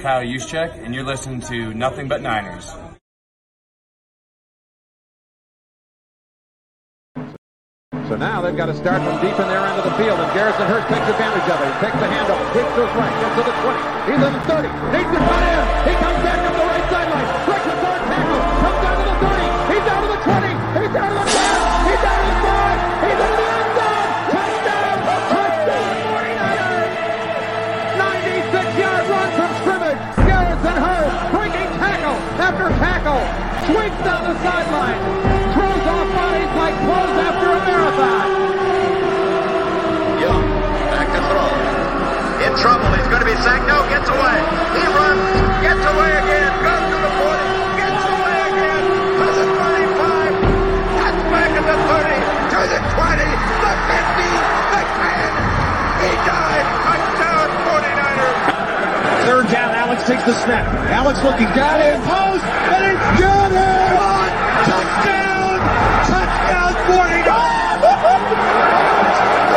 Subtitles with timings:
[0.00, 2.74] Kyle Juszczyk, and you're listening to Nothing But Niners.
[8.08, 10.32] So now they've got to start from deep in their end of the field, and
[10.32, 11.68] Garrison Hearst takes advantage of it.
[11.68, 13.76] He takes the handoff, hits to his right, gets to the 20.
[14.08, 15.64] He's in the 30, needs to cut in.
[15.84, 16.49] He comes back
[33.70, 34.98] Swings down the sideline.
[35.54, 38.26] Throws off bodies like clothes after a marathon.
[40.18, 40.46] Young,
[40.90, 41.54] back to throw.
[42.50, 43.68] In trouble, he's going to be sacked.
[43.70, 44.38] No, gets away.
[44.74, 45.22] He runs,
[45.62, 46.69] gets away again,
[60.00, 60.64] Alex takes the snap.
[60.96, 63.52] Alex looking down in post, and it's good.
[64.64, 65.60] Touchdown!
[66.08, 67.28] Touchdown, 49!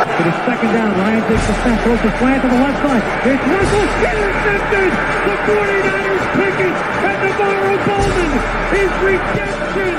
[0.19, 0.91] It is second down.
[0.99, 3.03] Ryan takes the snap, throws the slant to the left side.
[3.23, 4.91] It's Russell intercepted.
[5.23, 6.75] The 49ers pick it,
[7.07, 8.31] and NaVorro Bowman
[8.83, 9.95] is redemption.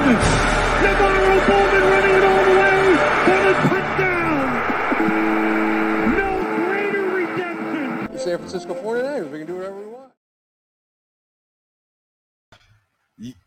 [0.84, 4.44] NaVorro Bowman running it all the way for the touchdown.
[6.20, 6.30] No
[6.68, 8.18] greater redemption.
[8.18, 9.93] San Francisco 49ers, we can do whatever we want.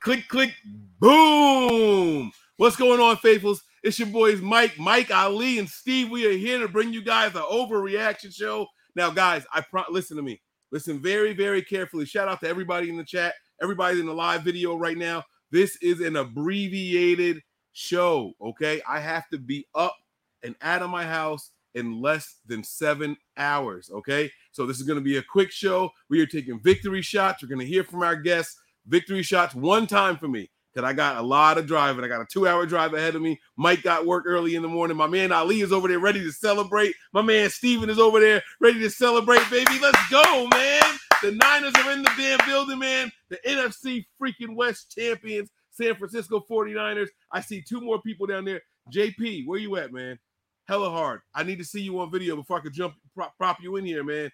[0.08, 0.56] Click, click,
[1.02, 2.32] boom.
[2.56, 3.62] What's going on, faithfuls?
[3.84, 6.10] It's your boys Mike, Mike Ali, and Steve.
[6.10, 8.68] We are here to bring you guys an overreaction show.
[8.96, 10.42] Now, guys, I pro- listen to me.
[10.72, 12.06] Listen very, very carefully.
[12.06, 15.26] Shout out to everybody in the chat, everybody in the live video right now.
[15.52, 17.42] This is an abbreviated
[17.74, 18.32] show.
[18.42, 19.98] Okay, I have to be up
[20.42, 23.90] and out of my house in less than seven hours.
[23.92, 25.90] Okay, so this is going to be a quick show.
[26.10, 27.44] We are taking victory shots.
[27.44, 28.58] We're going to hear from our guests.
[28.88, 32.04] Victory shots one time for me because I got a lot of driving.
[32.04, 33.40] I got a two hour drive ahead of me.
[33.58, 34.96] Mike got work early in the morning.
[34.96, 36.94] My man Ali is over there ready to celebrate.
[37.14, 39.80] My man Steven is over there ready to celebrate, baby.
[39.82, 40.84] Let's go, man.
[41.24, 43.12] The Niners are in the damn building, man.
[43.30, 47.08] The NFC freaking West champions, San Francisco 49ers.
[47.32, 48.62] I see two more people down there.
[48.94, 50.20] JP, where you at, man?
[50.68, 51.22] Hella hard.
[51.34, 53.86] I need to see you on video before I could jump prop, prop you in
[53.86, 54.30] here, man.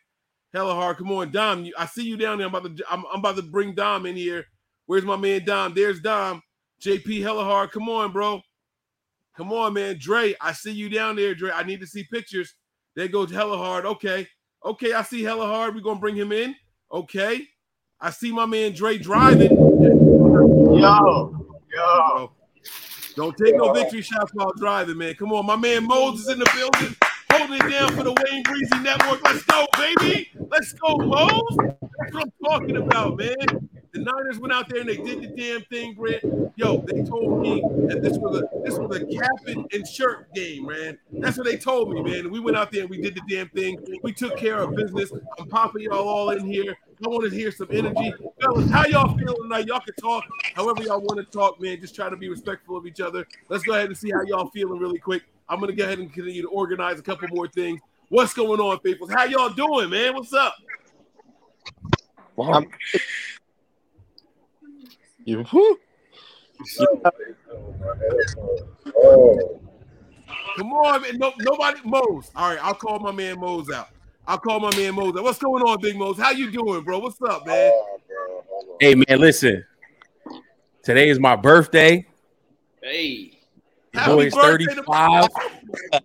[0.54, 0.98] Hella hard.
[0.98, 1.66] Come on, Dom.
[1.66, 2.48] You, I see you down there.
[2.48, 4.46] I'm about to I'm, I'm about to bring Dom in here.
[4.86, 5.74] Where's my man Dom?
[5.74, 6.42] There's Dom.
[6.82, 7.72] JP hella hard.
[7.72, 8.42] Come on, bro.
[9.36, 9.98] Come on, man.
[10.00, 11.52] Dre, I see you down there, Dre.
[11.52, 12.54] I need to see pictures.
[12.96, 13.86] There goes hella hard.
[13.86, 14.28] Okay.
[14.64, 15.74] Okay, I see hella hard.
[15.76, 16.56] We're gonna bring him in.
[16.92, 17.48] Okay.
[18.00, 19.52] I see my man Dre driving.
[20.78, 22.32] Yo, yo.
[23.16, 25.14] Don't take no victory shots while driving, man.
[25.16, 26.96] Come on, my man Moses in the building,
[27.48, 29.24] holding it down for the Wayne Breezy Network.
[29.24, 30.32] Let's go, baby.
[30.50, 31.58] Let's go, Mose.
[32.00, 33.70] That's what I'm talking about, man.
[33.94, 36.24] The Niners went out there and they did the damn thing, Brent.
[36.56, 39.30] Yo, they told me that this was a this was a cap
[39.72, 40.98] and, shirt game, man.
[41.12, 42.32] That's what they told me, man.
[42.32, 43.78] We went out there and we did the damn thing.
[44.02, 45.12] We took care of business.
[45.38, 46.76] I'm popping y'all all in here.
[47.06, 48.14] I want to hear some energy.
[48.42, 49.68] Fellas, how y'all feeling tonight?
[49.68, 50.24] Y'all can talk
[50.56, 51.80] however y'all want to talk, man.
[51.80, 53.28] Just try to be respectful of each other.
[53.50, 55.22] Let's go ahead and see how y'all feeling really quick.
[55.48, 57.80] I'm gonna go ahead and continue to organize a couple more things.
[58.10, 59.08] What's going on, people?
[59.08, 60.16] How y'all doing, man?
[60.16, 60.56] What's up?
[65.26, 65.44] You,
[70.56, 71.18] Come on, man.
[71.18, 72.32] No, nobody Mose.
[72.36, 73.90] All right, I'll call my man Mose out.
[74.28, 75.24] I'll call my man Mose out.
[75.24, 76.18] What's going on, Big Mose?
[76.18, 77.00] How you doing, bro?
[77.00, 77.72] What's up, man?
[78.80, 79.66] hey man, listen.
[80.84, 82.06] Today is my birthday.
[82.82, 83.40] Hey.
[83.94, 85.30] Happy Boy's birthday to- 35.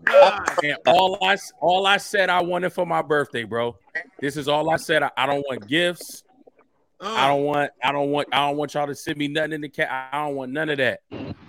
[0.04, 0.48] God.
[0.62, 3.76] And all I all I said I wanted for my birthday, bro.
[4.20, 5.02] This is all I said.
[5.02, 6.24] I, I don't want gifts.
[7.00, 9.52] I Uh, don't want I don't want I don't want y'all to send me nothing
[9.52, 10.08] in the cat.
[10.12, 11.00] I don't want none of that.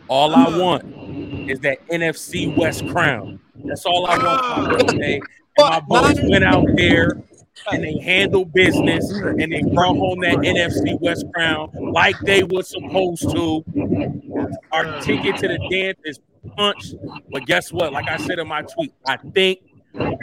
[0.08, 0.84] All I want
[1.50, 3.40] is that NFC West crown.
[3.66, 5.04] That's all I want my.
[5.04, 5.24] And
[5.58, 7.22] my boys went out there
[7.72, 12.64] and they handled business and they brought home that NFC West crown like they were
[12.64, 13.64] supposed to.
[14.72, 16.20] Our ticket to the dance is
[16.56, 16.96] punched.
[17.32, 17.92] But guess what?
[17.92, 19.60] Like I said in my tweet, I think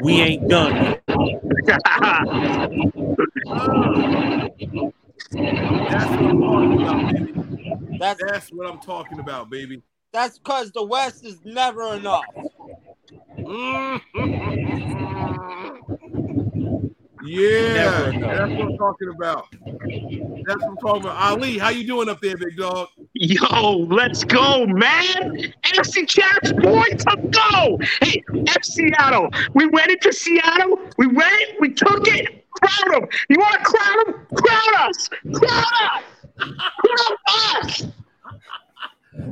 [0.02, 0.98] we ain't done.
[5.32, 5.90] yet.
[5.90, 7.98] That's what I'm talking about, baby.
[7.98, 9.82] That's That's what I'm talking about, baby.
[10.12, 12.24] that's because the West is never enough.
[17.28, 18.36] Yeah, Never enough.
[18.36, 19.46] that's what I'm talking about.
[20.46, 21.16] That's what I'm talking about.
[21.16, 22.88] Ali, how you doing up there, big dog?
[23.14, 25.52] Yo, let's go, man.
[25.64, 27.78] NFC Champs, boy, to go.
[28.00, 29.28] Hey, F Seattle.
[29.54, 30.78] We went into Seattle.
[30.98, 32.45] We went, we took it.
[32.60, 33.08] Crown him.
[33.28, 34.26] You want to crown him?
[34.34, 35.08] Crown us.
[35.08, 36.02] Crown us.
[36.38, 37.82] Crown us.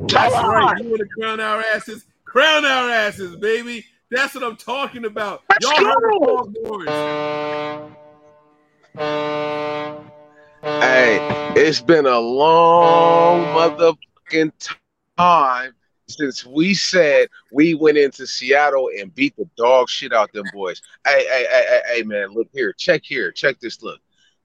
[0.08, 0.76] That's Come right.
[0.76, 0.82] on.
[0.84, 2.06] You want to crown our asses?
[2.24, 3.84] Crown our asses, baby.
[4.10, 5.42] That's what I'm talking about.
[5.50, 6.52] Let's Y'all heard the go.
[6.54, 7.94] Foghorns.
[10.62, 11.18] Hey,
[11.56, 14.52] it's been a long motherfucking
[15.16, 15.74] time
[16.16, 20.80] since we said we went into Seattle and beat the dog shit out them boys.
[21.06, 22.72] Hey, hey, hey, hey, hey, man, look here.
[22.72, 23.32] Check here.
[23.32, 23.82] Check this.
[23.82, 24.00] Look.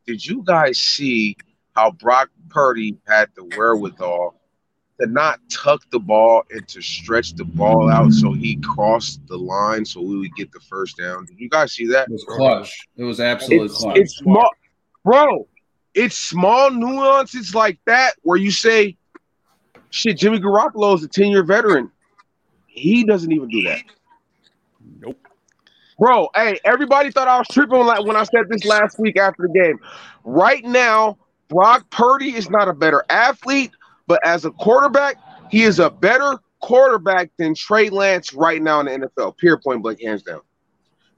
[0.06, 1.38] Did you guys see
[1.76, 4.36] how Brock Purdy had the wherewithal
[5.00, 9.38] to not tuck the ball and to stretch the ball out so he crossed the
[9.38, 11.26] line so we would get the first down?
[11.26, 12.08] Did you guys see that?
[12.08, 12.88] It was clutch.
[12.98, 13.98] It was absolutely It's, clutch.
[13.98, 14.50] it's small,
[15.06, 15.48] bro.
[15.94, 18.98] It's small nuances like that where you say,
[19.90, 21.92] "Shit, Jimmy Garoppolo is a ten-year veteran.
[22.68, 23.82] He doesn't even do that."
[25.02, 25.18] Nope.
[26.00, 29.18] Bro, hey, everybody thought I was tripping when I- when I said this last week
[29.18, 29.80] after the game.
[30.24, 31.18] Right now,
[31.50, 33.72] Brock Purdy is not a better athlete,
[34.08, 35.18] but as a quarterback,
[35.50, 39.38] he is a better quarterback than Trey Lance right now in the NFL.
[39.38, 40.42] Period, point blank, hands down.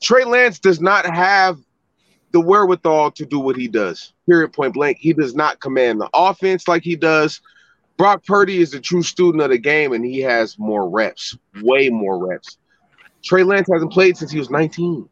[0.01, 1.59] Trey Lance does not have
[2.31, 4.13] the wherewithal to do what he does.
[4.27, 4.97] Period, point blank.
[5.00, 7.41] He does not command the offense like he does.
[8.01, 11.88] Brock Purdy is a true student of the game, and he has more reps, way
[11.89, 12.57] more reps.
[13.24, 15.07] Trey Lance hasn't played since he was 19.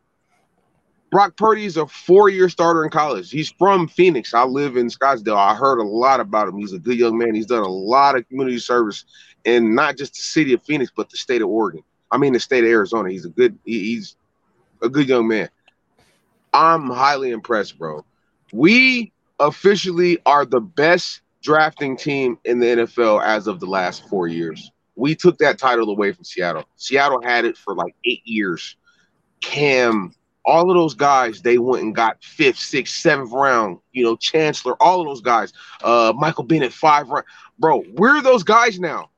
[1.12, 3.30] Brock Purdy is a four-year starter in college.
[3.30, 4.33] He's from Phoenix.
[4.33, 5.38] I live in Scottsdale.
[5.38, 6.57] I heard a lot about him.
[6.57, 7.36] He's a good young man.
[7.36, 9.06] He's done a lot of community service
[9.45, 11.83] in not just the city of Phoenix, but the state of Oregon.
[12.09, 13.12] I mean, the state of Arizona.
[13.12, 13.56] He's a good.
[13.65, 14.15] he- He's
[14.81, 15.50] a good young man.
[16.56, 18.03] I'm highly impressed, bro.
[18.51, 24.27] We officially are the best drafting team in the NFL as of the last four
[24.27, 24.71] years.
[24.95, 26.65] We took that title away from Seattle.
[26.75, 28.75] Seattle had it for like eight years.
[29.41, 30.13] Kam,
[30.45, 33.80] all of those guys, they went and got fifth, sixth, seventh round.
[33.94, 35.53] You know, Chancellor, all of those guys.
[35.81, 37.25] Uh, Michael Bennett, five round.
[37.57, 39.09] Bro, we're those guys now.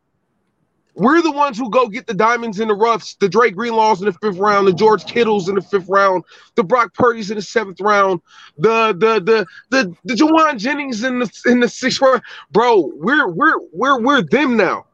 [0.96, 4.08] We're the ones who go get the diamonds in the roughs, the Dre Greenlaws in
[4.08, 6.24] the fifth round, the George Kittles in the fifth round,
[6.56, 8.22] the Brock Purdy's in the seventh round,
[8.58, 12.22] the the the the the Jauan Jennings in the in the sixth round.
[12.52, 14.86] Bro, we're we're we're we're them now.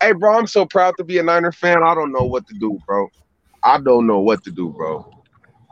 [0.00, 1.82] Hey, bro, I'm so proud to be a Niner fan.
[1.82, 3.08] I don't know what to do, bro.
[3.62, 5.10] I don't know what to do, bro.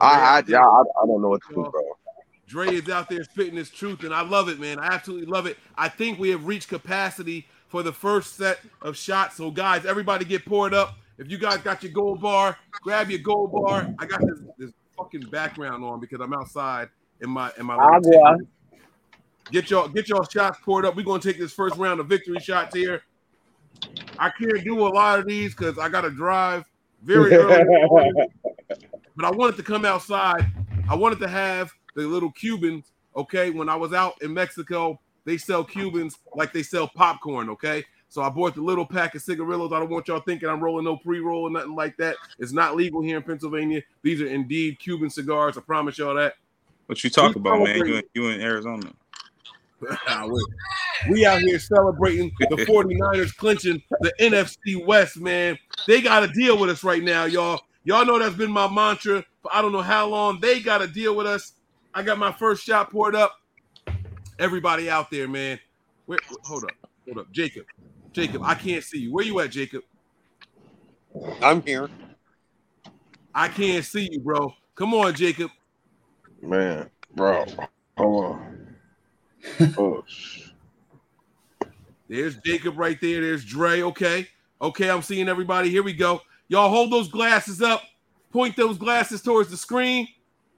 [0.00, 1.82] I I, I, I don't know what to do, bro.
[2.46, 4.78] Dre is out there spitting his truth, and I love it, man.
[4.78, 5.58] I absolutely love it.
[5.76, 9.36] I think we have reached capacity for the first set of shots.
[9.36, 10.96] So, guys, everybody get poured up.
[11.18, 13.92] If you guys got your gold bar, grab your gold bar.
[13.98, 16.88] I got this, this fucking background on because I'm outside
[17.20, 17.74] in my in my.
[17.74, 18.20] Agua.
[18.24, 18.48] Ah, tent.
[19.50, 20.96] Get your get your shots poured up.
[20.96, 23.02] We're gonna take this first round of victory shots here.
[24.18, 26.64] I can't do a lot of these because I gotta drive
[27.02, 27.64] very early.
[27.64, 28.14] morning
[29.16, 30.46] but I wanted to come outside.
[30.88, 33.50] I wanted to have the little Cubans, okay?
[33.50, 37.84] When I was out in Mexico, they sell Cubans like they sell popcorn, okay?
[38.08, 39.72] So I bought the little pack of cigarillos.
[39.72, 42.16] I don't want y'all thinking I'm rolling no pre-roll or nothing like that.
[42.38, 43.82] It's not legal here in Pennsylvania.
[44.02, 45.58] These are indeed Cuban cigars.
[45.58, 46.34] I promise y'all that.
[46.86, 47.76] What you talk about, man?
[47.76, 48.90] You in, you in Arizona?
[51.10, 55.58] we out here celebrating the 49ers clinching the NFC West, man.
[55.86, 57.60] They got to deal with us right now, y'all.
[57.84, 60.40] Y'all know that's been my mantra for I don't know how long.
[60.40, 61.52] They got to deal with us.
[61.94, 63.34] I got my first shot poured up.
[64.38, 65.58] Everybody out there, man.
[66.06, 66.70] Where, hold up,
[67.04, 67.64] hold up, Jacob.
[68.12, 69.12] Jacob, I can't see you.
[69.12, 69.82] Where you at, Jacob?
[71.42, 71.88] I'm here.
[73.34, 74.54] I can't see you, bro.
[74.74, 75.50] Come on, Jacob.
[76.40, 77.46] Man, bro.
[77.96, 78.54] Hold on.
[79.78, 80.04] Oh,
[82.08, 83.20] There's Jacob right there.
[83.20, 83.82] There's Dre.
[83.82, 84.26] Okay.
[84.60, 85.70] Okay, I'm seeing everybody.
[85.70, 86.20] Here we go.
[86.48, 87.82] Y'all hold those glasses up.
[88.32, 90.08] Point those glasses towards the screen.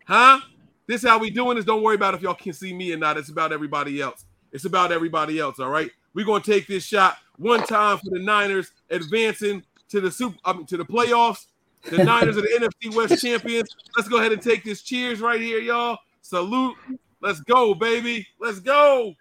[0.06, 0.40] Huh?
[0.90, 1.64] This how we doing this.
[1.64, 3.16] Don't worry about if y'all can see me or not.
[3.16, 4.24] It's about everybody else.
[4.50, 5.60] It's about everybody else.
[5.60, 5.88] All right.
[6.14, 10.52] We're gonna take this shot one time for the Niners advancing to the super I
[10.52, 11.46] mean, to the playoffs.
[11.88, 12.48] The Niners are the
[12.82, 13.68] NFC West champions.
[13.96, 14.82] Let's go ahead and take this.
[14.82, 15.96] Cheers right here, y'all.
[16.22, 16.74] Salute.
[17.20, 18.26] Let's go, baby.
[18.40, 19.14] Let's go.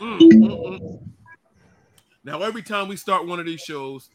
[0.00, 0.98] Mm, mm, mm.
[2.24, 4.08] Now, every time we start one of these shows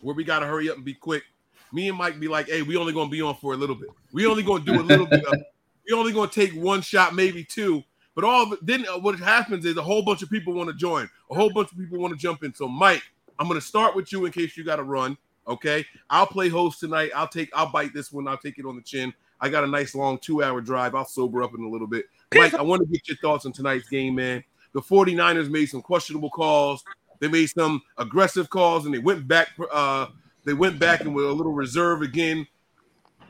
[0.00, 1.24] where we got to hurry up and be quick,
[1.72, 3.76] me and Mike be like, hey, we only going to be on for a little
[3.76, 3.88] bit.
[4.12, 5.34] We only going to do a little bit of
[5.86, 7.82] We only going to take one shot, maybe two.
[8.14, 10.68] But all of it, then uh, what happens is a whole bunch of people want
[10.68, 11.08] to join.
[11.30, 12.54] A whole bunch of people want to jump in.
[12.54, 13.02] So, Mike,
[13.38, 15.16] I'm going to start with you in case you got to run.
[15.48, 15.84] Okay.
[16.08, 17.10] I'll play host tonight.
[17.14, 18.28] I'll take, I'll bite this one.
[18.28, 19.12] I'll take it on the chin.
[19.40, 20.94] I got a nice long two hour drive.
[20.94, 22.06] I'll sober up in a little bit.
[22.34, 24.44] Mike, I want to get your thoughts on tonight's game, man.
[24.72, 26.84] The 49ers made some questionable calls.
[27.18, 29.48] They made some aggressive calls and they went back.
[29.72, 30.06] Uh,
[30.44, 32.46] they went back and were a little reserve again.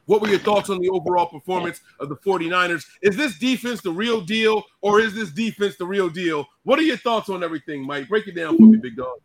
[0.07, 2.85] What were your thoughts on the overall performance of the 49ers?
[3.02, 6.47] Is this defense the real deal, or is this defense the real deal?
[6.64, 8.09] What are your thoughts on everything, Mike?
[8.09, 9.19] Break it down for me, big dog.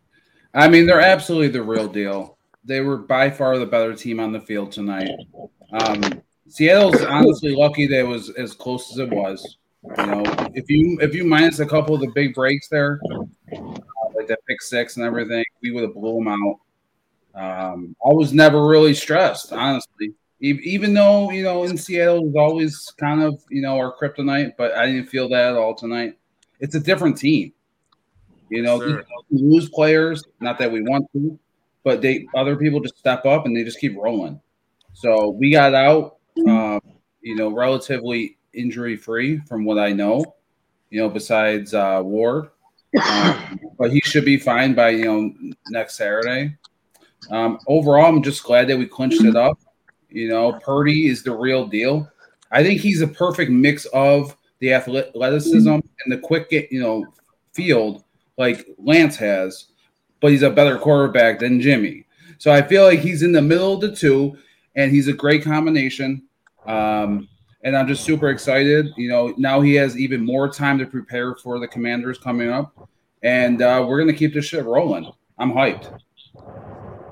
[0.54, 2.38] I mean, they're absolutely the real deal.
[2.64, 5.10] They were by far the better team on the field tonight.
[5.72, 6.02] Um,
[6.48, 9.58] Seattle's honestly lucky that it was as close as it was.
[9.98, 10.24] You know,
[10.54, 13.24] if you if you minus a couple of the big breaks there, uh,
[14.16, 16.60] like that pick six and everything, we would have blew them out.
[17.36, 20.14] Um, I was never really stressed, honestly.
[20.42, 24.74] Even though you know in Seattle was always kind of you know our kryptonite, but
[24.76, 26.18] I didn't feel that at all tonight.
[26.60, 27.54] It's a different team.
[28.50, 29.04] You know, Sure.
[29.30, 31.40] we lose players, not that we want to,
[31.84, 34.40] but they other people just step up and they just keep rolling.
[34.94, 36.80] So we got out, um,
[37.22, 40.36] you know, relatively injury free from what I know.
[40.90, 42.50] You know, besides uh, Ward,
[43.10, 45.34] um, but he should be fine by you know
[45.70, 46.56] next Saturday.
[47.32, 49.60] Um, overall, I'm just glad that we clinched it up.
[50.10, 52.10] You know, Purdy is the real deal.
[52.52, 57.06] I think he's a perfect mix of the athleticism and the quick, you know,
[57.54, 58.04] field
[58.38, 59.66] like Lance has,
[60.22, 62.06] but he's a better quarterback than Jimmy.
[62.38, 64.38] So I feel like he's in the middle of the two,
[64.76, 66.24] and he's a great combination.
[66.66, 67.30] Um,
[67.64, 68.94] and I'm just super excited.
[68.98, 72.90] You know, now he has even more time to prepare for the Commanders coming up,
[73.24, 75.12] and uh, we're gonna keep this shit rolling.
[75.38, 76.00] I'm hyped.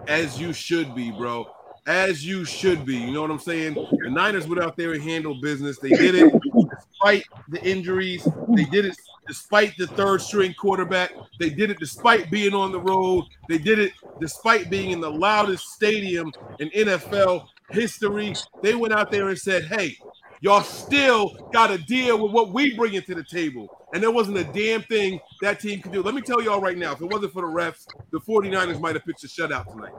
[0.07, 1.49] As you should be, bro.
[1.85, 2.95] As you should be.
[2.95, 3.73] You know what I'm saying?
[3.73, 5.79] The Niners went out there and handled business.
[5.79, 6.33] They did it
[6.69, 8.27] despite the injuries.
[8.55, 11.11] They did it despite the third string quarterback.
[11.39, 13.25] They did it despite being on the road.
[13.49, 18.33] They did it despite being in the loudest stadium in NFL history.
[18.61, 19.97] They went out there and said, hey,
[20.43, 23.69] y'all still got to deal with what we bring into the table.
[23.93, 26.03] And there wasn't a damn thing that team could do.
[26.03, 28.95] Let me tell y'all right now, if it wasn't for the refs, the 49ers might
[28.95, 29.93] have pitched a shutout tonight.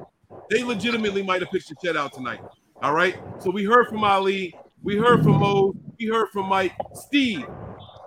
[0.51, 2.41] They legitimately might have pitched a shutout tonight.
[2.83, 3.17] All right.
[3.41, 4.55] So we heard from Ali.
[4.83, 5.75] We heard from Mo.
[5.99, 6.75] We heard from Mike.
[6.93, 7.47] Steve,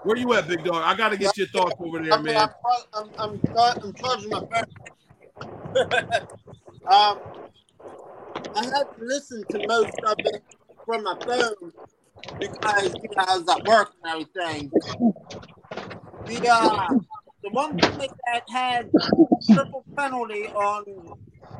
[0.03, 0.83] where you at, big dog?
[0.83, 2.37] I got to get your thoughts over there, man.
[2.37, 2.49] I'm,
[2.93, 3.41] I'm, I'm,
[3.83, 4.63] I'm charging my phone.
[6.85, 7.19] um,
[8.55, 10.43] I had to listen to most of it
[10.85, 11.73] from my phone
[12.39, 14.71] because you know I was at work and everything.
[16.25, 16.87] The uh,
[17.43, 18.89] the one play that had
[19.53, 20.83] triple penalty on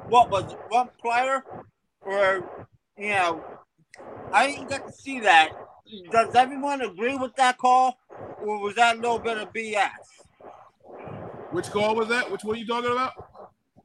[0.09, 1.43] what was it, one player,
[2.05, 2.43] or
[2.97, 3.43] you know,
[4.33, 5.51] I didn't get to see that.
[6.11, 7.97] Does everyone agree with that call,
[8.41, 9.89] or was that a little bit of BS?
[11.51, 12.29] Which call was that?
[12.29, 13.13] Which one are you talking about?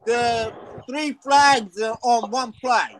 [0.04, 0.52] The
[0.88, 2.98] three flags on one play.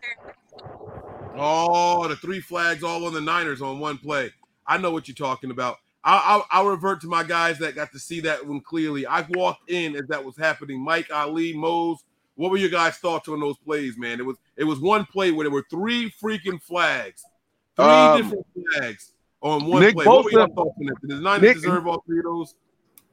[1.36, 4.30] Oh, the three flags all on the Niners on one play.
[4.66, 5.78] I know what you're talking about.
[6.04, 9.06] I'll, I'll, I'll revert to my guys that got to see that one clearly.
[9.06, 10.80] I walked in as that was happening.
[10.80, 11.98] Mike, Ali, Mose.
[12.34, 14.18] What were your guys' thoughts on those plays, man?
[14.18, 17.22] It was it was one play where there were three freaking flags,
[17.76, 19.12] three Um, different flags
[19.42, 20.06] on one Nick play.
[20.06, 20.94] what were your thoughts on that?
[21.02, 22.54] Did the Niners Nick- deserve all three of those?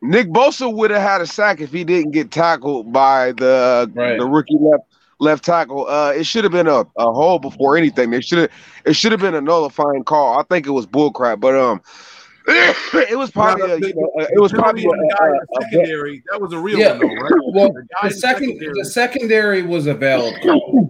[0.02, 4.18] Nick Bosa would have had a sack if he didn't get tackled by the Right.
[4.18, 4.86] the rookie left
[5.20, 5.88] left tackle.
[5.88, 8.10] Uh, it should have been a, a hole before anything.
[8.10, 8.52] They should have
[8.86, 10.40] it should have been a nullifying call.
[10.40, 11.82] I think it was bullcrap, but um,
[12.48, 15.28] it was probably Now, a, you know, uh, it was probably penalty on the a,
[15.28, 16.24] a, a, secondary.
[16.32, 16.90] That was a real Yeah.
[16.98, 17.32] one, though, right?
[17.54, 20.90] Well, The the second secondary- the secondary was a valid call.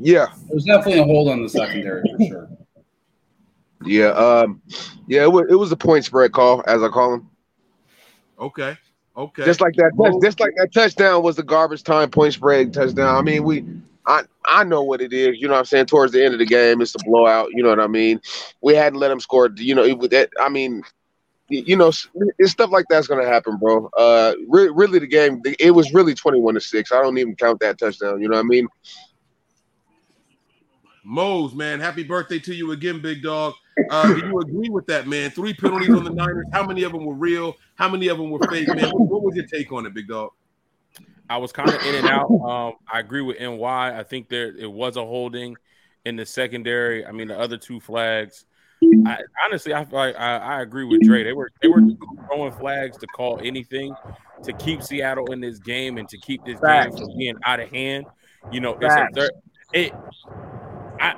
[0.00, 2.48] yeah There's definitely a hold on the secondary for sure.
[3.84, 4.60] yeah um
[5.08, 7.30] yeah it was, it was a point spread call as I call them.
[8.38, 8.76] Okay,
[9.16, 9.44] okay.
[9.44, 13.16] Just like that, Mo- just like that touchdown was the garbage time point spread touchdown.
[13.16, 13.64] I mean, we,
[14.06, 15.40] I, I know what it is.
[15.40, 15.86] You know what I'm saying?
[15.86, 17.50] Towards the end of the game, it's a blowout.
[17.52, 18.20] You know what I mean?
[18.60, 19.50] We hadn't let them score.
[19.56, 20.30] You know, that.
[20.40, 20.82] I mean,
[21.48, 21.92] you know,
[22.38, 23.90] it's stuff like that's gonna happen, bro.
[23.96, 26.92] Uh, re- really, the game, it was really 21 to six.
[26.92, 28.20] I don't even count that touchdown.
[28.20, 28.68] You know what I mean?
[31.04, 33.54] Mose, man, happy birthday to you again, big dog.
[33.90, 35.30] Uh, do you agree with that, man?
[35.30, 36.46] Three penalties on the Niners.
[36.52, 37.56] How many of them were real?
[37.76, 38.90] How many of them were fake, man?
[38.90, 40.30] What, what was your take on it, big dog?
[41.28, 42.30] I was kind of in and out.
[42.30, 43.98] Um, I agree with NY.
[43.98, 45.56] I think there it was a holding
[46.04, 47.04] in the secondary.
[47.04, 48.44] I mean, the other two flags.
[49.06, 51.24] I, honestly, I feel like I, I agree with Dre.
[51.24, 51.80] They were they were
[52.26, 53.94] throwing flags to call anything
[54.42, 56.96] to keep Seattle in this game and to keep this Facts.
[56.96, 58.04] game from being out of hand.
[58.52, 59.30] You know, it's a third.
[59.72, 59.92] It.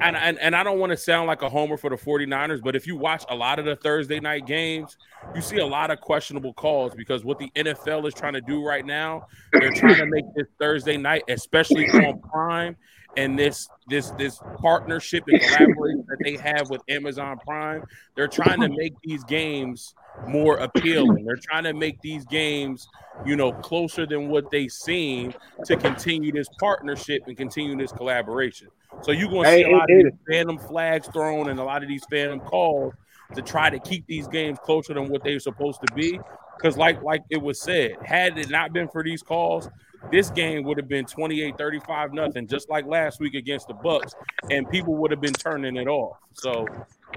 [0.00, 2.75] And, and, and I don't want to sound like a homer for the 49ers, but
[2.75, 4.97] if you watch a lot of the Thursday night games,
[5.35, 8.64] you see a lot of questionable calls because what the NFL is trying to do
[8.64, 12.76] right now, they're trying to make this Thursday night, especially on Prime,
[13.16, 17.83] and this this this partnership and collaboration that they have with Amazon Prime,
[18.14, 19.95] they're trying to make these games
[20.26, 21.25] more appealing.
[21.25, 22.88] They're trying to make these games,
[23.25, 28.68] you know, closer than what they seem to continue this partnership and continue this collaboration.
[29.02, 31.82] So you're going to see a lot of these phantom flags thrown and a lot
[31.82, 32.94] of these phantom calls
[33.35, 36.18] to try to keep these games closer than what they're supposed to be.
[36.56, 39.68] Because, like, like it was said, had it not been for these calls,
[40.11, 44.12] this game would have been 28 35 nothing, just like last week against the Bucs,
[44.50, 46.16] and people would have been turning it off.
[46.32, 46.66] So,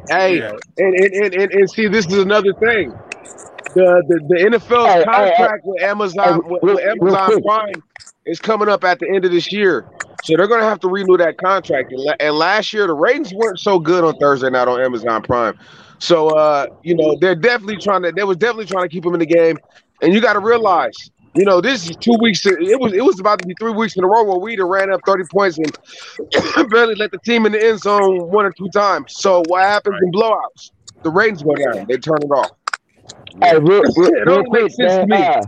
[0.07, 0.51] Hey, Yeah.
[0.77, 2.91] and, and, and, and, and see, this is another thing.
[3.75, 7.45] The the, the NFL's Hey, hey, contract with Amazon hey, with, real- with Amazon quick.
[7.45, 7.83] Prime
[8.25, 9.85] is coming up at the end of this year,
[10.23, 11.91] so they're going to have to renew that contract.
[11.91, 15.57] And, and last year, the ratings weren't so good on Thursday night on Amazon Prime.
[15.99, 18.11] So, uh, you know, they're definitely trying to.
[18.11, 19.57] They was definitely trying to keep him in the game.
[20.01, 20.95] And you got to realize,
[21.39, 22.45] you know, this is two weeks.
[22.45, 24.67] It was it was about to be three weeks in a row where we done
[24.67, 28.51] ran up thirty points and barely let the team in the end zone one or
[28.51, 29.13] two times.
[29.15, 30.71] So what happens in blowouts?
[31.03, 31.85] The ratings go down.
[31.87, 32.51] They turn it off.
[33.41, 35.19] Hey, real, real, It real don't quick, make sense to man.
[35.21, 35.25] me.
[35.27, 35.45] Uh,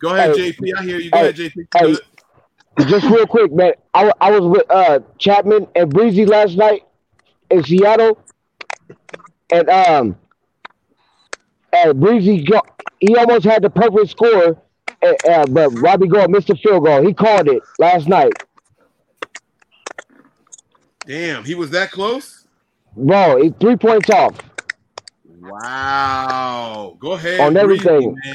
[0.00, 0.52] Go ahead, Hey.
[0.52, 0.78] JP.
[0.78, 1.10] I hear you.
[1.10, 1.24] Go Hey.
[1.24, 1.66] ahead, JP.
[1.76, 2.84] Hey.
[2.86, 3.74] Just real quick, man.
[3.92, 6.82] I, I was with uh Chapman and Breezy last night
[7.50, 8.18] in Seattle,
[9.50, 10.16] and um,
[11.74, 14.62] and Breezy got he almost had the perfect score,
[15.06, 17.06] uh, uh, but Robbie Gould missed the field goal.
[17.06, 18.32] He called it last night,
[21.06, 22.46] Damn, he was that close.
[22.96, 23.40] bro.
[23.42, 24.36] He three points off.
[25.38, 26.96] Wow.
[26.98, 27.40] Go ahead.
[27.40, 28.16] On Breezy, everything.
[28.24, 28.34] man.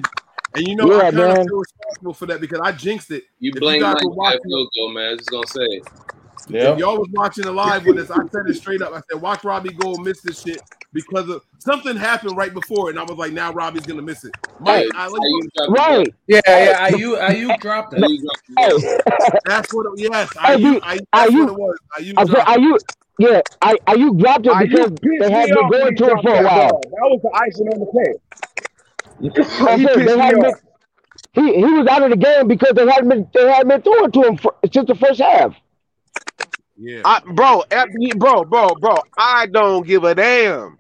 [0.55, 1.47] And you know, Yeah, I kind of man.
[1.47, 3.23] feel responsible for that because I jinxed it.
[3.39, 5.07] You If blame guys Mike were for that watching- field goal, man.
[5.07, 5.81] I was just gonna say.
[6.53, 8.91] If y'all was watching the live with us, I said it straight up.
[8.93, 10.61] I said, watch Robbie go miss this shit
[10.93, 12.91] because of something happened right before it.
[12.91, 14.33] And I was like, now Robbie's gonna miss it.
[14.59, 15.21] Mike, I like
[15.69, 16.13] Right.
[16.27, 16.89] Yeah, yeah.
[16.89, 18.03] Aiyuk, Aiyuk dropped it.
[18.57, 18.71] Hey,
[19.45, 21.77] That's what it, yes, Hey, I, dude, I, that's Aiyuk what it was.
[21.97, 22.77] I I are you?
[23.19, 26.35] Yeah, I are you dropped it because they had been off going to it for
[26.35, 26.81] a while.
[26.81, 28.21] That was the icing on the cake.
[29.21, 29.59] He pissed
[30.07, 30.59] they me hadn't been, off.
[31.33, 34.11] he he was out of the game because they hadn't been they hadn't been throwing
[34.11, 35.55] to him for, since the first half.
[36.81, 37.01] Yeah.
[37.05, 37.63] I, bro,
[38.17, 38.95] bro, bro, bro.
[39.17, 40.77] I don't give a damn.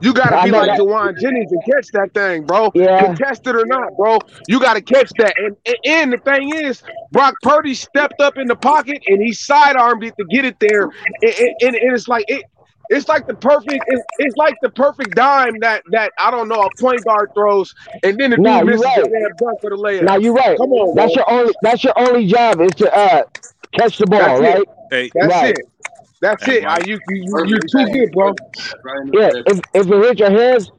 [0.00, 0.78] You gotta I be like that.
[0.80, 2.70] Jauan Jennings and catch that thing, bro.
[2.74, 3.06] Yeah.
[3.06, 4.18] Contest it or not, bro.
[4.48, 5.34] You gotta catch that.
[5.38, 9.32] And, and and the thing is, Brock Purdy stepped up in the pocket and he
[9.32, 10.82] sidearmed it to get it there.
[10.82, 12.44] And, and, and it's like it.
[12.90, 13.84] It's like the perfect.
[13.86, 17.72] It's, it's like the perfect dime that that I don't know a point guard throws,
[18.02, 19.04] and then the dude Nah, misses right.
[19.04, 20.02] the damn dunk for the layup.
[20.02, 20.58] Now you're right.
[20.58, 21.24] Come on, that's bro.
[21.28, 23.22] your only that's your only job is to uh
[23.78, 24.68] catch the ball, That's it.
[24.92, 25.12] Right?
[25.12, 25.54] Hey, That's Right.
[25.54, 25.66] it.
[26.20, 26.62] That's Hey, it.
[26.62, 26.86] Mike.
[26.86, 28.32] You, you, you, you're too good, bro.
[29.12, 29.30] Yeah.
[29.46, 30.70] If if it hit your hands,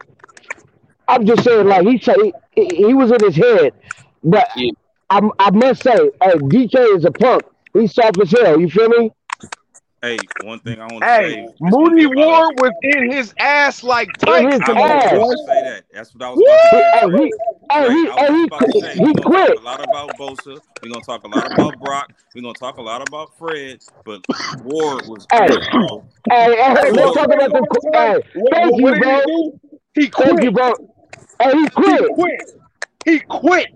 [1.08, 2.15] I'm just saying like he said
[2.54, 3.73] he, he was in his head,
[4.23, 4.71] but Yeah.
[5.10, 7.45] I I must say, hey, DK is a punk.
[7.73, 8.60] He's soft as hell.
[8.60, 9.12] You feel me?
[10.03, 11.49] Hey, one thing I want to Hey, say.
[11.61, 14.75] Mooney Ward was in his ass like In his tight.
[14.75, 14.75] ass.
[14.75, 14.85] I boy.
[14.85, 15.85] was about to say that.
[15.93, 16.93] That's what I was He, about to say.
[16.93, 17.33] hey, he,
[17.71, 19.31] hey, he, Right, hey, he, about to say, he quit.
[19.31, 20.61] talk a lot about Bosa.
[20.81, 22.11] We're gonna talk a lot about Brock.
[22.35, 23.79] We're gonna talk a lot about Fred.
[24.05, 25.49] But Ward was Hey.
[25.49, 26.05] good, bro.
[26.29, 27.65] Hey, hey, Hey, let's talk about the.
[27.69, 29.21] what- Hey, what- thank what you, bro.
[29.21, 29.59] he do?
[29.95, 30.53] He Thank you, quit.
[30.53, 30.75] bro.
[31.41, 32.11] Hey, he He quit.
[32.11, 32.41] quit.
[33.05, 33.69] He quit.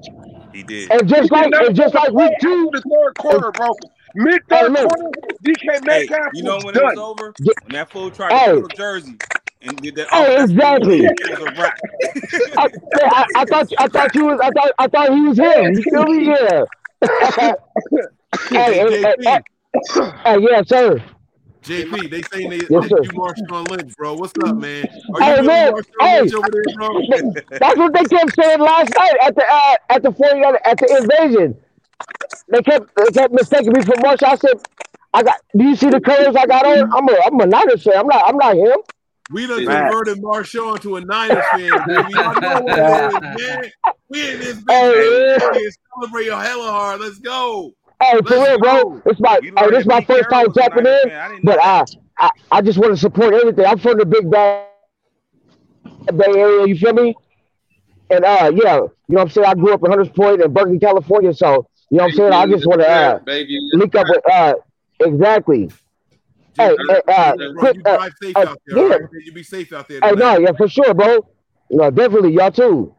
[0.54, 0.92] He did.
[0.92, 3.78] And just He like, and just like play week two, the third quarter, bro.
[4.16, 4.88] Mid third look.
[4.90, 5.12] quarter,
[5.44, 7.34] DK Hey, Metcalf you know was when it was over?
[7.40, 7.54] Yeah.
[7.64, 8.46] When that fool tried Hey.
[8.48, 9.16] to pull the jersey
[9.62, 10.08] and did that.
[10.12, 11.04] Hey, oh, exactly.
[11.06, 11.78] It was a wrap.
[12.58, 12.68] I,
[13.04, 15.74] I, I thought, I thought you was, I thought, I thought he was him.
[15.74, 16.26] You feel me?
[16.28, 16.64] Yeah.
[17.38, 17.54] hey,
[18.50, 19.40] hey, hey, hey,
[20.24, 21.04] hey, yeah, sir.
[21.64, 24.14] JP, they saying they Yes, yes, you Marshawn Lynch, bro.
[24.16, 24.88] What's up, man?
[25.16, 25.74] Are Hey, you really man.
[26.00, 26.22] Hey.
[26.22, 27.02] Lynch over there, bro?
[27.60, 30.98] That's what they kept saying last night at the uh, at the 40 at the
[30.98, 31.58] invasion.
[32.50, 34.28] They kept they kept mistaking me for Marshall.
[34.30, 34.54] I said,
[35.14, 35.36] I got.
[35.56, 36.90] Do you see the colors I got on?
[36.94, 37.98] I'm a I'm a Niners fan.
[37.98, 38.78] I'm not I'm not him.
[39.30, 39.82] We done Man.
[39.82, 42.14] converted Marshawn to a Niners fan, baby.
[42.14, 43.72] Y'all know what it is, man.
[44.10, 45.60] We in this bitch, Hey, baby.
[45.66, 47.02] We celebrate hella hard.
[47.02, 47.74] Let's go.
[48.02, 48.84] Hey, for Let's real, bro.
[48.84, 49.02] go.
[49.06, 51.12] It's my You hey, this is my first time was a tapping in.
[51.12, 51.84] I but I,
[52.20, 53.66] I I just want to support everything.
[53.66, 54.64] I'm from the Big Bay
[56.16, 56.68] Bay Area.
[56.68, 57.16] You feel me?
[58.10, 59.48] And uh, yeah, you know what I'm saying.
[59.48, 61.34] I grew up in Hunters Point and Berkeley, California.
[61.34, 62.34] So you know what I'm saying.
[62.34, 63.20] I just want to uh,
[63.74, 64.54] link up with uh,
[65.00, 65.72] exactly.
[66.58, 68.96] Hey, hey, uh, Bro, quick, you uh, drive safe uh, out there, yeah.
[68.96, 69.10] right?
[69.26, 70.00] You be safe out there.
[70.04, 71.26] Hey, no, yeah, for sure, bro.
[71.70, 72.96] No, definitely, y'all too.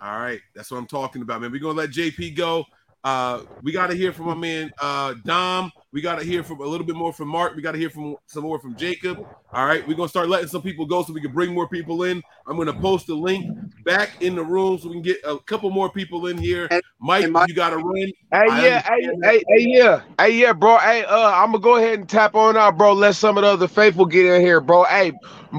[0.00, 1.50] All right, that's what I'm talking about, man.
[1.50, 2.64] We're gonna let JP go.
[3.02, 5.72] Uh, we got to hear from my man uh, Dom.
[5.96, 7.56] We got to hear from a little bit more from Mark.
[7.56, 9.16] We got to hear from some more from Jacob.
[9.50, 12.02] All right, we're gonna start letting some people go so we can bring more people
[12.02, 12.22] in.
[12.46, 13.46] I'm gonna post a link
[13.82, 16.68] back in the room so we can get a couple more people in here.
[16.68, 17.94] Hey, Mike, hey, you got to run.
[17.94, 20.76] Hey, I yeah, hey, hey, hey, yeah, hey, yeah, bro.
[20.76, 22.92] Hey, uh, I'm gonna go ahead and tap on out, bro.
[22.92, 24.84] Let some of the other faithful get in here, bro.
[24.84, 25.12] Hey,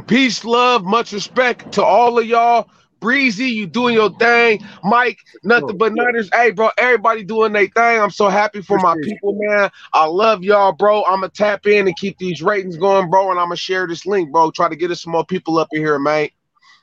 [0.06, 2.69] peace, love, much respect to all of y'all.
[3.00, 4.66] Breezy, you doing your thing.
[4.84, 6.30] Mike, nothing but Niners.
[6.34, 8.02] Hey, bro, everybody doing their thing.
[8.02, 9.70] I'm so happy for my people, man.
[9.94, 11.04] I love y'all, bro.
[11.04, 13.30] I'm gonna tap in and keep these ratings going, bro.
[13.32, 14.52] And I'm gonna share this link, bro.
[14.52, 16.30] Try to get us some more people up in here, man.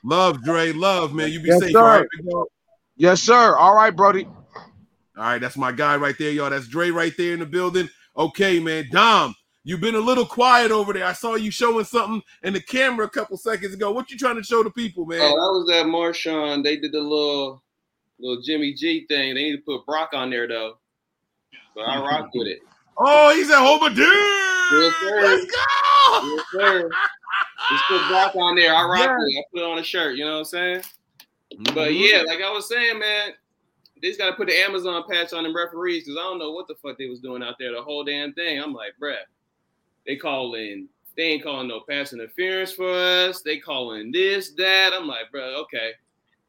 [0.03, 0.71] Love, Dre.
[0.71, 1.31] Love, man.
[1.31, 1.71] You be Yes, safe.
[1.71, 1.79] sir.
[1.79, 2.47] all right, big dog?
[2.97, 3.55] Yes, sir.
[3.57, 4.25] All right, Brody.
[5.17, 6.49] All right, that's my guy right there, y'all.
[6.49, 7.89] That's Dre right there in the building.
[8.17, 8.87] Okay, man.
[8.91, 9.33] Dom,
[9.65, 11.05] you've been a little quiet over there.
[11.05, 13.91] I saw you showing something in the camera a couple seconds ago.
[13.91, 15.19] What you trying to show the people, man?
[15.21, 16.63] Oh, that was that Marshawn.
[16.63, 17.61] They did the little
[18.17, 19.35] little Jimmy G thing.
[19.35, 20.77] They need to put Brock on there though.
[21.75, 22.59] But I rock with it.
[22.97, 23.97] Oh, he's at Homer Dude.
[24.07, 25.21] Yes, sir.
[25.21, 26.35] Let's go.
[26.35, 26.89] Yes, sir.
[27.69, 28.73] Just put Brock on there.
[28.73, 29.39] I rock with it.
[29.39, 30.15] I put it on a shirt.
[30.15, 30.81] You know what I'm saying?
[31.73, 32.09] But Mhm.
[32.09, 33.33] yeah, like I was saying, man,
[34.01, 36.51] they just got to put the Amazon patch on them referees because I don't know
[36.51, 38.61] what the fuck they was doing out there the whole damn thing.
[38.61, 39.15] I'm like, bruh,
[40.05, 40.87] they calling,
[41.17, 43.41] they ain't calling no pass interference for us.
[43.41, 44.93] They calling this, that.
[44.93, 45.91] I'm like, bro, okay.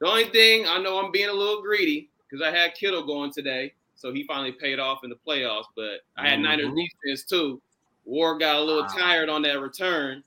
[0.00, 3.32] The only thing I know I'm being a little greedy because I had Kittle going
[3.32, 5.66] today, so he finally paid off in the playoffs.
[5.74, 6.86] But I had Niners Mhm.
[7.04, 7.62] defense too.
[8.04, 10.22] War got a little tired on that return.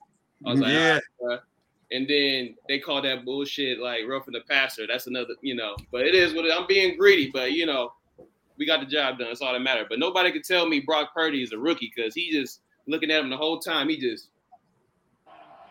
[0.46, 1.00] I was like, Yeah.
[1.20, 1.40] "All right,
[1.92, 4.88] and then they call that bullshit like roughing the passer.
[4.88, 5.76] That's another, you know.
[5.92, 7.94] But it is what it, I'm being greedy, but you know,
[8.58, 9.28] we got the job done.
[9.28, 9.88] That's all that matters.
[9.90, 13.22] But nobody could tell me Brock Purdy is a rookie because he just looking at
[13.22, 13.88] him the whole time.
[13.88, 14.30] He just,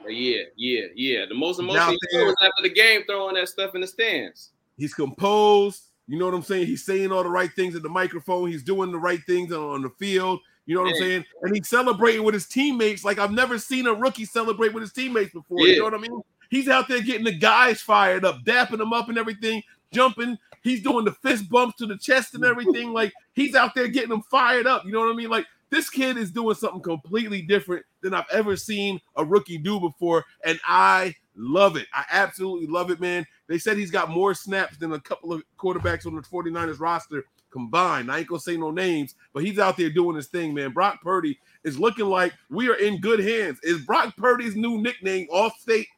[0.09, 1.27] yeah, yeah, yeah.
[1.29, 4.51] The most emotional was after the game throwing that stuff in the stands.
[4.77, 5.83] He's composed.
[6.07, 6.67] You know what I'm saying?
[6.67, 8.51] He's saying all the right things at the microphone.
[8.51, 10.41] He's doing the right things on, on the field.
[10.65, 11.25] You know what I'm saying?
[11.43, 14.93] And he's celebrating with his teammates like I've never seen a rookie celebrate with his
[14.93, 15.61] teammates before.
[15.61, 15.75] Yeah.
[15.75, 16.21] You know what I mean?
[16.51, 20.39] He's out there getting the guys fired up, dapping them up and everything, jumping.
[20.63, 22.93] He's doing the fist bumps to the chest and everything.
[22.93, 24.85] Like he's out there getting them fired up.
[24.85, 25.31] You know what I mean?
[25.31, 29.81] Like this kid is doing something completely different than I've ever seen a rookie do
[29.81, 30.25] before.
[30.45, 31.87] And I love it.
[31.93, 33.27] I absolutely love it, man.
[33.47, 37.25] They said he's got more snaps than a couple of quarterbacks on the 49ers roster
[37.51, 38.11] combined.
[38.11, 40.73] I ain't gonna say no names, but he's out there doing his thing, man.
[40.73, 43.59] Brock Purdy is looking like we are in good hands.
[43.63, 45.89] Is Brock Purdy's new nickname off state?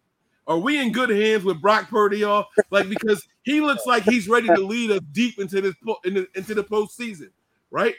[0.47, 2.47] Are we in good hands with Brock Purdy, y'all?
[2.71, 6.15] Like because he looks like he's ready to lead us deep into this po- in
[6.15, 7.31] the, into the postseason,
[7.71, 7.95] right?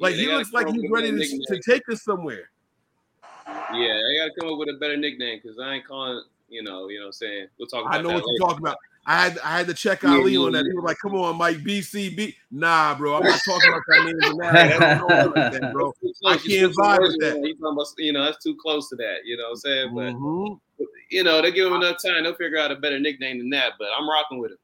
[0.00, 2.50] Like Yeah, he looks like he's ready to, to take us somewhere.
[3.72, 6.22] Yeah, I gotta come up with a better nickname because I ain't calling.
[6.48, 7.46] You know, you know what I'm saying.
[7.58, 8.76] We'll talk about I know what you're talking about.
[9.06, 10.64] I had I had to check Yeah, Ali yeah, on that.
[10.66, 14.16] He was like, "Come on, Mike, BCB." Nah, bro, I'm not talking about that name
[14.20, 14.72] tonight.
[14.74, 15.92] I don't know like that, bro.
[16.26, 16.32] I.
[16.34, 17.32] You can't vibe with that.
[17.34, 17.44] around.
[17.44, 19.18] You you know, that's too close to that.
[19.24, 19.94] You know what I'm saying?
[19.94, 20.60] But Mhm.
[21.10, 22.24] you know, they give him enough time.
[22.24, 23.74] They'll figure out a better nickname than that.
[23.78, 24.58] But I'm rocking with him.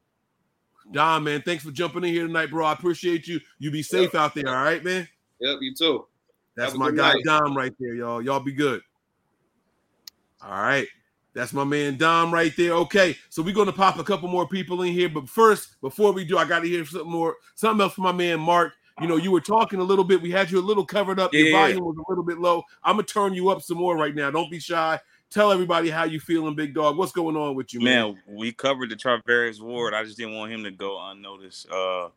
[0.92, 2.64] Don, man, thanks for jumping in here tonight, bro.
[2.66, 3.40] I appreciate you.
[3.58, 5.08] You be safe out there, all right, man.
[5.40, 6.06] Yep, you too.
[6.56, 7.22] That's my guy night.
[7.24, 8.22] Dom right there, y'all.
[8.22, 8.80] Y'all be good.
[10.42, 10.86] All right.
[11.36, 12.72] That's my man Dom right there.
[12.72, 16.24] Okay, so we're gonna pop a couple more people in here, but first, before we
[16.24, 18.72] do, I gotta hear something more, something else from my man Mark.
[19.02, 20.22] You know, you were talking a little bit.
[20.22, 21.34] We had you a little covered up.
[21.34, 22.62] Your volume was a little bit low.
[22.82, 24.30] I'm gonna turn you up some more right now.
[24.30, 24.98] Don't be shy.
[25.28, 26.96] Tell everybody how you feeling, big dog.
[26.96, 28.14] What's going on with you, man?
[28.14, 29.92] Man, we covered the Charvarius Ward.
[29.92, 32.08] I just didn't want him to go unnoticed uh,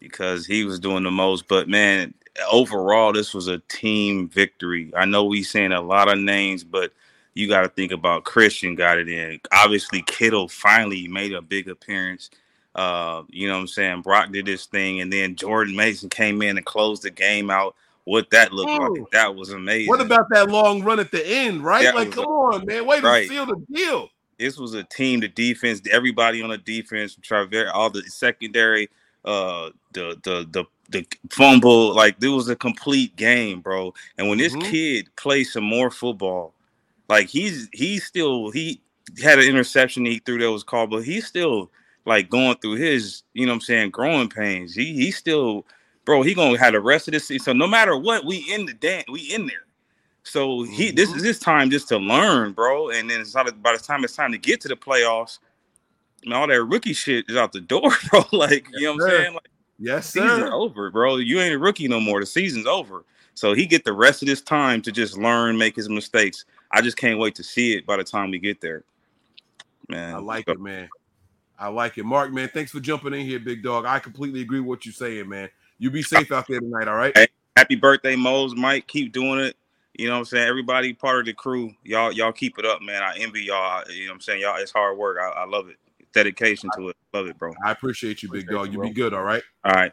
[0.00, 1.46] because he was doing the most.
[1.46, 2.14] But man,
[2.50, 4.90] overall, this was a team victory.
[4.96, 6.92] I know we saying a lot of names, but
[7.34, 9.40] you got to think about Christian got it in.
[9.52, 12.30] Obviously, Kittle finally made a big appearance.
[12.74, 14.02] Uh, you know what I'm saying?
[14.02, 17.76] Brock did this thing, and then Jordan Mason came in and closed the game out.
[18.04, 18.86] What that looked Oh.
[18.86, 19.88] like, that was amazing.
[19.88, 21.84] What about that long run at the end, right?
[21.84, 22.86] That like, come a- on, man.
[22.86, 23.28] Way to Right.
[23.28, 24.08] seal the deal.
[24.38, 28.88] this was a team, the defense, everybody on the defense, Traver, all the secondary,
[29.26, 33.94] uh, the the the the fumble, like there was a complete game, bro.
[34.18, 34.64] And when this Mhm.
[34.70, 36.54] kid plays some more football,
[37.08, 38.82] like he's he's still he
[39.22, 41.70] had an interception he threw that was called, but he's still
[42.06, 44.74] like going through his, you know what I'm saying, growing pains.
[44.74, 45.66] He he's still,
[46.06, 47.44] bro, he gonna have the rest of this season.
[47.44, 49.66] So no matter what, we in the dan we in there.
[50.24, 52.90] So he this is his time just to learn, bro.
[52.90, 55.38] And then it's not, by the time it's time to get to the playoffs,
[56.24, 58.24] man, all that rookie shit is out the door, bro.
[58.32, 59.34] Like, you know what I'm saying?
[59.34, 59.48] Like
[59.82, 60.52] Yes, season's sir.
[60.52, 61.16] over, bro.
[61.16, 62.20] You ain't a rookie no more.
[62.20, 63.04] The season's over.
[63.34, 66.44] So he get the rest of this time to just learn, make his mistakes.
[66.70, 68.84] I just can't wait to see it by the time we get there.
[69.88, 70.14] Man.
[70.14, 70.90] I like it, man.
[71.58, 72.04] I like it.
[72.04, 73.86] Mark, man, thanks for jumping in here, big dog.
[73.86, 75.48] I completely agree with what you're saying, man.
[75.78, 77.16] You be safe out there tonight, all right?
[77.16, 78.54] Hey, happy birthday, Mose.
[78.54, 79.56] Mike, keep doing it.
[79.94, 80.46] You know what I'm saying?
[80.46, 81.72] Everybody part of the crew.
[81.84, 83.02] Y'all, y'all keep it up, man.
[83.02, 83.82] I envy y'all.
[83.90, 84.42] You know what I'm saying?
[84.42, 85.18] Y'all, it's hard work.
[85.20, 85.76] I, I love it.
[86.12, 86.96] Dedication to it.
[87.12, 87.52] Love it, bro.
[87.64, 88.72] I appreciate you, big Appreciate dog.
[88.72, 89.42] you, You be good, all right?
[89.64, 89.92] All right.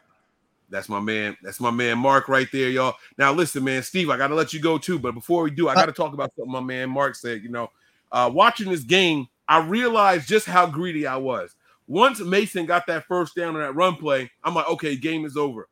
[0.70, 1.36] That's my man.
[1.42, 2.94] That's my man Mark right there, y'all.
[3.16, 4.98] Now listen, man, Steve, I gotta let you go too.
[4.98, 7.42] But before we do, I gotta talk about something my man Mark said.
[7.42, 7.70] You know,
[8.12, 11.54] uh, watching this game, I realized just how greedy I was.
[11.86, 15.38] Once Mason got that first down on that run play, I'm like, okay, game is
[15.38, 15.68] over.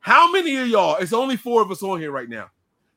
[0.00, 0.96] How many of y'all?
[0.96, 2.50] It's only four of us on here right now.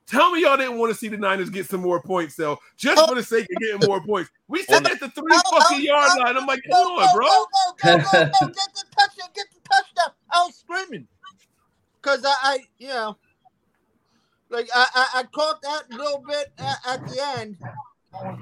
[0.07, 3.07] Tell me y'all didn't want to see the Niners get some more points, though, just
[3.07, 4.29] for the sake of getting more points.
[4.47, 6.37] We sit at the three oh, oh, fucking yard oh, line.
[6.37, 7.25] I'm like, come on, bro.
[7.27, 7.45] Go,
[7.83, 10.13] go, go, go, go, get the touchdown, get the touchdown.
[10.31, 11.07] I was screaming.
[12.01, 13.17] Because I, I, you know,
[14.49, 17.57] like I, I, I caught that little bit at, at the end.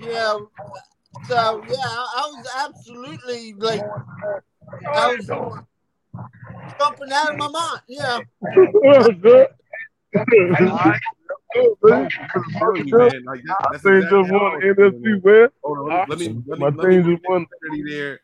[0.02, 0.40] Yeah.
[1.28, 3.82] so yeah, I, I was absolutely like,
[4.92, 5.28] I was
[6.80, 7.82] jumping out of my mind.
[7.88, 8.20] Yeah.
[11.56, 14.74] Man, like, that- that's team exactly just how won I the.
[14.74, 15.54] NFC West.
[15.64, 17.48] Hold on, let me let me My let me team bring just won.
[17.64, 18.20] Kennedy there.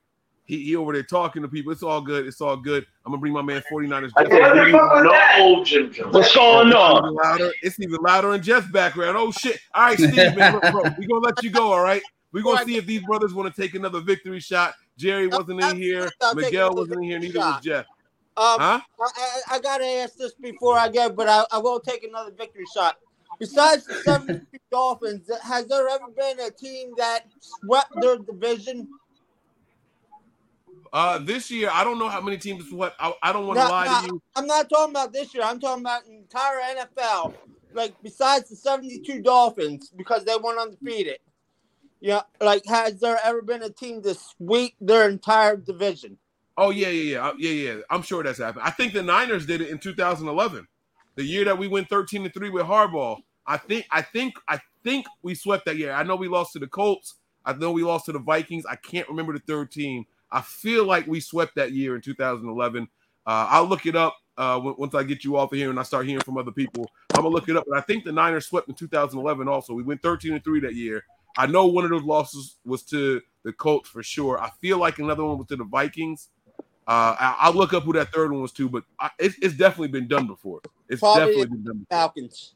[0.47, 1.71] He, he over there talking to people.
[1.71, 2.27] It's all good.
[2.27, 2.85] It's all good.
[3.03, 4.11] I'm gonna bring my man 49ers.
[4.15, 4.57] I Jeff said, on.
[4.57, 5.03] what the fuck was?
[5.03, 6.13] No, Jim Jones.
[6.13, 6.97] What's going It's on?
[7.03, 7.51] even louder.
[7.63, 9.17] It's even louder in Jeff's background.
[9.17, 9.59] Oh shit!
[9.73, 11.73] All right, Steve, man, look, bro, we gonna let you go.
[11.73, 14.75] All right, we're gonna see if these brothers want to take another victory shot.
[14.97, 16.11] Jerry wasn't in here.
[16.35, 17.19] Miguel wasn't in here.
[17.19, 17.85] Neither was Jeff.
[18.37, 18.81] Um, Huh?
[19.01, 22.31] I, I, I gotta ask this before I get, but I, I will take another
[22.31, 22.97] victory shot.
[23.39, 28.87] Besides the 72 Dolphins, has there ever been a team that swept their division?
[30.93, 32.95] Uh, this year, I don't know how many teams swept.
[32.99, 34.21] I, I don't want to No, lie no, to you.
[34.35, 35.43] I'm not talking about this year.
[35.43, 37.33] I'm talking about entire NFL.
[37.73, 41.17] Like besides the 72 Dolphins, because they went undefeated.
[41.99, 46.17] Yeah, like has there ever been a team to sweep their entire division?
[46.57, 47.81] Oh yeah, yeah, yeah, yeah, yeah.
[47.89, 48.63] I'm sure that's happened.
[48.65, 50.65] I think the Niners did it in 2011,
[51.15, 53.17] the year that we went 13 to three with Harbaugh.
[53.47, 55.91] I think, I think, I think we swept that year.
[55.91, 57.15] I know we lost to the Colts.
[57.45, 58.65] I know we lost to the Vikings.
[58.65, 60.05] I can't remember the third team.
[60.31, 62.87] I feel like we swept that year in 2011.
[63.27, 65.83] Uh, I'll look it up uh, once I get you off of here and I
[65.83, 66.89] start hearing from other people.
[67.13, 69.73] I'm gonna look it up, but I think the Niners swept in 2011 also.
[69.73, 71.03] We went 13 and three that year.
[71.37, 74.39] I know one of those losses was to the Colts for sure.
[74.39, 76.29] I feel like another one was to the Vikings.
[76.87, 79.55] Uh, I, I'll look up who that third one was to, but I, it's, it's
[79.55, 80.61] definitely been done before.
[80.87, 81.77] It's Probably definitely been done.
[81.79, 81.87] Before.
[81.89, 82.53] Falcons.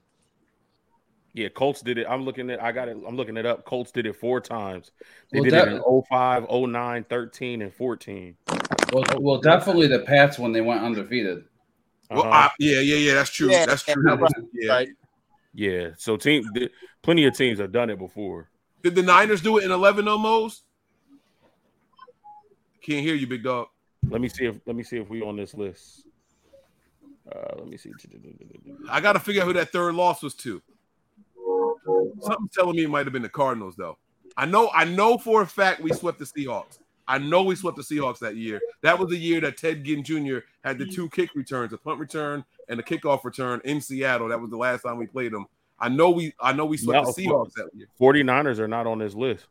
[1.33, 2.07] Yeah, Colts did it.
[2.09, 2.97] I'm looking at I got it.
[3.07, 3.65] I'm looking it up.
[3.65, 4.91] Colts did it four times.
[5.31, 8.35] They Well, did that- it in 05, 09, 13, and 14.
[8.91, 11.45] Well, well, definitely the Pats when they went undefeated.
[12.11, 12.29] Well, Uh-huh.
[12.31, 13.13] I, yeah, yeah, yeah.
[13.15, 13.51] That's true.
[13.51, 14.03] Yeah, that's yeah, true.
[14.15, 14.71] right, yeah.
[14.71, 14.89] right.
[15.53, 15.89] Yeah.
[15.97, 16.71] So team th-
[17.03, 18.49] plenty of teams have done it before.
[18.83, 20.63] Did the Niners do it in 11 almost?
[22.81, 23.67] Can't hear you, big dog.
[24.07, 26.05] Let me see if let me see if we on this list.
[27.33, 27.91] Uh, let me see.
[28.89, 30.61] I got to figure out who that third loss was to.
[32.21, 33.97] Something's telling me it might have been the Cardinals, though.
[34.37, 36.79] I know, I know for a fact we swept the Seahawks.
[37.07, 38.61] I know we swept the Seahawks that year.
[38.81, 40.39] That was the year that Ted Ginn Jr.
[40.63, 44.27] had the two kick returns, a punt return and a kickoff return in Seattle.
[44.27, 45.47] That was the last time we played them.
[45.79, 47.87] I know we, I know we swept No, the Seahawks that year.
[47.99, 49.47] 49ers are not on this list.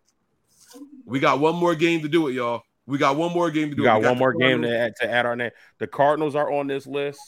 [1.05, 2.63] We got one more game to do it, y'all.
[2.88, 4.96] We got one more game to do We got We one more game to add,
[5.01, 5.51] to add our name.
[5.79, 7.20] The Cardinals are on this list.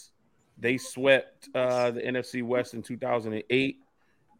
[0.59, 3.79] They swept uh, the NFC West in 2008.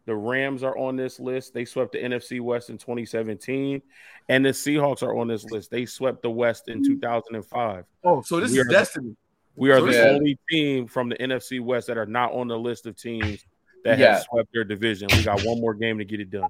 [0.05, 1.53] The Rams are on this list.
[1.53, 3.81] They swept the NFC West in 2017.
[4.29, 5.69] And the Seahawks are on this list.
[5.69, 7.85] They swept the West in 2005.
[8.03, 9.15] Oh, so this We is are the- destiny.
[9.55, 12.31] We are So the this is- only team from the NFC West that are not
[12.33, 13.45] on the list of teams
[13.83, 14.13] that Yeah.
[14.13, 15.07] have swept their division.
[15.11, 16.49] We got one more game to get it done.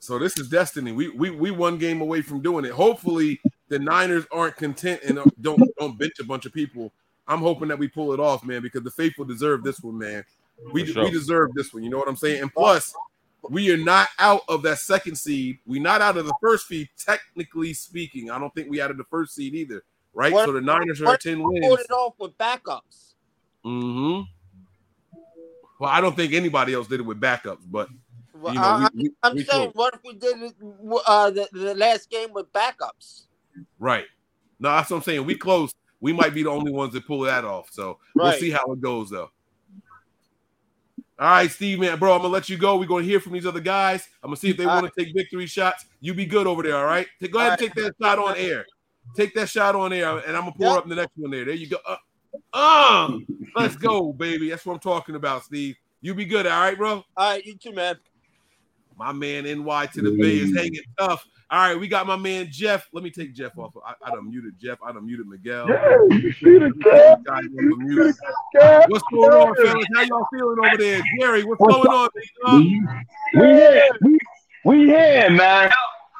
[0.00, 0.92] So this is destiny.
[0.92, 2.72] We we we one game away from doing it.
[2.72, 6.90] Hopefully the Niners aren't content and don't don't bench a bunch of people.
[7.28, 10.24] I'm hoping that we pull it off, man, because the faithful deserve this one, man.
[10.72, 11.04] We sure.
[11.04, 11.82] we deserve this one.
[11.82, 12.40] You know what I'm saying?
[12.42, 12.94] And plus,
[13.48, 15.58] we are not out of that second seed.
[15.66, 18.30] We're not out of the first seed, technically speaking.
[18.30, 19.82] I don't think we out of the first seed either,
[20.14, 20.32] right?
[20.32, 21.66] What- so the Niners are ten wins.
[21.66, 23.12] pulled it off with backups?
[23.62, 24.22] hmm
[25.78, 27.88] Well, I don't think anybody else did it with backups, but
[28.40, 30.36] Well, you know, I, we, we, am we saying, what if we did
[31.06, 33.24] uh, the, the last game with backups?
[33.78, 34.06] Right.
[34.58, 35.26] No, that's what I'm saying.
[35.26, 35.72] We close.
[36.00, 37.68] We might be the only ones that pull that off.
[37.70, 39.30] So we'll see how it goes, though.
[41.18, 42.78] All right, Steve, man, bro, I'm gonna let you go.
[42.78, 44.08] We're gonna hear from these other guys.
[44.22, 45.84] I'm gonna see if they All want to take victory shots.
[46.00, 47.06] You be good over there, all right?
[47.30, 48.64] Go ahead and take that shot on air.
[49.14, 50.78] Take that shot on air, and I'm gonna pour Yep.
[50.78, 51.44] up the next one there.
[51.44, 51.76] There you go.
[51.86, 51.96] Uh,
[52.54, 53.18] uh,
[53.54, 54.48] let's go, baby.
[54.48, 55.76] That's what I'm talking about, Steve.
[56.00, 57.04] You be good, all right, bro.
[57.16, 57.96] All right, you too, man.
[59.00, 60.58] My man NY to the Bay is mm.
[60.58, 61.26] hanging tough.
[61.48, 62.86] All right, we got my man Jeff.
[62.92, 63.72] Let me take Jeff off.
[63.82, 64.76] I, I done muted Jeff.
[64.86, 65.70] I done muted Miguel.
[65.70, 67.24] Yeah, you see the cat?
[67.24, 68.16] Guys off of mute.
[68.54, 68.90] cat?
[68.90, 69.86] What's going on, fellas?
[69.96, 71.00] How y'all feeling over there?
[71.18, 72.08] Jerry, what's, What's going on?
[72.14, 72.62] big dog?
[73.40, 73.88] We here.
[74.02, 74.18] We,
[74.66, 75.70] we here, man.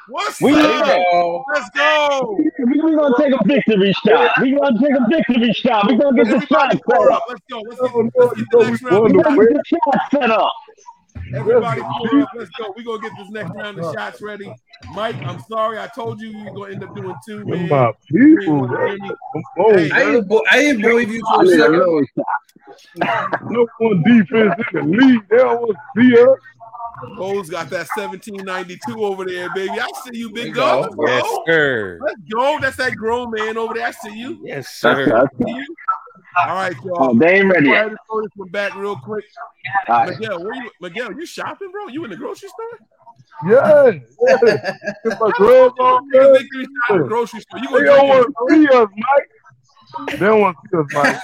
[0.09, 0.87] What's We up?
[0.87, 1.43] here.
[1.53, 2.39] Let's go.
[2.39, 4.41] We, we gonna take a victory shot.
[4.41, 5.87] We're gonna take a victory shot.
[5.87, 7.19] We're gonna get the shot Everybody set pour up.
[7.19, 7.25] up.
[7.29, 7.61] Let's go.
[7.61, 9.05] Let's get, let's get the next round.
[9.05, 10.51] We gonna get the shot set up.
[11.35, 12.29] Everybody, up.
[12.35, 12.73] let's go.
[12.77, 14.53] We're gonna get this next round of shots ready.
[14.93, 15.79] Mike, I'm sorry.
[15.79, 17.69] I told you you were gonna end up doing two, man.
[17.69, 19.11] My You people, ain't wanna hear me.
[19.59, 22.07] Oh, Hey, I didn't, bo- I didn't believe you for a second.
[23.51, 25.29] no one defense in the league.
[25.29, 26.39] They don't want to see us.
[27.17, 29.81] Bose got that 1792 over there, baby.
[29.81, 30.97] I see you, big There dog.
[30.97, 31.07] go.
[31.07, 31.99] Yes, sir.
[32.03, 32.59] Let's go.
[32.61, 33.87] That's that grown man over there.
[33.87, 34.39] I see you.
[34.43, 35.17] Yes, sir.
[35.17, 35.29] us.
[35.45, 35.77] See you.
[36.39, 37.11] All right, y'all.
[37.11, 37.81] Oh, they ain't ready Go yet.
[37.81, 39.25] ahead and throw this one back real quick.
[39.89, 40.19] All right.
[40.19, 40.71] Miguel, where you?
[40.81, 41.89] Miguel, you shopping, bro?
[41.89, 42.67] You in the grocery store?
[43.47, 43.91] Yeah,
[44.43, 45.17] yeah.
[45.19, 46.33] My gloves on, Nigga, man.
[46.35, 47.61] victory shop at the grocery store.
[47.61, 50.19] You They gonna don't want to see us, Mike.
[50.19, 51.21] They don't want to see us, Mike.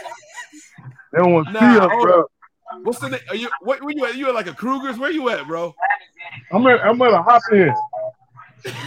[1.12, 2.21] They don't want to Nah, see us, bro.
[2.21, 2.83] on.
[2.83, 3.21] What's the name?
[3.31, 3.83] Are you what?
[3.83, 4.16] Where you at?
[4.16, 4.99] You at like a Kroger's?
[4.99, 5.75] Where you at, bro?
[6.53, 7.75] I'm at, I'm at a hop in.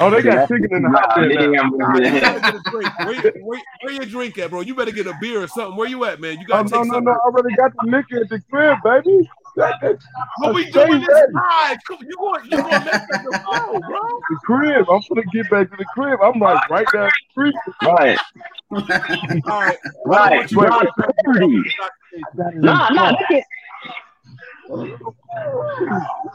[0.02, 1.30] Oh, they got chicken in the hop in.
[1.34, 2.14] now.
[2.14, 2.94] You gotta get a drink.
[3.02, 4.62] Where, where, where your drink at, bro?
[4.62, 5.76] You better get a beer or something.
[5.78, 6.40] Where you at, man?
[6.40, 7.04] You Oh, gotta no, take no, something.
[7.06, 7.12] no.
[7.12, 9.30] I already got the liquor at the crib, baby.
[9.56, 9.98] That, that,
[10.38, 11.34] What we doing this ready.
[11.34, 11.78] live?
[12.02, 12.46] You going?
[12.46, 14.00] You going to mess up the flow, bro?
[14.30, 14.90] The crib.
[14.90, 16.20] I'm gonna get back to the crib.
[16.24, 17.56] I'm like right down the street.
[17.82, 18.20] Right.
[19.50, 19.78] All right.
[20.06, 20.52] Right.
[20.56, 20.70] Wait,
[22.62, 23.59] Nah, nah, look at So this is
[24.70, 24.92] what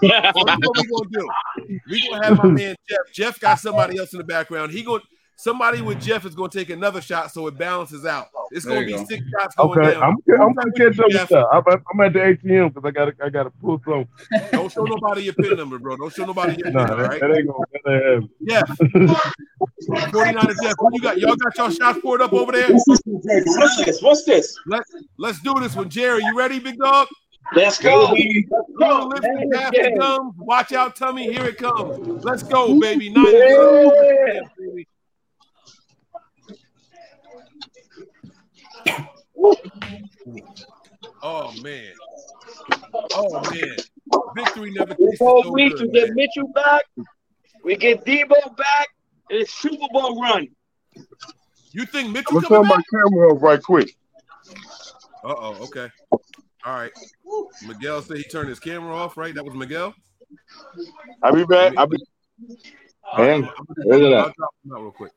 [0.00, 1.28] we gonna do.
[1.88, 2.98] We gonna have my man Jeff.
[3.12, 4.72] Jeff got somebody else in the background.
[4.72, 5.02] He going
[5.36, 8.26] somebody with Jeff is gonna take another shot so it balances out.
[8.50, 9.04] It's There gonna be go.
[9.04, 10.02] six shots going Okay, down.
[10.02, 11.46] I'm I'm gonna catch up with that.
[11.52, 14.06] I'm, I'm at the ATM because I gotta I gotta pull some.
[14.52, 15.96] Don't show nobody your pin number, bro.
[15.96, 17.20] Don't show nobody your pin, Nah, all that, right?
[17.20, 18.64] that ain't gonna that Yeah.
[20.12, 20.74] 49 to Jeff.
[20.78, 21.18] What you got?
[21.18, 22.72] Y'all got y'all shots poured up over there?
[22.72, 24.02] What's this?
[24.02, 24.56] What's this?
[24.66, 24.82] Let,
[25.18, 25.88] let's do this one.
[25.88, 27.08] Jerry, you ready, big dog?
[27.52, 28.14] Let's go.
[28.78, 30.34] Go, lift the calf it comes.
[30.38, 31.32] Watch out, tummy.
[31.32, 32.24] Here it comes.
[32.24, 33.10] Let's go, baby.
[33.10, 34.88] Nine to baby.
[41.22, 41.92] Oh man.
[43.12, 43.76] Oh man.
[44.36, 46.14] Victory never tasted This whole week good, we get man.
[46.16, 46.82] Mitchell back,
[47.62, 48.88] we get Deebo back,
[49.30, 50.48] and it's Super Bowl run.
[51.72, 53.96] You think Mitchell Let's coming turn my camera off right quick.
[55.24, 55.88] Uh oh, okay.
[56.64, 56.92] All right.
[57.66, 59.34] Miguel said he turned his camera off, right?
[59.34, 59.94] That was Miguel?
[61.22, 61.74] I'll be back.
[61.76, 61.98] I'll be.
[63.18, 63.48] Man,
[63.84, 64.18] where's it at?
[64.18, 65.12] I'll drop him real quick.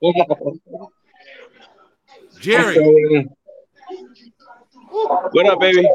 [2.40, 2.78] Jerry,
[5.32, 5.88] What up, baby?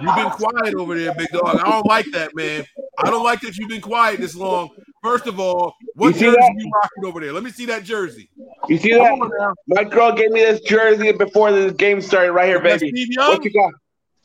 [0.00, 1.58] you've been quiet over there, big dog.
[1.58, 2.64] I don't like that, man.
[2.98, 4.70] I don't like that you've been quiet this long.
[5.02, 6.54] First of all, what You jersey that?
[6.56, 7.32] you rocking over there?
[7.32, 8.30] Let me see that jersey.
[8.68, 9.54] You see Come that?
[9.66, 12.92] My girl gave me this jersey before the game started, right here, baby.
[13.16, 13.72] What you got?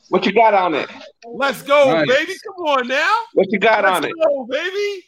[0.08, 0.90] What you got on it?
[1.26, 2.08] Let's go, Nice.
[2.08, 2.32] baby.
[2.44, 3.14] Come on now.
[3.34, 4.14] What you got on Let's it?
[4.22, 5.04] go, baby.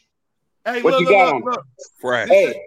[0.65, 1.43] Hey, What look, you look, got look, on?
[1.43, 1.65] look.
[1.99, 2.29] Fresh.
[2.29, 2.61] Hey,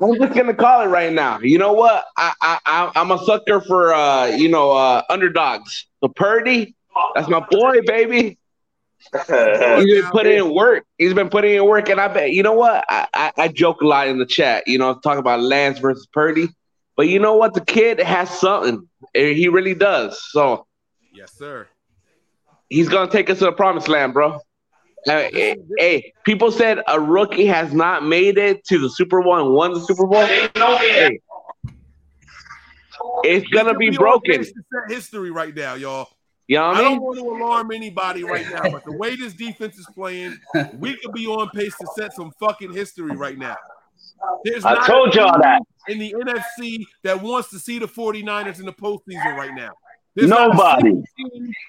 [0.00, 1.40] I'm just gonna call it right now.
[1.40, 2.04] You know what?
[2.16, 5.86] I I I- I'm a sucker for uh you know uh underdogs.
[6.00, 6.74] So Purdy,
[7.14, 8.38] that's my boy, baby.
[9.12, 10.84] He's been putting in work.
[10.98, 12.84] He's been putting in work, and I bet you know what?
[12.88, 14.64] I, I I joke a lot in the chat.
[14.66, 16.48] You know, talking about Lance versus Purdy,
[16.96, 17.54] but you know what?
[17.54, 18.86] The kid has something.
[19.14, 20.20] He really does.
[20.30, 20.65] So
[21.16, 21.66] Yes, sir.
[22.68, 24.38] he's gonna take us to the promised land, bro.
[25.06, 29.38] Hey, hey, hey, people said a rookie has not made it to the Super Bowl
[29.38, 30.26] and won the Super Bowl.
[30.26, 30.48] Hey,
[33.24, 34.38] it's gonna be broken.
[34.38, 36.08] pace to set history right now, y'all.
[36.48, 37.02] You know what I I don't mean?
[37.02, 40.36] want to alarm anybody right now, but the way this defense is playing,
[40.78, 43.56] we could be on pace to set some fucking history right now.
[44.44, 45.62] There's I not a told y'all team that.
[45.88, 49.72] in the NFC that wants to see the 49ers in the postseason right now.
[50.16, 51.02] There's Nobody.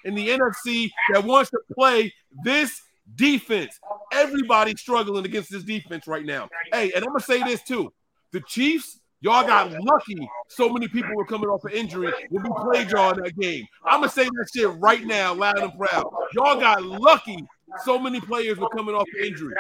[0.06, 2.14] in the NFC that wants to play
[2.46, 2.82] this
[3.16, 3.78] defense.
[4.14, 6.48] Everybody's struggling against this defense right now.
[6.72, 7.92] Hey, and I'm gonna say this too:
[8.32, 10.30] the Chiefs, y'all got lucky.
[10.48, 13.66] So many people were coming off an injury when we played y'all in that game.
[13.86, 16.06] I'm gonna say that shit right now, loud and proud.
[16.34, 17.46] Y'all got lucky.
[17.84, 19.56] So many players were coming off of injury.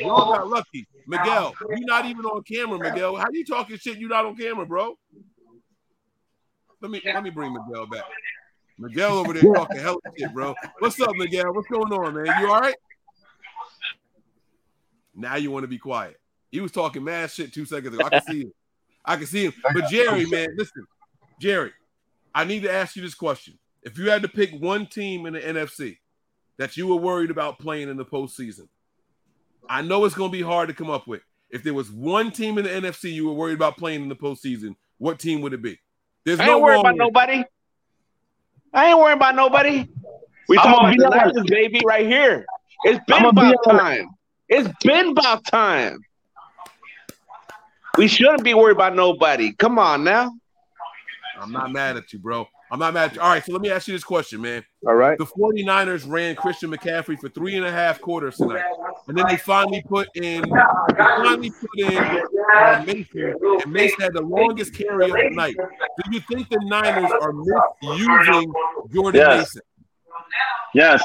[0.00, 0.84] Y'all got lucky.
[1.06, 3.14] Miguel, you're not even on camera, Miguel.
[3.14, 3.98] How you talking shit?
[3.98, 4.98] You not on camera, bro?
[6.80, 8.04] Let me let me bring Miguel back.
[8.78, 10.54] Miguel over there talking hell of shit, bro.
[10.78, 11.52] What's up, Miguel?
[11.52, 12.40] What's going on, man?
[12.40, 12.76] You all right?
[15.14, 16.20] Now you want to be quiet.
[16.52, 18.04] He was talking mad shit two seconds ago.
[18.06, 18.52] I can see him.
[19.04, 19.54] I can see him.
[19.74, 20.86] But Jerry, man, listen,
[21.40, 21.72] Jerry,
[22.34, 23.58] I need to ask you this question.
[23.82, 25.98] If you had to pick one team in the NFC
[26.56, 28.68] that you were worried about playing in the postseason,
[29.68, 31.22] I know it's going to be hard to come up with.
[31.50, 34.16] If there was one team in the NFC you were worried about playing in the
[34.16, 35.78] postseason, what team would it be?
[36.28, 36.98] There's I no ain't worried about way.
[36.98, 37.44] nobody.
[38.74, 39.88] I ain't worried about nobody.
[40.46, 41.50] We I'm talking gonna about be the honest.
[41.50, 42.44] Baby, right here.
[42.84, 44.10] It's been I'm be about time.
[44.50, 46.00] It's been about time.
[47.96, 49.54] We shouldn't be worried about nobody.
[49.54, 50.30] Come on now.
[51.40, 52.46] I'm not mad at you, bro.
[52.70, 53.10] I'm not mad.
[53.10, 53.20] At you.
[53.22, 54.62] All right, so let me ask you this question, man.
[54.86, 55.16] All right.
[55.18, 58.62] The 49ers ran Christian McCaffrey for three and a half quarters tonight.
[59.06, 64.12] And then they finally put in they finally put in uh, Mason, and Mason had
[64.12, 65.56] the longest carry of the night.
[65.56, 68.52] Do you think the Niners are misusing
[68.92, 69.38] Jordan Yes.
[69.38, 69.62] Mason?
[70.74, 71.04] Yes.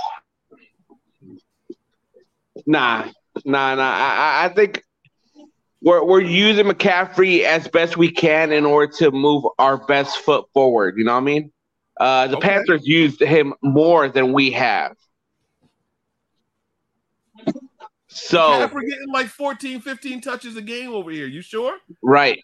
[2.66, 3.06] Nah,
[3.46, 3.82] nah, nah.
[3.82, 4.84] I, I- I think
[5.84, 10.46] we're we're using McCaffrey as best we can in order to move our best foot
[10.54, 10.96] forward.
[10.98, 11.52] You know what I mean?
[12.00, 14.96] Uh, the Panthers used him more than we have.
[18.08, 21.28] So we're getting like 14, 15 touches a game over here.
[21.28, 21.78] You sure?
[22.02, 22.40] right,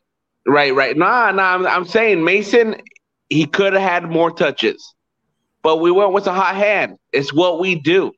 [0.45, 0.97] right, right.
[0.97, 1.53] Nah, nah.
[1.53, 2.75] I'm, I'm saying Mason,
[3.29, 4.95] he could have had more touches,
[5.63, 6.97] but we went with a hot hand.
[7.13, 8.11] It's what we do.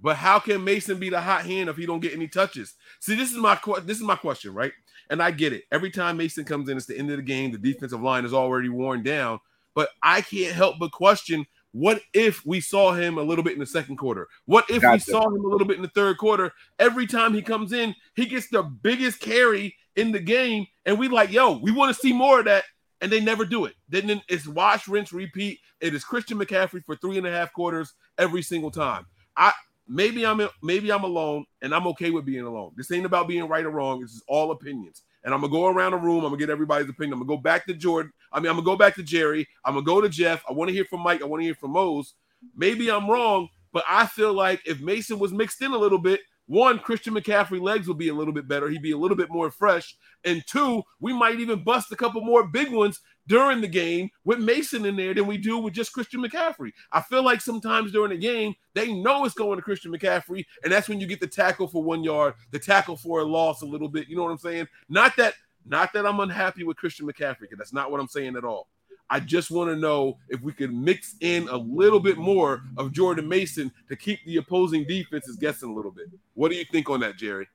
[0.00, 2.74] But how can Mason be the hot hand if he don't get any touches?
[3.06, 4.72] See, this is my this is my question, right?
[5.10, 5.62] And I get it.
[5.70, 7.52] Every time Mason comes in, it's the end of the game.
[7.52, 9.38] The defensive line is already worn down.
[9.76, 13.60] But I can't help but question: What if we saw him a little bit in
[13.60, 14.26] the second quarter?
[14.46, 16.52] What if we saw him a little bit in the third quarter?
[16.80, 21.06] Every time he comes in, he gets the biggest carry in the game, and we
[21.06, 22.64] like, yo, we want to see more of that.
[23.00, 23.74] And they never do it.
[23.88, 25.60] Then then it's wash, rinse, repeat.
[25.80, 29.06] It is Christian McCaffrey for three and a half quarters every single time.
[29.36, 29.52] I
[29.88, 32.72] maybe I'm maybe I'm alone and I'm okay with being alone.
[32.76, 34.00] This ain't about being right or wrong.
[34.00, 35.02] This is all opinions.
[35.24, 36.18] And I'm gonna go around the room.
[36.18, 37.14] I'm gonna get everybody's opinion.
[37.14, 38.12] I'm gonna go back to Jordan.
[38.32, 39.46] I mean, I'm gonna go back to Jerry.
[39.64, 40.42] I'm gonna go to Jeff.
[40.48, 41.22] I want to hear from Mike.
[41.22, 42.14] I want to hear from Mose.
[42.54, 46.20] Maybe I'm wrong, but I feel like if Mason was mixed in a little bit,
[46.46, 48.68] one, Christian McCaffrey legs would be a little bit better.
[48.68, 49.96] He'd be a little bit more fresh.
[50.24, 54.38] And two, we might even bust a couple more big ones during the game with
[54.38, 56.72] Mason in there than we do with just Christian McCaffrey.
[56.92, 60.72] I feel like sometimes during the game, they know it's going to Christian McCaffrey, and
[60.72, 63.66] that's when you get the tackle for one yard, the tackle for a loss a
[63.66, 64.08] little bit.
[64.08, 64.68] You know what I'm saying?
[64.88, 68.36] Not that, not that I'm unhappy with Christian McCaffrey, because that's not what I'm saying
[68.36, 68.68] at all.
[69.08, 72.92] I just want to know if we could mix in a little bit more of
[72.92, 76.06] Jordan Mason to keep the opposing defenses guessing a little bit.
[76.34, 77.46] What do you think on that, Jerry?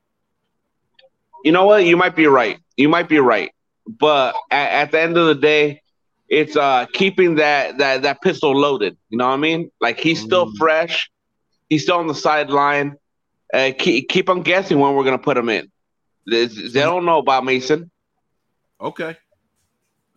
[1.43, 1.85] You know what?
[1.85, 2.59] You might be right.
[2.77, 3.51] You might be right.
[3.99, 5.81] But at, at the end of the day,
[6.29, 8.97] it's uh keeping that that that pistol loaded.
[9.09, 9.71] You know what I mean?
[9.81, 11.09] Like he's still fresh.
[11.69, 12.95] He's still on the sideline.
[13.53, 15.69] Uh, keep keep on guessing when we're gonna put him in.
[16.29, 17.89] They, they don't know about Mason.
[18.79, 19.17] Okay.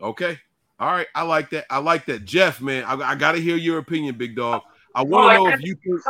[0.01, 0.39] Okay.
[0.79, 1.07] All right.
[1.15, 1.65] I like that.
[1.71, 2.25] I like that.
[2.25, 4.63] Jeff, man, I, I got to hear your opinion, big dog.
[4.95, 6.01] I want to know if you think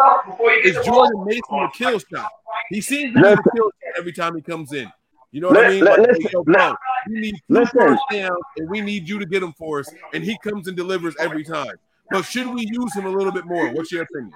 [0.64, 2.30] is Jordan Mason a kill shot?
[2.70, 4.90] He seems to be a kill shot every time he comes in.
[5.32, 5.84] You know what I mean?
[5.84, 6.76] let- Like, listen, yo, bro, let-
[7.08, 7.98] we need listen.
[8.10, 9.88] and we need you to get them for us.
[10.12, 11.74] And he comes and delivers every time.
[12.10, 13.70] But should we use him a little bit more?
[13.72, 14.32] What's your opinion?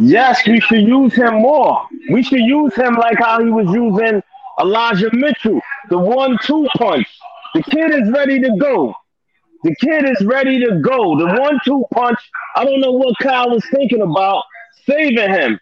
[0.00, 1.86] Yes, we should use him more.
[2.10, 4.22] We should use him like how he was using
[4.60, 7.06] Elijah Mitchell, the one-two punch.
[7.54, 8.94] The kid is ready to go.
[9.62, 11.16] The kid is ready to go.
[11.18, 12.18] The one-two punch.
[12.56, 14.44] I don't know what Kyle was thinking about
[14.86, 15.60] saving him.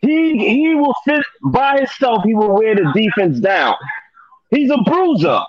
[0.00, 2.24] He he will fit by himself.
[2.24, 3.74] He will wear the defense down.
[4.50, 5.40] He's a bruiser.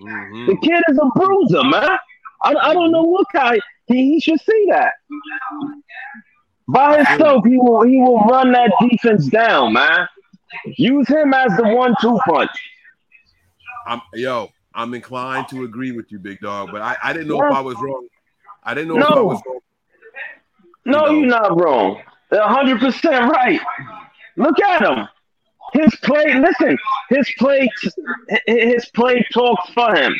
[0.00, 0.46] Mm-hmm.
[0.46, 1.98] The kid is a bruiser, man.
[2.42, 3.58] I, I don't know what Kyle.
[3.86, 4.92] He, he should see that.
[6.68, 10.08] By himself, he will he will run that defense down, man.
[10.76, 12.50] Use him as the one-two punch.
[13.86, 17.44] I'm yo, I'm inclined to agree with you, big dog, but I, I didn't know
[17.46, 18.06] if I was wrong.
[18.62, 19.24] I didn't know if I No.
[19.24, 19.60] was wrong.
[20.86, 22.02] No, you're not wrong.
[22.30, 23.60] They're 100% right.
[24.36, 25.08] Look at him.
[25.74, 26.78] His play, listen,
[27.10, 27.68] his play,
[28.46, 30.14] his play talks for him.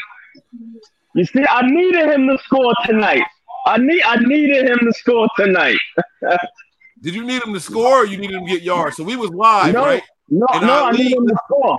[1.15, 3.23] You see, I needed him to score tonight.
[3.67, 5.79] I need, I needed him to score tonight.
[7.03, 8.97] Did you need him to score or you needed him to get yards?
[8.97, 10.03] So we was live, No, right?
[10.29, 11.79] no, And no, I Ali- need him to score.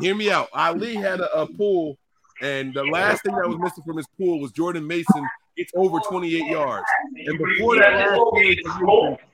[0.00, 0.48] Hear me out.
[0.54, 1.96] Ali had a, a pull,
[2.40, 5.24] and the last thing that was missing from his pool was Jordan Mason
[5.56, 6.86] it's over 28 yards.
[7.26, 8.56] And before that last play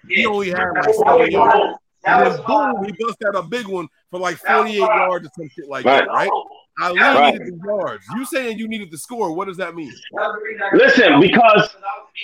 [0.09, 1.79] he only had like seven yards.
[2.07, 5.49] And then boom, he bust out a big one for like 48 yards or some
[5.51, 6.31] shit like that, right?
[6.81, 7.35] I Right.
[7.35, 8.05] needed the yards.
[8.17, 9.33] You saying you needed the score?
[9.35, 9.93] What does that mean?
[10.73, 11.69] Listen, because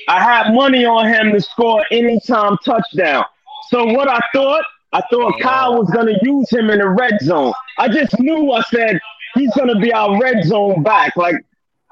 [0.09, 3.25] I had money on him to score anytime touchdown.
[3.69, 5.43] So what I thought, I thought oh.
[5.43, 7.53] Kyle was gonna use him in the red zone.
[7.79, 8.99] I just knew I said
[9.35, 11.17] he's gonna be our red zone back.
[11.17, 11.37] Like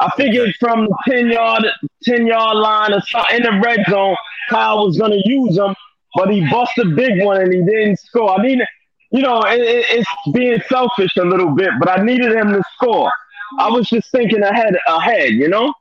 [0.00, 1.64] I figured from the 10 yard,
[2.04, 4.16] 10 yard line or something in the red zone,
[4.48, 5.74] Kyle was gonna use him,
[6.14, 8.38] but he bust a big one and he didn't score.
[8.38, 8.62] I mean,
[9.10, 12.62] you know, it, it- it's being selfish a little bit, but I needed him to
[12.74, 13.10] score.
[13.58, 15.72] I was just thinking ahead, ahead, you know.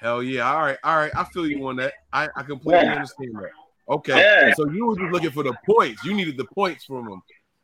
[0.00, 0.50] Hell yeah.
[0.50, 0.78] All right.
[0.82, 1.12] All right.
[1.14, 1.92] I feel you on that.
[2.12, 2.94] I, I completely Yeah.
[2.94, 3.50] understand that.
[3.92, 4.18] Okay.
[4.18, 4.54] Yeah.
[4.54, 6.04] So you were just looking for the points.
[6.04, 7.22] You needed the points from him.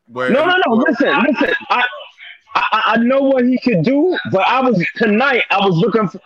[0.09, 0.75] Where No, no, no.
[0.75, 1.55] Listen, listen.
[1.71, 1.83] I,
[2.55, 5.45] I, I know what he could do, but I was tonight.
[5.51, 6.21] I was looking for,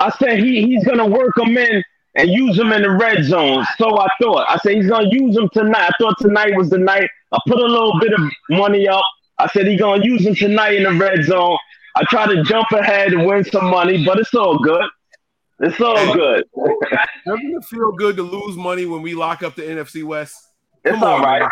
[0.00, 1.82] I said he he's gonna work him in
[2.16, 3.64] and use him in the red zone.
[3.78, 4.46] So I thought.
[4.48, 5.88] I said he's gonna use him tonight.
[5.88, 7.08] I thought tonight was the night.
[7.32, 9.04] I put a little bit of money up.
[9.38, 11.56] I said he's gonna use him tonight in the red zone.
[11.96, 14.84] I try to jump ahead and win some money, but it's all good.
[15.60, 16.44] It's all good.
[17.26, 20.36] Doesn't it feel good to lose money when we lock up the NFC West?
[20.84, 21.40] It's all right.
[21.40, 21.50] man.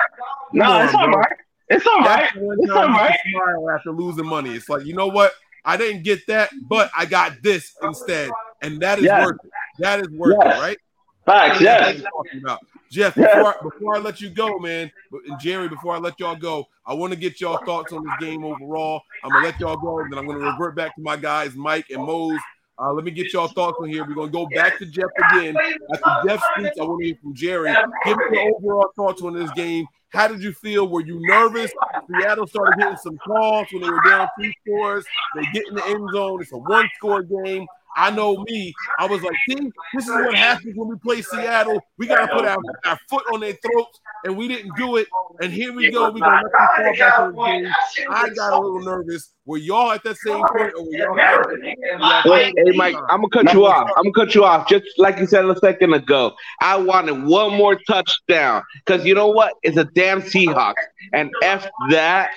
[0.52, 1.18] No, Come it's on, all bro.
[1.20, 1.32] right.
[1.68, 2.06] It's all right.
[2.22, 3.74] That's the one It's all right.
[3.74, 4.50] After losing money.
[4.54, 5.32] It's like you know what?
[5.64, 9.24] I didn't get that, but I got this instead, and that is Yes.
[9.24, 9.50] worth it.
[9.78, 10.56] That is worth Yes.
[10.56, 10.78] it, right?
[11.24, 11.96] Facts, yes.
[11.98, 12.60] I'm talking about.
[12.90, 13.34] Jeff, Yes.
[13.34, 16.66] before, I, before I let you go, man, and Jerry, before I let y'all go,
[16.84, 19.02] I want to get y'all thoughts on this game overall.
[19.24, 21.86] I'm gonna let y'all go, and then I'm gonna revert back to my guys, Mike
[21.90, 22.40] and Mose.
[22.78, 24.04] Uh, let me get y'all thoughts on here.
[24.04, 25.56] We're gonna go back to Jeff again.
[25.94, 27.72] After Jeff speaks, I want to hear from Jerry.
[28.04, 29.86] Give me your overall thoughts on this game.
[30.08, 30.88] How did you feel?
[30.88, 31.70] Were you nervous?
[32.10, 35.04] Seattle started getting some calls when they were down three scores.
[35.36, 36.42] They get in the end zone.
[36.42, 37.66] It's a one-score game.
[37.96, 38.72] I know me.
[38.98, 41.80] I was like, see, this is what happens when we play Seattle.
[41.98, 45.08] We got to put our, our foot on their throats, and we didn't do it.
[45.40, 46.10] And here we go.
[46.10, 48.06] We're going to let them fall back in the game.
[48.10, 49.32] I got a little nervous.
[49.44, 52.30] Were y'all at that same point, or y'all?
[52.30, 53.90] Wait, hey Mike, I'm gonna cut you off.
[53.96, 54.68] I'm gonna cut you off.
[54.68, 59.26] Just like you said a second ago, I wanted one more touchdown because you know
[59.28, 59.54] what?
[59.64, 60.74] It's a damn Seahawks,
[61.12, 62.30] and f that.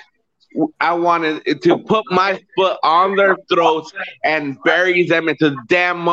[0.80, 3.92] I wanted to put my foot on their throats
[4.24, 6.06] and bury them into damn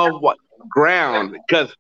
[0.70, 1.76] ground because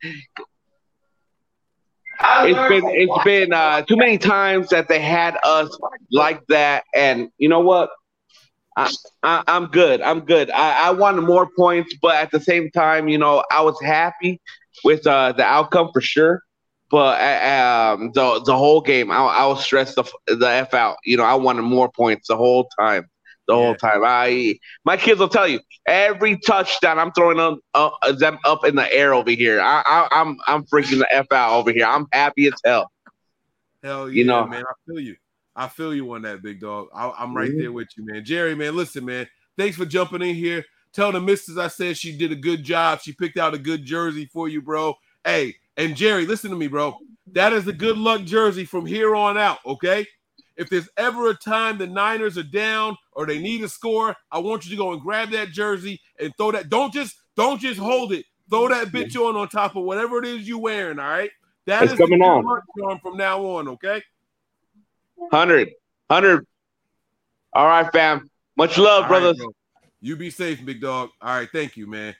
[2.21, 5.77] it's been it's been uh, too many times that they had us
[6.11, 7.89] like that, and you know what?
[8.75, 8.91] I,
[9.21, 10.01] I, I'm good.
[10.01, 10.49] I'm good.
[10.51, 14.41] I, I wanted more points, but at the same time, you know, I was happy
[14.83, 16.41] with uh, the outcome for sure.
[16.93, 20.75] But uh, um, the the whole game, I, I was stressed the, f- the f
[20.75, 20.97] out.
[21.03, 23.09] You know, I wanted more points the whole time.
[23.47, 24.03] The whole time.
[24.05, 28.75] I my kids will tell you every touchdown I'm throwing them up, them up in
[28.75, 29.59] the air over here.
[29.59, 31.87] I, I I'm I'm freaking the f out over here.
[31.87, 32.91] I'm happy as hell.
[33.81, 34.45] Hell yeah, You know.
[34.45, 34.63] man.
[34.63, 35.15] I feel you.
[35.55, 36.89] I feel you on that, big dog.
[36.93, 38.23] I, I'm right there with you, man.
[38.23, 39.27] Jerry, man, listen, man.
[39.57, 40.63] Thanks for jumping in here.
[40.93, 43.01] Tell the missus I said she did a good job.
[43.01, 44.93] She picked out a good jersey for you, bro.
[45.23, 46.97] Hey, and Jerry, listen to me, bro.
[47.33, 50.05] That is a good luck jersey from here on out, okay?
[50.55, 54.39] If there's ever a time the Niners are down or they need a score, I
[54.39, 56.69] want you to go and grab that jersey and throw that.
[56.69, 58.25] Don't just don't just hold it.
[58.49, 60.99] Throw that bitch on on top of whatever it is you're wearing.
[60.99, 61.31] All right.
[61.65, 62.43] That It's is coming on.
[63.01, 63.67] from now on.
[63.69, 64.03] Okay.
[65.15, 65.69] 100.
[66.07, 66.45] 100.
[67.53, 68.29] All right, fam.
[68.57, 69.37] Much love, All right, brothers.
[69.37, 69.47] bro.
[70.01, 71.09] You be safe, big dog.
[71.21, 72.15] All right, thank you, man.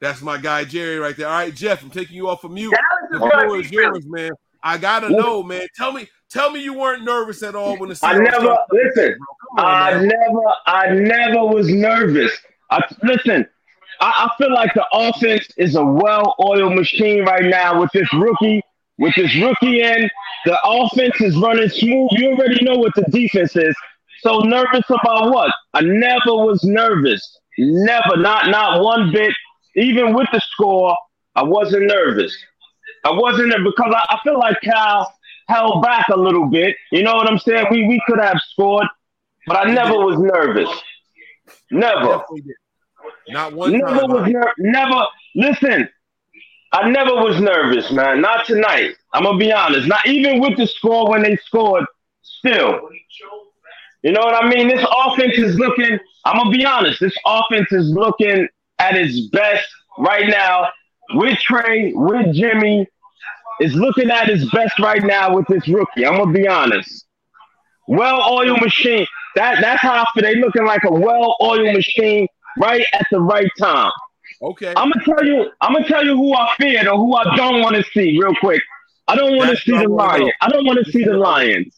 [0.00, 1.28] That's my guy Jerry right there.
[1.28, 2.74] All right, Jeff, I'm taking you off of mute.
[3.10, 4.30] The floor is yours, man.
[4.62, 5.66] I gotta know, man.
[5.76, 9.16] Tell me, tell me you weren't nervous at all when the I never listen.
[9.58, 10.08] On, I man.
[10.08, 12.32] never, I never was nervous.
[12.70, 13.46] I listen.
[14.00, 18.60] I, I feel like the offense is a well-oiled machine right now with this rookie,
[18.98, 20.10] with this rookie in.
[20.44, 22.10] The offense is running smooth.
[22.12, 23.74] You already know what the defense is.
[24.20, 25.52] So nervous about what?
[25.74, 27.38] I never was nervous.
[27.58, 29.32] Never, not not one bit.
[29.76, 30.96] Even with the score,
[31.34, 32.36] I wasn't nervous.
[33.04, 35.12] I wasn't there because I, I feel like Cal
[35.48, 36.76] held back a little bit.
[36.90, 37.66] You know what I'm saying?
[37.70, 38.86] We we could have scored,
[39.46, 40.68] but I never was nervous.
[41.70, 42.24] Never.
[43.28, 44.10] Not one Never time.
[44.10, 45.04] was ner- never.
[45.34, 45.88] Listen,
[46.72, 48.20] I never was nervous, man.
[48.20, 48.94] Not tonight.
[49.12, 49.86] I'm gonna be honest.
[49.88, 51.84] Not even with the score when they scored.
[52.22, 52.80] Still,
[54.02, 54.68] you know what I mean.
[54.68, 55.98] This offense is looking.
[56.24, 57.00] I'm gonna be honest.
[57.00, 58.48] This offense is looking
[58.78, 59.66] at its best
[59.98, 60.68] right now.
[61.14, 62.86] With Trey, with Jimmy,
[63.60, 66.04] is looking at his best right now with this rookie.
[66.04, 67.06] I'm gonna be honest.
[67.86, 69.06] Well-oiled machine.
[69.36, 70.22] That that's how I feel.
[70.22, 72.26] They looking like a well-oiled machine
[72.58, 73.92] right at the right time.
[74.42, 74.74] Okay.
[74.76, 75.50] I'm gonna tell you.
[75.60, 78.34] I'm gonna tell you who I feared or who I don't want to see real
[78.40, 78.62] quick.
[79.08, 79.88] I don't want to see the.
[79.88, 80.32] Lions.
[80.40, 81.74] I don't want to see the Lions.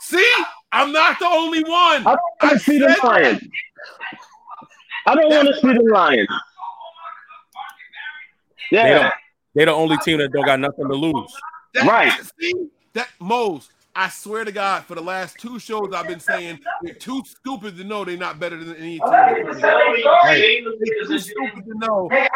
[0.00, 0.34] See,
[0.72, 2.06] I'm not the only one.
[2.06, 3.42] I don't want to see the Lions.
[5.06, 6.28] I don't want to see the Lions.
[8.70, 9.12] They Yeah, don't,
[9.54, 11.32] they the only team that don't got nothing to lose.
[11.74, 12.12] That, Right.
[12.40, 13.68] See that Mose.
[13.94, 17.76] I swear to God, for the last two shows, I've been saying they're too stupid
[17.76, 19.00] to know they're not better than any team.
[19.02, 19.44] Right.
[19.44, 22.08] They're too stupid to know.
[22.10, 22.26] Hey,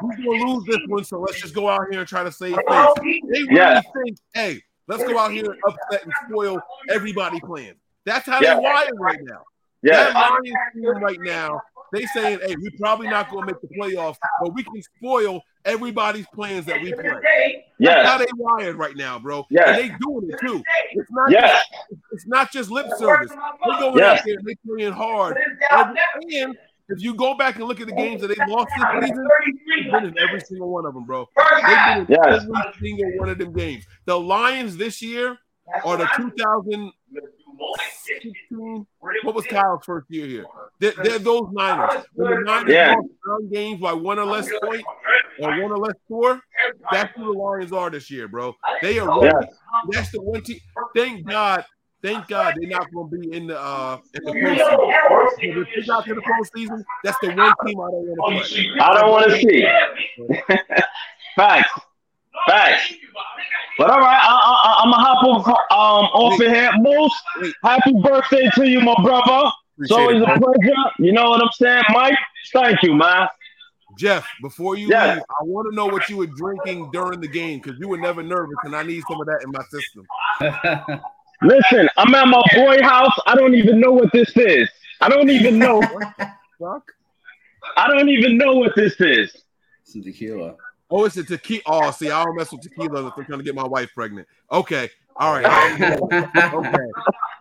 [0.00, 2.54] we're gonna lose this one, so let's just go out here and try to save
[2.54, 2.62] face.
[3.00, 3.80] They really Yeah.
[4.04, 7.74] think, hey, let's go out here and upset and spoil everybody playing.
[8.04, 8.54] That's how Yeah.
[8.54, 9.42] they wired right now.
[9.82, 10.04] yeah.
[10.04, 11.60] That Lions team right now,
[11.92, 16.26] they saying, hey, we're probably not gonna make the playoffs, but we can spoil everybody's
[16.34, 17.04] plans that we play.
[17.78, 18.20] That's how Yes.
[18.20, 19.46] they wired right now, bro.
[19.50, 20.62] Yeah, And they doing it too.
[20.92, 21.50] It's not Yes.
[21.50, 23.30] just, it's not just lip service.
[23.30, 24.18] They going Yes.
[24.20, 25.38] out there and they playing hard.
[25.70, 25.98] And,
[26.32, 26.56] and
[26.88, 29.28] if you go back and look at the games that they lost this season,
[29.76, 31.28] they've been in every single one of them, bro.
[31.36, 32.42] They've been in Yes.
[32.44, 33.84] every single one of them games.
[34.06, 35.38] The Lions this year
[35.84, 36.92] are the 2016.
[39.24, 40.46] What was Kyle's first year here?
[40.78, 41.92] They're, they're those Niners.
[42.14, 42.92] When the Niners Yeah.
[42.94, 44.84] lost nine games by one or less point
[45.38, 46.40] or one or less score,
[46.90, 48.54] that's who the Lions are this year, bro.
[48.80, 49.32] They are Yes.
[49.34, 49.46] ready.
[49.90, 50.58] That's the one team.
[50.94, 51.64] Thank God.
[52.02, 55.62] Thank God they're not going to be in the uh in the postseason.
[55.62, 58.80] If they got to the postseason, that's the one team I don't want to play.
[58.80, 59.66] I don't want to see.
[61.36, 61.80] Facts.
[62.46, 62.94] Facts.
[63.78, 66.70] But all right, I, I, I'm gonna hop off, um, off of here.
[66.78, 67.14] Most
[67.62, 69.50] happy birthday to you, my brother.
[69.78, 70.40] It's Appreciate always it, a man.
[70.40, 70.90] pleasure.
[70.98, 72.18] You know what I'm saying, Mike?
[72.52, 73.28] Thank you, man.
[73.96, 75.14] Jeff, before you Yes.
[75.14, 77.98] leave, I want to know what you were drinking during the game because you were
[77.98, 80.06] never nervous, and I need some of that in my system.
[81.42, 83.12] Listen, I'm at my boy house.
[83.26, 84.68] I don't even know what this is.
[85.00, 85.80] I don't even know.
[86.60, 86.92] Fuck.
[87.76, 89.34] I don't even know what this is.
[89.84, 90.56] Some tequila.
[90.94, 91.62] Oh, it's a tequila.
[91.66, 94.28] Oh, see, I don't mess with tequila if I'm trying to get my wife pregnant.
[94.50, 94.90] Okay.
[95.16, 95.46] All right.
[96.52, 96.78] okay.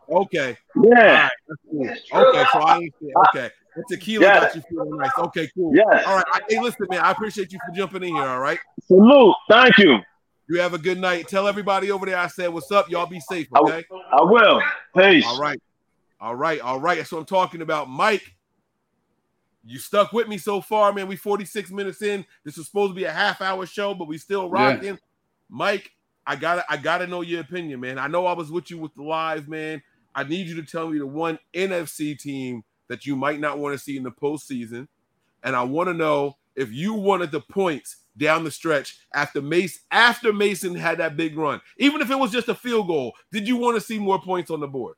[0.09, 0.57] Okay.
[0.75, 0.81] Yeah.
[0.89, 1.31] All right.
[1.47, 1.89] That's cool.
[2.21, 2.45] Okay.
[2.53, 2.89] So I
[3.27, 3.51] okay.
[3.75, 4.41] The tequila Yes.
[4.43, 5.11] got you feeling nice.
[5.17, 5.73] Okay, cool.
[5.75, 6.05] Yes.
[6.05, 6.25] All right.
[6.33, 7.01] I- Hey, listen, man.
[7.01, 8.27] I appreciate you for jumping in here.
[8.27, 8.59] All right.
[8.87, 9.35] Salute.
[9.49, 9.97] Thank you.
[10.49, 11.27] You have a good night.
[11.27, 12.89] Tell everybody over there I said what's up.
[12.89, 13.47] Y'all be safe.
[13.55, 13.83] Okay.
[14.11, 14.61] I will.
[14.97, 15.25] Peace.
[15.25, 15.61] All right.
[16.19, 16.59] All right.
[16.59, 16.97] All right.
[16.97, 17.89] That's what I'm talking about.
[17.89, 18.33] Mike,
[19.63, 21.07] you stuck with me so far, man.
[21.07, 22.25] We 46 minutes in.
[22.43, 24.49] This was supposed to be a half hour show, but we still Yeah.
[24.49, 24.99] rocking.
[25.49, 25.91] Mike,
[26.25, 27.97] I gotta I gotta know your opinion, man.
[27.99, 29.81] I know I was with you with the live, man.
[30.15, 33.73] I need you to tell me the one NFC team that you might not want
[33.73, 34.87] to see in the postseason.
[35.43, 39.81] And I want to know if you wanted the points down the stretch after Mace
[39.91, 43.13] after Mason had that big run, even if it was just a field goal.
[43.31, 44.95] Did you want to see more points on the board?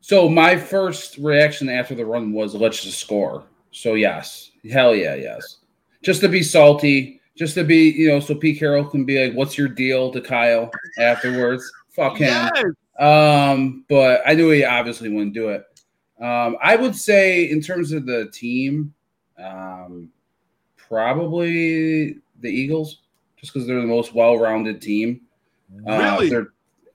[0.00, 3.44] So my first reaction after the run was let's just score.
[3.72, 5.58] So yes, hell yeah, yes.
[6.02, 9.36] Just to be salty, just to be, you know, so Pete Carroll can be like,
[9.36, 11.70] "What's your deal?" to Kyle afterwards.
[11.88, 12.50] Fuck him.
[12.54, 12.64] Yes.
[12.98, 15.64] Um, but I knew he obviously wouldn't do it.
[16.20, 18.94] Um, I would say in terms of the team,
[19.38, 20.10] um,
[20.76, 23.02] probably the Eagles,
[23.36, 25.22] just because they're the most well-rounded team.
[25.86, 26.46] Uh, Really?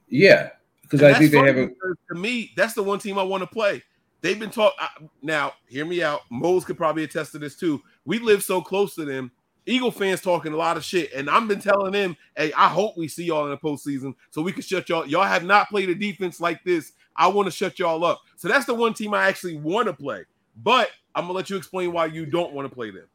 [0.07, 0.51] yeah,
[0.84, 3.41] because I think they funny have a to me, that's the one team I want
[3.41, 3.84] to play.
[4.28, 4.73] They've been taught
[5.21, 5.53] now.
[5.69, 6.23] Hear me out.
[6.30, 7.82] Mose could probably attest to this too.
[8.03, 9.32] We live so close to them.
[9.65, 12.97] Eagle fans talking a lot of shit, and I've been telling them, "Hey, I hope
[12.97, 15.05] we see y'all in the postseason so we can shut y'all.
[15.05, 16.91] Y'all have not played a defense like this.
[17.15, 19.93] I want to shut y'all up." So that's the one team I actually want to
[19.93, 20.25] play.
[20.61, 23.07] But I'm gonna let you explain why you don't want to play them.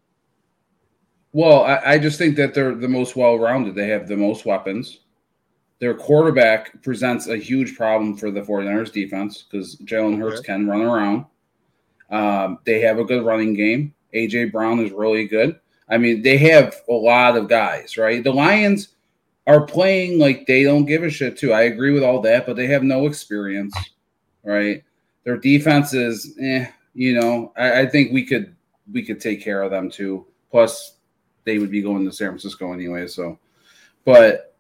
[1.35, 3.75] Well, I, I just think that they're the most well rounded.
[3.75, 5.01] They have the most weapons.
[5.83, 10.47] Their quarterback presents a huge problem for the 49ers defense because Jalen Hurts Okay.
[10.47, 11.25] can run around.
[12.09, 13.93] Um, they have a good running game.
[14.15, 15.59] AJ Brown is really good.
[15.89, 18.23] I mean, they have a lot of guys, right?
[18.23, 18.91] The Lions
[19.49, 21.53] are playing like they don't give a shit too.
[21.53, 23.75] I agree with all that, but they have no experience,
[24.45, 24.85] right?
[25.25, 27.53] Their defense is, eh, you know.
[27.57, 28.55] I, I think we could
[28.93, 30.27] we could take care of them too.
[30.49, 30.99] Plus,
[31.43, 33.09] they would be going to San Francisco anyway.
[33.09, 33.37] So,
[34.05, 34.52] but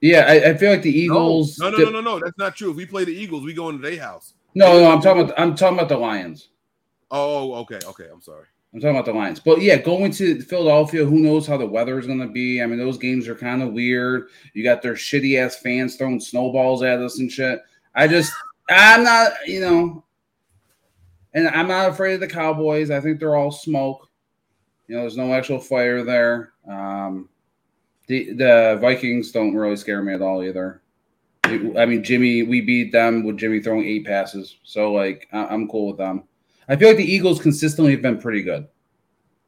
[0.00, 1.58] yeah, I, I feel like the Eagles.
[1.58, 2.18] No, no, no, no, no.
[2.18, 2.70] That's not true.
[2.70, 4.34] If we play the Eagles, we go into their house.
[4.54, 6.48] No, no, I'm talking about I'm talking about the Lions.
[7.10, 8.06] Oh, okay, okay.
[8.12, 8.46] I'm sorry.
[8.72, 9.40] I'm talking about the Lions.
[9.40, 12.62] But yeah, going to Philadelphia, who knows how the weather is going to be?
[12.62, 14.28] I mean, those games are kind of weird.
[14.54, 17.60] You got their shitty ass fans throwing snowballs at us and shit.
[17.96, 18.32] I just,
[18.68, 20.04] I'm not, you know,
[21.34, 22.92] and I'm not afraid of the Cowboys.
[22.92, 24.08] I think they're all smoke.
[24.86, 26.52] You know, there's no actual fire there.
[26.68, 27.28] Um,
[28.10, 30.82] the the Vikings don't really scare me at all either.
[31.44, 35.88] I mean, Jimmy, we beat them with Jimmy throwing eight passes, so like I'm cool
[35.88, 36.24] with them.
[36.68, 38.66] I feel like the Eagles consistently have been pretty good.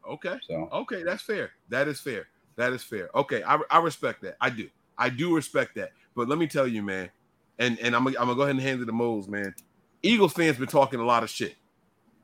[0.08, 0.38] Okay.
[0.46, 1.50] So Okay, that's fair.
[1.68, 2.28] That is fair.
[2.56, 3.10] That is fair.
[3.14, 4.36] Okay, I, I respect that.
[4.40, 4.68] I do.
[4.96, 5.90] I do respect that.
[6.14, 7.10] But let me tell you, man,
[7.58, 9.54] and and I'm gonna, I'm gonna go ahead and hand it to Moles, man.
[10.02, 11.56] Eagles fans been talking a lot of shit.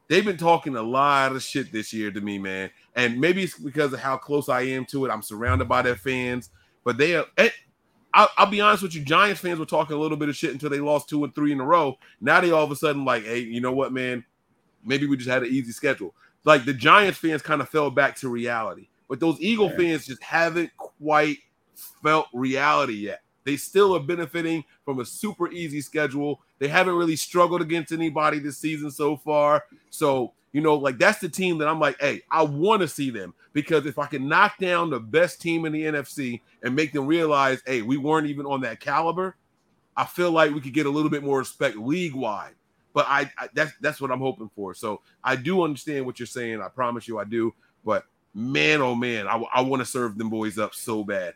[0.08, 2.70] They've been talking a lot of shit this year to me, man.
[2.96, 5.10] And maybe it's because of how close I am to it.
[5.10, 6.50] I'm surrounded by their fans,
[6.82, 7.26] but they are.
[7.36, 7.50] eh,
[8.14, 9.02] I'll, I'll be honest with you.
[9.02, 11.52] Giants fans were talking a little bit of shit until they lost two and three
[11.52, 11.98] in a row.
[12.22, 14.24] Now they all of a sudden like, hey, you know what, man?
[14.82, 16.14] Maybe we just had an easy schedule.
[16.44, 20.22] Like the Giants fans kind of fell back to reality, but those Eagle fans just
[20.22, 21.38] haven't quite
[22.02, 23.20] felt reality yet.
[23.48, 26.42] They still are benefiting from a super easy schedule.
[26.58, 29.64] They haven't really struggled against anybody this season so far.
[29.88, 33.08] So, you know, like that's the team that I'm like, hey, I want to see
[33.08, 36.92] them because if I can knock down the best team in the NFC and make
[36.92, 39.34] them realize, hey, we weren't even on that caliber,
[39.96, 42.52] I feel like we could get a little bit more respect league wide.
[42.92, 44.74] but I, I that's that's what I'm hoping for.
[44.74, 46.60] So I do understand what you're saying.
[46.60, 47.54] I promise you, I do.
[47.82, 51.34] But man, oh man, I, I want to serve them boys up so bad.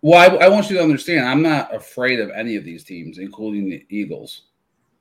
[0.00, 3.18] Well, I, I want you to understand, I'm not afraid of any of these teams,
[3.18, 4.42] including the Eagles.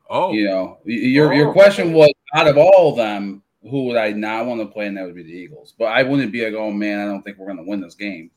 [0.09, 3.97] Oh, You know, your Oh, your question was out of all of them, who would
[3.97, 4.87] I not want to play?
[4.87, 5.73] And that would be the Eagles.
[5.77, 7.95] But I wouldn't be like, oh man, I don't think we're going to win this
[7.95, 8.31] game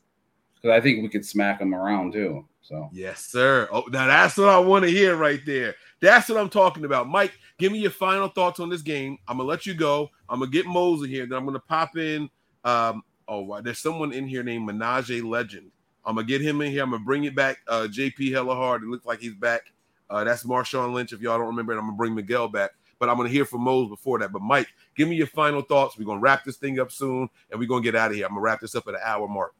[0.55, 2.45] because I think we could smack them around too.
[2.61, 3.67] So Yes, sir.
[3.71, 5.75] Oh, now that's what I want to hear right there.
[5.99, 7.09] That's what I'm talking about.
[7.09, 9.17] Mike, give me your final thoughts on this game.
[9.27, 10.09] I'm gonna let you go.
[10.29, 11.25] I'm gonna get Mosley here.
[11.25, 12.29] Then I'm gonna pop in.
[12.63, 15.71] Um, oh, wow, there's someone in here named Menage Legend.
[16.05, 16.83] I'm gonna get him in here.
[16.83, 17.57] I'm gonna bring it back.
[17.67, 18.83] Uh, JP hella hard.
[18.83, 19.61] It looks like he's back.
[20.09, 21.13] Uh, that's Marshawn Lynch.
[21.13, 22.71] If y'all don't remember it, I'm gonna bring Miguel back.
[22.99, 24.31] But I'm gonna hear from Mose before that.
[24.31, 25.97] But Mike, give me your final thoughts.
[25.97, 28.25] We're gonna wrap this thing up soon, and we're gonna get out of here.
[28.25, 29.53] I'm gonna wrap this up at an hour mark.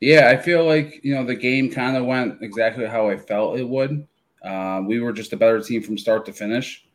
[0.00, 3.58] Yeah, I feel like you know the game kind of went exactly how I felt
[3.58, 4.06] it would.
[4.42, 6.86] Um, we were just a better team from start to finish.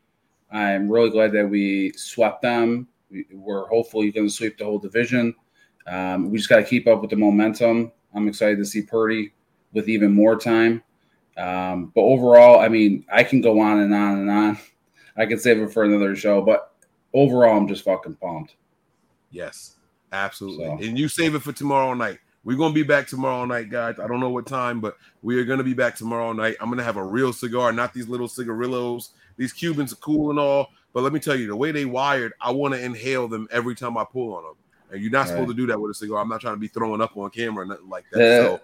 [0.50, 2.88] I'm really glad that we swept them.
[3.10, 5.34] We, we're hopefully going to sweep the whole division.
[5.86, 7.92] Um, we just got to keep up with the momentum.
[8.14, 9.32] I'm excited to see Purdy
[9.72, 10.82] with even more time.
[11.36, 14.58] Um, but overall, I mean, I can go on and on and on.
[15.16, 16.72] I can save it for another show, but
[17.14, 18.54] overall, I'm just fucking pumped.
[19.30, 19.76] Yes,
[20.12, 20.66] absolutely.
[20.66, 22.18] So- And you save it for tomorrow night.
[22.44, 24.00] We're gonna be back tomorrow night, guys.
[24.00, 26.56] I don't know what time, but we are gonna be back tomorrow night.
[26.60, 29.10] I'm gonna have a real cigar, not these little cigarillos.
[29.36, 32.32] These Cubans are cool and all, but let me tell you, the way they wired,
[32.40, 34.54] I want to inhale them every time I pull on them.
[34.92, 36.20] And you're not supposed to do that with a cigar.
[36.20, 38.20] I'm not trying to be throwing up on camera or nothing like that.
[38.20, 38.36] Yeah.
[38.36, 38.60] So,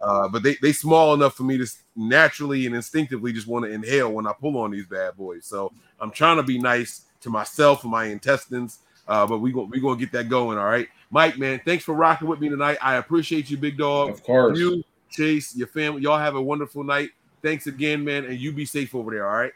[0.00, 1.66] uh, but they they small enough for me to
[1.96, 5.46] naturally and instinctively just want to inhale when I pull on these bad boys.
[5.46, 8.78] So I'm trying to be nice to myself and my intestines.
[9.08, 10.58] Uh, but we going we gonna get that going.
[10.58, 11.60] All right, Mike, man.
[11.64, 12.78] Thanks for rocking with me tonight.
[12.80, 14.10] I appreciate you, big dog.
[14.10, 14.58] Of course.
[14.58, 17.10] You, Chase, your family, y'all have a wonderful night.
[17.42, 19.28] Thanks again, man, and you be safe over there.
[19.28, 19.52] All right.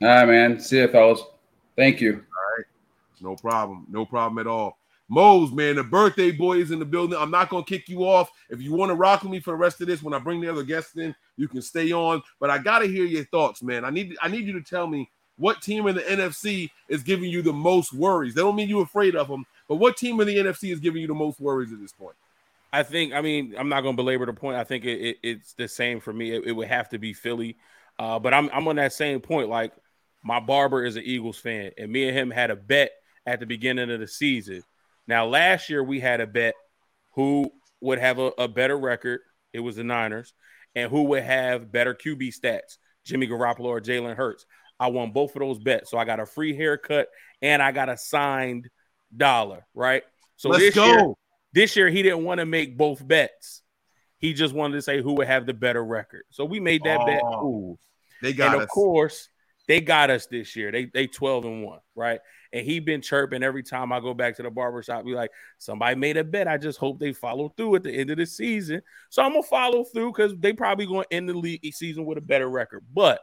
[0.00, 0.60] All right, man.
[0.60, 1.20] See you, fellas.
[1.76, 2.12] Thank you.
[2.12, 2.66] All right.
[3.20, 3.86] No problem.
[3.90, 4.78] No problem at all.
[5.12, 7.18] Mose, man, the birthday boy is in the building.
[7.18, 8.30] I'm not gonna kick you off.
[8.48, 10.40] If you want to rock with me for the rest of this, when I bring
[10.40, 12.22] the other guests in, you can stay on.
[12.40, 13.84] But I gotta hear your thoughts, man.
[13.84, 17.30] I need I need you to tell me what team in the NFC is giving
[17.30, 18.32] you the most worries.
[18.32, 21.02] That don't mean you're afraid of them, but what team in the NFC is giving
[21.02, 22.16] you the most worries at this point?
[22.72, 23.12] I think.
[23.12, 24.56] I mean, I'm not to belabor the point.
[24.56, 26.30] I think it, it, it's the same for me.
[26.30, 27.58] It, it would have to be Philly,
[27.98, 29.50] uh, but I'm I'm on that same point.
[29.50, 29.74] Like
[30.24, 32.92] my barber is an Eagles fan, and me and him had a bet
[33.26, 34.64] at the beginning of the season.
[35.12, 36.54] Now, last year we had a bet
[37.16, 37.52] who
[37.82, 39.20] would have a, a better record.
[39.52, 40.32] It was the Niners,
[40.74, 44.46] and who would have better QB stats, Jimmy Garoppolo or Jalen Hurts.
[44.80, 47.08] I won both of those bets, so I got a free haircut
[47.42, 48.70] and I got a signed
[49.14, 49.66] dollar.
[49.74, 50.02] Right.
[50.38, 50.86] So Let's this go.
[50.86, 51.12] year,
[51.52, 53.60] this year he didn't want to make both bets.
[54.16, 56.22] He just wanted to say who would have the better record.
[56.30, 57.20] So we made that bet.
[57.22, 57.78] Oh, Cool.
[58.22, 59.28] They got and of course,
[59.68, 60.72] they got us this year.
[60.72, 62.20] They they 12 and 1, right?
[62.52, 65.04] And he been chirping every time I go back to the barbershop.
[65.04, 66.48] Be like, somebody made a bet.
[66.48, 68.82] I just hope they follow through at the end of the season.
[69.08, 72.22] So I'm gonna follow through because they probably gonna end the league season with a
[72.22, 72.84] better record.
[72.92, 73.20] But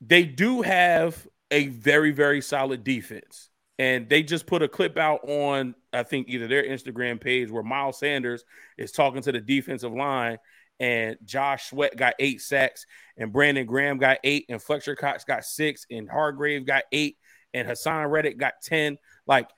[0.00, 3.50] they do have a very, very solid defense.
[3.78, 7.62] And they just put a clip out on, I think, either their Instagram page where
[7.62, 8.44] Miles Sanders
[8.78, 10.38] is talking to the defensive line,
[10.84, 12.84] and Josh Sweat got eight sacks,
[13.16, 17.16] and Brandon Graham got eight, and Fletcher Cox got six, and Hargrave got eight,
[17.54, 18.98] and Haason Reddick got 10.
[19.26, 19.48] Like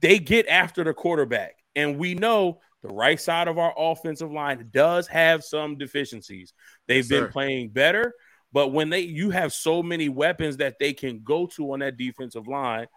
[0.00, 1.54] they get after the quarterback.
[1.76, 6.52] And we know the right side of our offensive line does have some deficiencies.
[6.88, 7.30] They've Yes, been sir.
[7.30, 8.12] playing better,
[8.52, 11.96] but when they you have so many weapons that they can go to on that
[11.96, 12.88] defensive line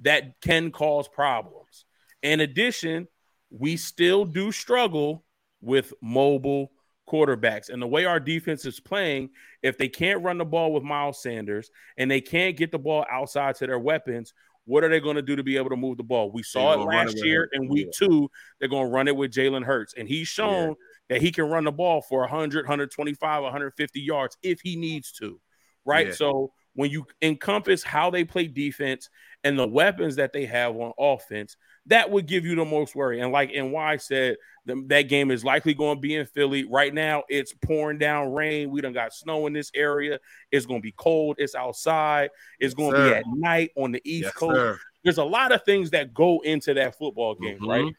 [0.00, 1.84] that can cause problems.
[2.22, 3.08] In addition,
[3.50, 5.22] we still do struggle
[5.60, 6.70] with mobile
[7.08, 7.68] quarterbacks.
[7.70, 9.30] And the way our defense is playing,
[9.62, 13.06] if they can't run the ball with Miles Sanders and they can't get the ball
[13.10, 14.32] outside to their weapons,
[14.64, 16.32] what are they going to do to be able to move the ball?
[16.32, 18.06] We saw it gonna it last year in week yeah.
[18.06, 18.30] two.
[18.58, 19.94] They're going to run it with Jalen Hurts.
[19.96, 20.74] And he's shown
[21.08, 25.40] that he can run the ball for 100, 125, 150 yards if he needs to.
[25.84, 26.08] Right.
[26.08, 26.14] Yeah.
[26.14, 29.08] So when you encompass how they play defense
[29.44, 33.20] and the weapons that they have on offense, that would give you the most worry.
[33.20, 36.64] And like NY said, the, that game is likely going to be in Philly.
[36.64, 38.70] Right now, it's pouring down rain.
[38.70, 40.18] We don't got snow in this area.
[40.50, 41.36] It's going to be cold.
[41.38, 42.30] It's outside.
[42.58, 44.56] It's going to be at night on the East Yes, Coast.
[44.56, 44.78] sir.
[45.04, 47.68] There's a lot of things that go into that football game, Mhm.
[47.68, 47.94] right?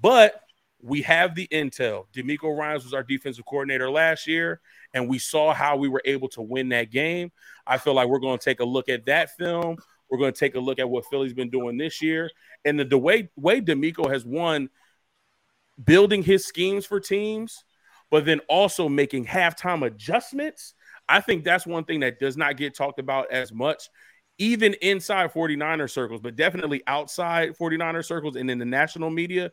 [0.00, 0.40] But
[0.80, 2.06] we have the intel.
[2.14, 4.60] DeMeco Ryans was our defensive coordinator last year,
[4.94, 7.32] and we saw how we were able to win that game.
[7.66, 9.76] I feel like we're going to take a look at that film.
[10.10, 12.30] We're going to take a look at what Philly's been doing this year,
[12.64, 14.70] and the, the way way DeMeco has won,
[15.82, 17.64] building his schemes for teams,
[18.10, 20.74] but then also making halftime adjustments.
[21.08, 23.88] I think that's one thing that does not get talked about as much,
[24.38, 29.50] even inside 49er circles, but definitely outside 49er circles and in the national media.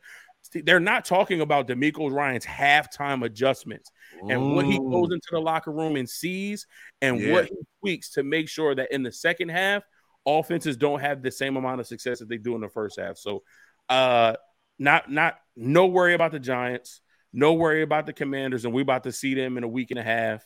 [0.54, 3.92] They're not talking about DeMeco Ryan's halftime adjustments
[4.30, 6.68] and what he goes into the locker room and sees
[7.02, 7.32] and Yeah.
[7.32, 9.84] what he tweaks to make sure that in the second half,
[10.26, 13.18] offenses don't have the same amount of success that they do in the first half.
[13.18, 13.44] So,
[13.90, 14.36] uh,
[14.80, 17.02] not not no worry about the Giants,
[17.32, 20.00] no worry about the Commanders, and we about to see them in a week and
[20.00, 20.46] a half.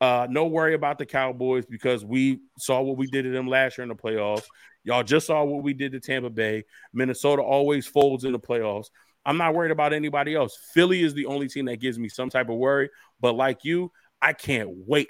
[0.00, 3.78] Uh, no worry about the Cowboys because we saw what we did to them last
[3.78, 4.44] year in the playoffs.
[4.82, 6.64] Y'all just saw what we did to Tampa Bay.
[6.92, 8.86] Minnesota always folds in the playoffs.
[9.24, 10.58] I'm not worried about anybody else.
[10.74, 12.90] Philly is the only team that gives me some type of worry.
[13.20, 15.08] But like you, I can't wait.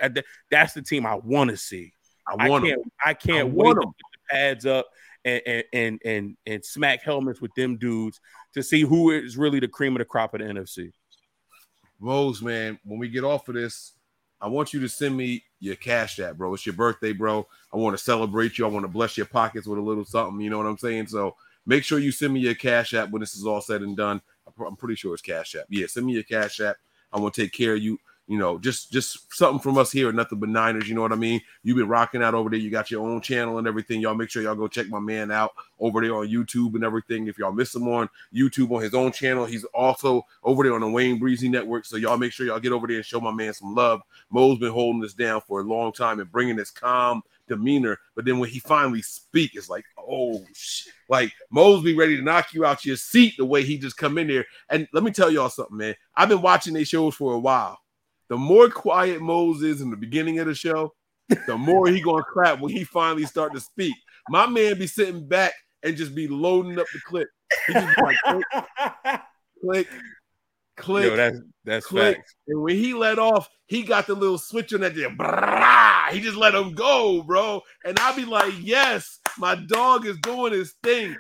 [0.51, 1.93] That's the team I want to see.
[2.27, 2.71] I want 'em.
[2.71, 2.93] can't.
[3.05, 4.87] I can't I wait want to put the pads up
[5.25, 8.21] and and, and and and smack helmets with them dudes
[8.55, 10.93] to see who is really the cream of the crop of the NFC.
[12.01, 13.93] Rose, man, when we get off of this,
[14.41, 16.53] I want you to send me your cash app, bro.
[16.53, 17.47] It's your birthday, bro.
[17.73, 18.67] I want to celebrate you.
[18.67, 20.41] I want to bless your pockets with a little something.
[20.41, 21.07] You know what I'm saying?
[21.07, 23.97] So make sure you send me your cash app when this is all said and
[23.97, 24.21] done.
[24.47, 25.65] I'm I'm pretty sure it's cash app.
[25.69, 26.77] Yeah, send me your cash app.
[27.13, 27.99] I want to take care of you.
[28.27, 30.89] You know, just just something from us here, nothing but Niners.
[30.89, 31.43] You know what I mean?
[31.63, 32.59] You've been rocking out over there.
[32.59, 34.01] You got your own channel and everything.
[34.01, 37.27] Y'all make sure y'all go check my man out over there on YouTube and everything.
[37.27, 40.81] If y'all miss him on YouTube on his own channel, he's also over there on
[40.81, 41.85] the Wayne Breezy Network.
[41.85, 44.01] So y'all make sure y'all get over there and show my man some love.
[44.31, 47.99] Mo's been holding this down for a long time and bringing this calm demeanor.
[48.15, 50.95] But then when he finally speak, it's like, oh, shit.
[51.11, 54.17] like Mo's be ready to knock you out your seat the way he just come
[54.17, 54.47] in there.
[54.71, 55.95] And let me tell y'all something, man.
[56.17, 57.79] I've been watching these shows for a while.
[58.35, 60.93] The more quiet Mose is in the beginning of the show,
[61.47, 63.95] the more he gonna clap when he finally start to speak.
[64.29, 65.53] My man be sitting back
[65.85, 67.29] and just be loading up the clip.
[67.69, 68.45] He just be like click,
[69.63, 69.89] click,
[70.77, 72.17] click, Yo, that's that's click.
[72.17, 72.35] facts.
[72.49, 74.97] And when he let off, he got the little switch on that.
[74.97, 75.11] there.
[76.13, 77.63] He just let him go, bro.
[77.85, 81.15] And I be like, yes, my dog is doing his thing.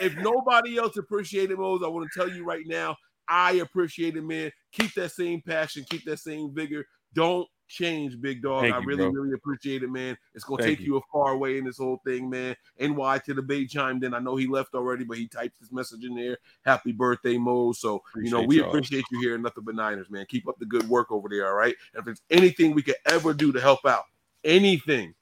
[0.00, 2.94] If nobody else appreciated Mose, I want to tell you right now,
[3.30, 4.50] I appreciate it, man.
[4.72, 6.84] Keep that same passion, keep that same vigor.
[7.14, 8.62] Don't change, big dog.
[8.62, 9.10] Thank I you, really, bro.
[9.10, 10.18] really appreciate it, man.
[10.34, 10.94] It's gonna Thank take you.
[10.94, 10.98] you.
[10.98, 12.56] a far way in this whole thing, man.
[12.78, 14.12] NY to the Bay chimed in.
[14.12, 16.36] I know he left already, but he typed his message in there.
[16.64, 17.72] Happy birthday, Mo.
[17.72, 18.68] So you know we y'all.
[18.68, 20.26] appreciate you here, nothing but Niners, man.
[20.28, 21.76] Keep up the good work over there, all right.
[21.94, 24.04] And if there's anything we could ever do to help out,
[24.44, 25.14] anything,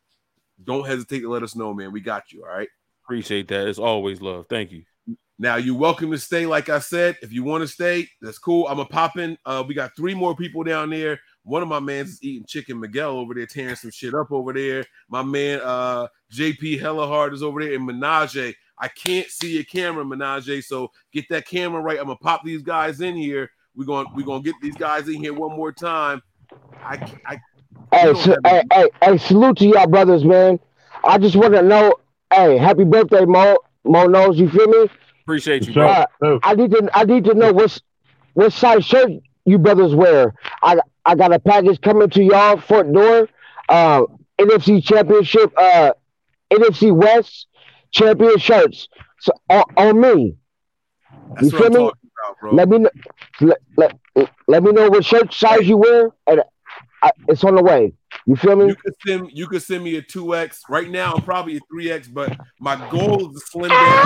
[0.64, 1.92] don't hesitate to let us know, man.
[1.92, 2.68] We got you, all right.
[3.04, 3.68] Appreciate that.
[3.68, 4.46] It's always love.
[4.48, 4.84] Thank you.
[5.40, 6.46] Now you're welcome to stay.
[6.46, 8.66] Like I said, if you want to stay, that's cool.
[8.66, 9.38] I'm gonna pop in.
[9.46, 11.20] Uh, we got three more people down there.
[11.44, 14.52] One of my mans is eating chicken Miguel over there, tearing some shit up over
[14.52, 14.84] there.
[15.08, 18.56] My man, uh, JP Hellahard is over there in Menage.
[18.80, 20.64] I can't see your camera, Menage.
[20.64, 21.98] So get that camera right.
[21.98, 23.48] I'm gonna pop these guys in here.
[23.76, 26.20] We're gonna we're gonna get these guys in here one more time.
[26.82, 27.40] I I
[27.92, 30.58] Hey, so, hey, hey, hey, salute to y'all brothers, man.
[31.04, 31.94] I just want to know,
[32.32, 33.56] hey, happy birthday, Mo.
[33.84, 34.90] Mo knows, you feel me?
[35.28, 36.06] Appreciate you, bro.
[36.22, 37.78] Uh, I need to, I need to know what,
[38.32, 39.10] what size shirt
[39.44, 40.32] you brothers wear.
[40.62, 43.28] I, I got a package coming to y'all front door.
[43.68, 44.04] Uh,
[44.38, 45.92] NFC Championship, uh,
[46.50, 47.46] NFC West
[47.90, 48.88] champion shirts.
[49.20, 50.36] So on, on me.
[51.34, 51.90] That's you what feel I'm me?
[51.90, 52.54] about, bro.
[52.54, 52.90] Let me know,
[53.42, 56.42] let, let, let me know what shirt size you wear, and
[57.02, 57.92] I, it's on the way.
[58.28, 58.66] You feel me?
[58.66, 60.60] You could send you could send me a two X.
[60.68, 64.04] Right now, I'm probably a three X, but my goal is to slim down.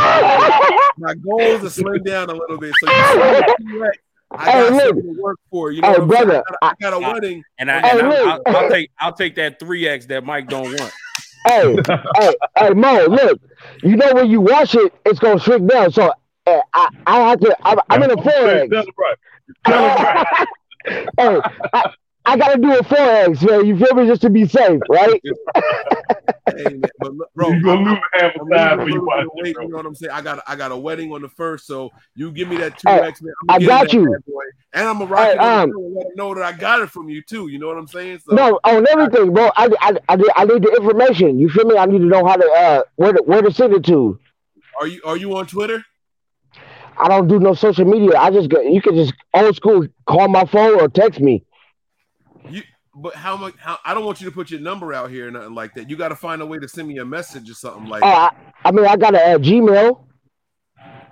[0.96, 2.76] my goal is to slim down a little bit.
[2.78, 3.98] So you send me a two X.
[4.30, 4.82] I Hey, got look.
[4.86, 5.72] something to work for.
[5.72, 7.42] You know Hey, I'm brother, I got, I got a wedding.
[7.58, 10.48] And I, hey, and I, I'll, I'll take I'll take that three X that Mike
[10.48, 10.94] don't want.
[11.48, 11.76] hey,
[12.20, 13.40] hey, hey, Mo, look,
[13.82, 15.90] you know when you wash it, it's gonna shrink down.
[15.90, 16.12] So
[16.46, 17.56] uh, I, I have to.
[17.64, 18.76] I'm, I'm in a four eggs.
[21.18, 21.40] hey,
[21.72, 21.92] I,
[22.24, 23.66] I gotta do a four eggs, man.
[23.66, 24.06] You feel me?
[24.06, 25.20] Just to be safe, right?
[26.54, 28.84] Hey, man, but look, bro, You gonna I'm- lose half I'm the time losing a
[28.84, 29.62] when you watch of it, weight, bro.
[29.64, 30.12] You know what I'm saying?
[30.12, 32.88] I got I got a wedding on the first, so you give me that two
[32.88, 33.32] Hey, X, man.
[33.48, 34.04] I I'm got you.
[34.26, 34.42] boy.
[34.74, 36.52] and I'm gonna rock Hey, it um, the show and let them know that I
[36.52, 37.48] got it from you too.
[37.48, 38.20] You know what I'm saying?
[38.26, 39.50] So No, on everything, bro.
[39.56, 41.38] I, I, I, need- I need the information.
[41.38, 41.76] You feel me?
[41.76, 44.18] I need to know how to uh where to, where to send it to.
[44.80, 45.84] are you are you on Twitter?
[46.98, 48.18] I don't do no social media.
[48.18, 51.44] I just go, you can just old school call my phone or text me.
[52.48, 52.62] You
[52.94, 53.54] but how much?
[53.58, 55.88] How I don't want you to put your number out here or nothing like that.
[55.88, 58.02] You got to find a way to send me a message or something like.
[58.04, 58.30] Oh, I,
[58.64, 60.04] I mean, I got a, uh Gmail.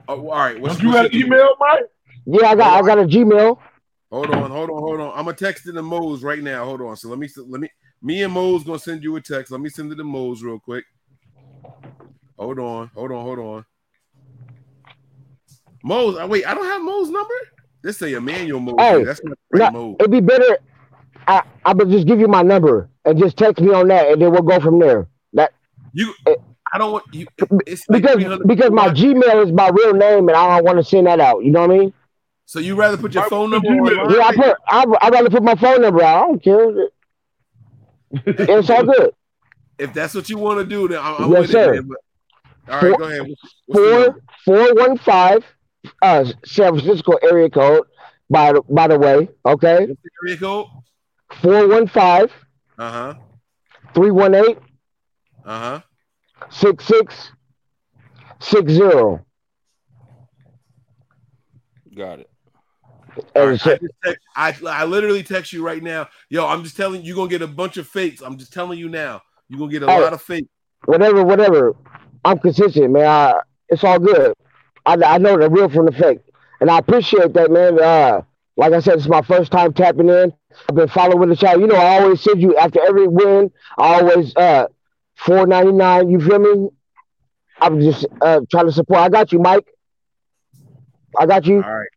[0.09, 0.61] Oh, all right.
[0.61, 1.85] What's, you what's got an email, Mike?
[2.27, 3.59] Yeah, I got I got a Gmail.
[4.11, 5.11] Hold on, hold on, hold on.
[5.11, 6.65] I'm gonna text it to Mose right now.
[6.65, 6.97] Hold on.
[6.97, 7.69] So let me let me
[8.03, 9.53] me and Mose gonna send you a text.
[9.53, 10.85] Let me send it to Mose real quick.
[12.39, 13.65] Hold on, hold on, hold on.
[15.83, 17.35] Mose, oh, wait, I don't have Mo's number.
[17.83, 18.77] This say Emmanuel Mose.
[18.79, 19.97] Hey, That's not the right no, Mose.
[20.01, 20.59] it'd be better.
[21.27, 24.23] I I would just give you my number, and just text me on that, and
[24.23, 25.09] then we'll go from there.
[25.33, 25.53] That
[25.93, 26.15] You,
[26.73, 27.27] I don't want you.
[27.67, 30.79] It's like because 300 because my Gmail is my real name, and I don't want
[30.79, 31.45] to send that out.
[31.45, 31.93] You know what I mean?
[32.47, 34.11] So you rather put your phone number on?
[34.11, 36.17] Yeah, I put I I rather put my phone number out.
[36.17, 36.89] I don't care.
[38.27, 39.13] It's all good.
[39.79, 41.75] If that's what you want to do, then I'm, I'm Yes, with sir.
[41.75, 41.77] it.
[41.77, 41.89] Man.
[41.89, 43.35] But, all right, go ahead.
[43.67, 44.15] What's the
[44.45, 45.45] four one five,
[46.03, 47.87] uh, San Francisco area code.
[48.29, 49.87] By the by the way, okay.
[49.87, 50.67] What's the area code?
[51.43, 52.31] Four one five
[52.79, 53.15] Uh huh.
[53.95, 54.59] three one eight
[55.45, 55.81] Uh huh.
[56.51, 57.33] six six
[58.41, 59.25] six zero.
[61.97, 62.31] Got it.
[63.35, 66.09] All so- I, just text, I I literally text you right now.
[66.29, 68.21] Yo, I'm just telling you, you're gonna get a bunch of fakes.
[68.21, 69.23] I'm just telling you now.
[69.49, 70.01] You're gonna get a Hey.
[70.01, 70.49] lot of fakes.
[70.85, 71.75] whatever, whatever.
[72.25, 73.07] I'm consistent, man.
[73.07, 74.35] I, it's all good.
[74.87, 76.21] I, I know the real from the fake,
[76.61, 77.81] and I appreciate that, man.
[77.83, 78.23] Uh,
[78.57, 80.33] like I said, it's my first time tapping in.
[80.69, 81.61] I've been following the channel.
[81.61, 83.51] You know, I always send you after every win.
[83.79, 84.67] I always uh,
[85.17, 86.11] four ninety nine.
[86.11, 86.69] You feel me?
[87.61, 89.01] I'm just uh trying to support.
[89.01, 89.67] I got you, Mike.
[91.19, 91.63] I got you.
[91.63, 91.89] All right.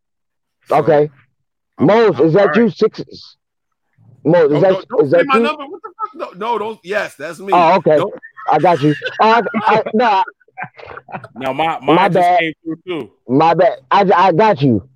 [0.71, 1.09] Okay.
[1.79, 2.69] Mose, is that you?
[2.69, 3.01] Six.
[4.25, 5.43] Mose, Oh, is that don't don't is say that my you?
[5.43, 5.65] number.
[5.65, 6.37] What the fuck?
[6.39, 6.79] No, no, don't.
[6.83, 7.49] Yes, that's me.
[7.53, 7.97] Oh, okay.
[7.97, 8.13] Don't-
[8.51, 8.93] I got you.
[9.21, 10.23] Uh, I, I, no,
[11.35, 12.39] Now my My mine just bad.
[12.39, 13.11] came through too.
[13.27, 13.79] My bad.
[13.89, 14.87] I, I got you.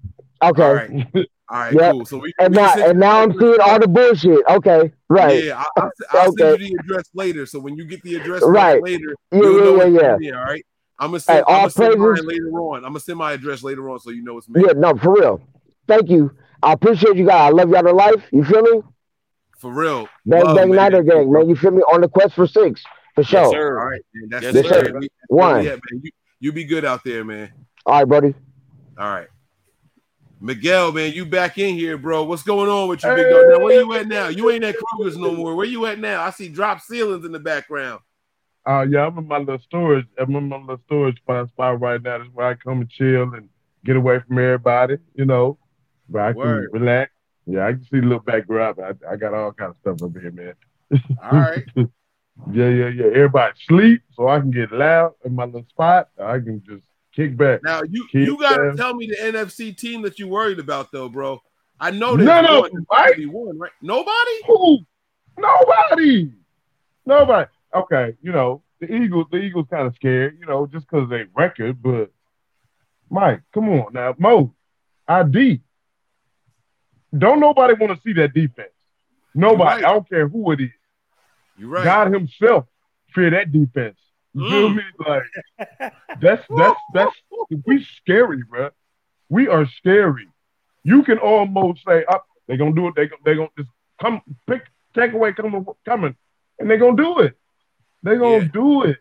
[0.44, 0.64] Okay.
[0.64, 1.08] All right.
[1.50, 1.92] All right, Yep.
[1.94, 2.06] cool.
[2.06, 4.46] So we, And we can now, and now I'm the seeing all the bullshit.
[4.50, 5.44] Okay, right.
[5.46, 6.36] Yeah, I, I'll, I'll Okay.
[6.52, 7.46] send you the address later.
[7.46, 8.82] So when you get the address Right.
[8.84, 10.18] later, Yeah, you'll yeah, know yeah, it's yeah.
[10.18, 10.32] me.
[10.32, 10.66] All right.
[11.00, 12.78] I'm gonna Hey, send, I'm gonna send mine praises- later on.
[12.78, 14.64] I'm gonna send my address later on, so you know it's me.
[14.66, 15.42] Yeah, no, for real.
[15.88, 16.32] Thank you.
[16.64, 17.50] I appreciate you guys.
[17.54, 18.24] I love y'all to life.
[18.32, 18.82] You feel me?
[19.60, 20.08] For real.
[20.26, 20.76] Bang Love, bang man.
[20.92, 21.48] Niner gang, man.
[21.50, 21.82] You feel me?
[21.94, 22.84] On the quest for six,
[23.16, 23.80] for sure.
[23.80, 24.30] All right, man.
[24.30, 25.00] That's Yes, it, sir.
[25.30, 25.54] One.
[25.54, 26.02] where we at, man.
[26.04, 27.52] You, you be good out there, man.
[27.86, 28.34] All right, buddy.
[28.98, 29.28] All right.
[30.40, 32.24] Miguel, man, you back in here, bro.
[32.24, 33.46] What's going on with you, big dog?
[33.50, 34.28] Now, where you at now?
[34.28, 35.56] You ain't at Kroger's no more.
[35.56, 36.22] Where you at now?
[36.22, 38.02] I see drop ceilings in the background.
[38.66, 40.06] Uh, yeah, I'm in my little storage.
[40.18, 42.20] I'm in my little storage spot, spot right now.
[42.20, 43.50] That's where I come and chill and
[43.86, 45.58] get away from everybody, you know,
[46.08, 47.12] where I can relax.
[47.46, 48.78] Yeah, I can see the little background.
[48.84, 50.54] I, I got all kind of stuff over here, man.
[51.24, 51.64] All right.
[52.52, 53.06] yeah, yeah, yeah.
[53.06, 56.10] Everybody sleep, so I can get loud in my little spot.
[56.22, 56.84] I can just
[57.18, 57.64] kick back.
[57.64, 58.76] Now you Kick you gotta back.
[58.78, 61.42] tell me the NFC team that you worried about though, bro.
[61.80, 63.30] I know there's None of them, right?
[63.30, 63.72] One, right?
[63.82, 64.32] Nobody?
[64.48, 64.80] Who?
[65.38, 66.32] Nobody.
[67.06, 67.50] Nobody.
[67.76, 71.26] Okay, you know, the Eagles, the Eagles kind of scared, you know, just because they
[71.36, 72.12] record, but
[73.10, 74.16] Mike, come on now.
[74.18, 74.54] Mo,
[75.08, 75.62] ID.
[77.18, 78.70] Don't nobody want to see that defense.
[79.34, 79.82] Nobody.
[79.82, 80.70] You're I don't care who it is.
[81.58, 81.84] You're right.
[81.84, 82.66] God himself
[83.14, 83.98] fear that defense.
[84.34, 84.76] You feel Mm.
[84.76, 84.84] me?
[85.00, 85.24] Like
[86.20, 87.16] that's that's that's
[87.66, 88.70] we scary, bro.
[89.30, 90.28] We are scary.
[90.84, 92.96] You can almost say, "Up, they're gonna do it.
[92.96, 93.70] They they gonna just
[94.02, 94.64] come pick
[94.94, 96.16] take away coming coming,
[96.60, 97.38] and they're gonna do it.
[98.04, 98.50] They're gonna Yeah.
[98.54, 98.98] do it.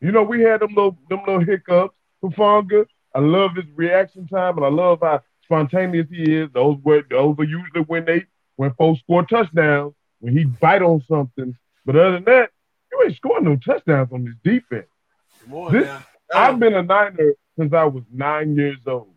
[0.00, 1.96] You know, we had them little them little hiccups.
[2.22, 6.50] Hufanga, I love his reaction time, and I love how spontaneous he is.
[6.52, 11.00] Those were those are usually when they when folks score touchdowns when he bite on
[11.08, 11.56] something.
[11.84, 12.50] But other than that,
[13.08, 14.86] ain't scoring no touchdowns on this defense.
[15.50, 16.04] On This- now.
[16.34, 19.14] I've been a Niner since I was nine years old.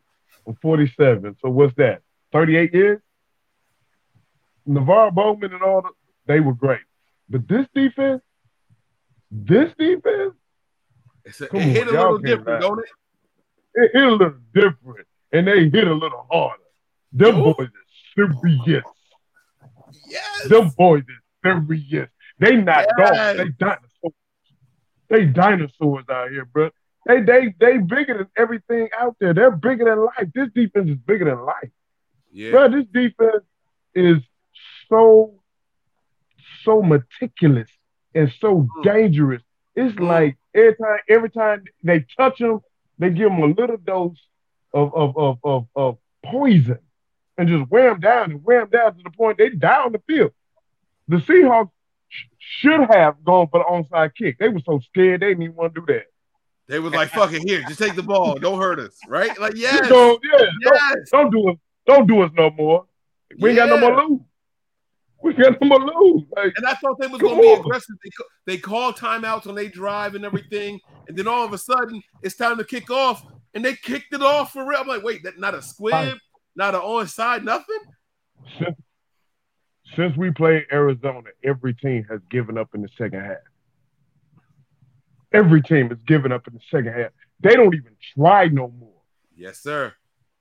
[0.48, 1.36] I'm 47.
[1.42, 2.02] So what's that?
[2.32, 3.02] 38 years?
[4.68, 5.90] NaVorro Bowman and all the,
[6.28, 6.82] they were great.
[7.30, 8.22] But this defense,
[9.30, 10.34] this defense,
[11.26, 12.86] It's a, it hit on, a y'all little different, don't it?
[13.76, 15.08] it hit a little different.
[15.34, 16.64] And they hit a little harder.
[17.14, 17.54] Them Yo.
[17.54, 18.84] boys are serious.
[20.08, 20.44] Yes.
[20.48, 21.04] Them boys
[21.46, 22.10] are serious.
[22.42, 23.10] They not Yes.
[23.10, 23.38] dogs.
[23.38, 24.14] They dinosaurs.
[25.10, 26.70] They dinosaurs out here, bro.
[27.06, 29.34] They they they bigger than everything out there.
[29.34, 30.30] They're bigger than life.
[30.34, 31.70] This defense is bigger than life.
[32.32, 32.52] Yeah.
[32.52, 33.44] Bro, this defense
[33.96, 34.18] is
[34.90, 35.40] so
[36.64, 37.70] so meticulous
[38.14, 38.84] and so Mm.
[38.84, 39.42] dangerous.
[39.76, 42.60] It's like every time every time they touch them,
[43.00, 44.20] they give them a little dose
[44.74, 46.80] of of of of, of poison
[47.38, 49.92] and just wear them down and wear them down to the point they die on
[49.92, 50.32] the field.
[51.08, 51.81] The Seahawks sh-
[52.38, 54.38] should have gone for the onside kick.
[54.40, 56.06] They were so scared they didn't even want to do that.
[56.68, 58.36] They was like, fuck it, here, just take the ball.
[58.36, 58.98] Don't hurt us.
[59.08, 59.38] Right?
[59.40, 59.90] Like, yes.
[59.90, 61.10] go, yeah, Yes.
[61.12, 62.86] don't, don't do us, don't do us no more.
[63.40, 64.22] We ain't got no more lose.
[65.24, 66.24] We got no more lose.
[66.36, 67.96] Like, And I thought they was gonna be aggressive.
[68.04, 72.02] They they call timeouts on they drive and everything, and then all of a sudden
[72.24, 74.80] it's time to kick off, and they kicked it off for real.
[74.80, 76.18] I'm like, wait, that not a squib,
[76.56, 78.76] not an onside, nothing.
[79.96, 83.38] Since, we played Arizona, every team has given up in the second half.
[85.34, 87.12] Every team has given up in the second half.
[87.40, 89.02] They don't even try no more
[89.36, 89.94] Yes, sir.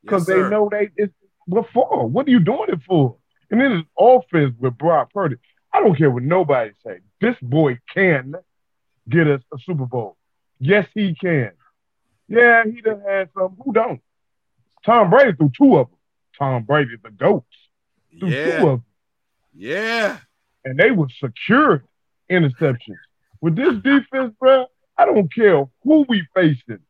[0.03, 1.15] because Yes, they know they it's
[1.47, 2.07] what for?
[2.09, 3.17] What are you doing it for?
[3.51, 5.37] And then it's offense with Brock Purdy.
[5.73, 6.99] I don't care what nobody say.
[7.21, 8.35] This boy can
[9.09, 10.17] get us a Super Bowl.
[10.59, 11.53] Yes, he can.
[12.29, 13.57] Yeah, he done had some.
[13.65, 14.01] Who don't?
[14.85, 15.99] Tom Brady threw two of them.
[16.39, 17.45] Tom Brady, the GOAT,
[18.19, 18.61] threw Yeah.
[18.61, 18.85] two of them,
[19.55, 20.19] Yeah.
[20.65, 21.85] and they were secure
[22.31, 22.99] interceptions.
[23.41, 24.67] With this defense, bro,
[24.99, 26.81] I don't care who we facing,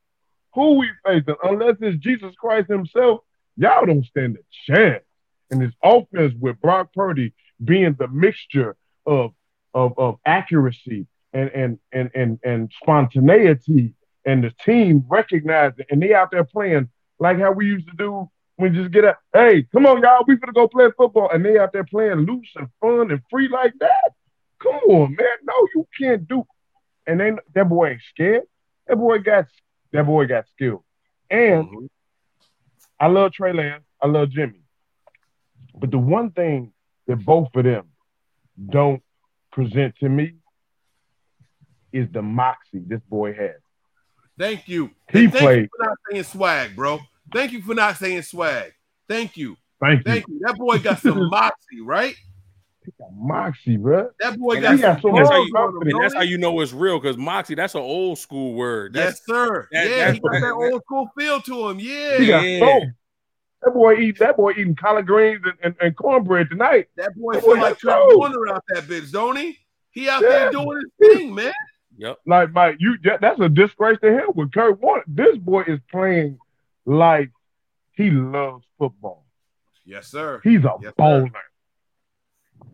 [0.55, 3.21] who we facing, unless it's Jesus Christ Himself.
[3.57, 5.05] Y'all don't stand a chance.
[5.51, 7.33] And this offense with Brock Purdy
[7.65, 9.33] being the mixture of
[9.75, 13.95] of, of accuracy and and and and and spontaneity
[14.25, 16.89] and the team recognizing and they out there playing
[17.19, 18.29] like how we used to do
[18.61, 21.45] when you just get up, hey, come on, y'all, we finna go play football, and
[21.45, 24.13] they out there playing loose and fun and free like that.
[24.63, 25.27] Come on, man.
[25.45, 26.45] No, you can't do.
[27.07, 28.43] And then that boy ain't scared.
[28.87, 29.47] That boy got
[29.93, 30.85] that boy got skill.
[31.31, 31.87] And mm-hmm.
[32.99, 33.85] I love Trey Lance.
[34.01, 34.61] I love Jimmy.
[35.75, 36.73] But the one thing
[37.07, 37.87] that both of them
[38.69, 39.03] don't
[39.51, 40.35] present to me
[41.93, 43.57] is the moxie this boy has.
[44.39, 44.91] Thank you.
[45.11, 45.63] He And thank played.
[45.63, 47.01] you for not saying swag, bro.
[47.33, 48.73] Thank you for not saying swag.
[49.09, 49.57] Thank you.
[49.81, 50.05] Thank you.
[50.13, 50.41] Thank you.
[50.45, 52.15] That boy got some moxie, right?
[53.15, 54.11] Moxie, bro.
[54.21, 56.61] That boy And got that's, some that's how you, on him, that's how you know
[56.61, 58.95] it's real because Moxie, that's an old school word.
[58.95, 59.69] That's, Yes, sir.
[59.73, 61.79] that- yeah, that's- he got that old school feel to him.
[61.79, 62.19] Yeah.
[62.19, 62.59] He got Yeah.
[62.61, 62.87] soul.
[63.63, 66.89] That boy eat that boy eating collard greens and, and, and cornbread tonight.
[66.97, 68.17] That boy That feel like got Trevor.
[68.17, 69.59] Warner out that bitch, don't he?
[69.91, 70.29] He out Yeah.
[70.31, 71.53] there doing his thing, man.
[71.99, 72.19] Yep.
[72.27, 75.05] Like Mike, you that's a disgrace to him with Kurt Warner.
[75.07, 76.39] This boy is playing
[76.87, 77.31] like
[77.93, 79.27] he loves football.
[79.85, 80.41] Yes, sir.
[80.45, 80.95] He's a Yes, sir.
[80.97, 81.31] bowler.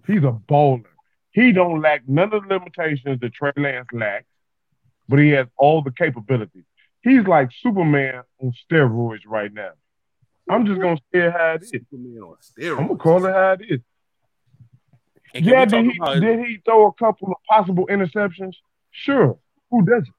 [0.06, 0.82] He's a bowler.
[1.30, 4.26] He don't lack none of the limitations that Trey Lance lacks,
[5.08, 6.64] but he has all the capabilities.
[7.02, 9.72] He's like Superman on steroids right now.
[10.48, 11.70] I'm just gonna say it how it is.
[11.70, 13.80] Superman on I'm gonna call it how it is.
[15.34, 18.54] And Yeah, did he about- did he throw a couple of possible interceptions?
[18.90, 19.38] Sure.
[19.70, 20.14] Who doesn't?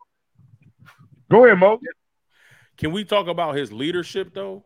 [1.31, 1.79] Go ahead, Mo.
[2.78, 4.63] Can we talk about his leadership though?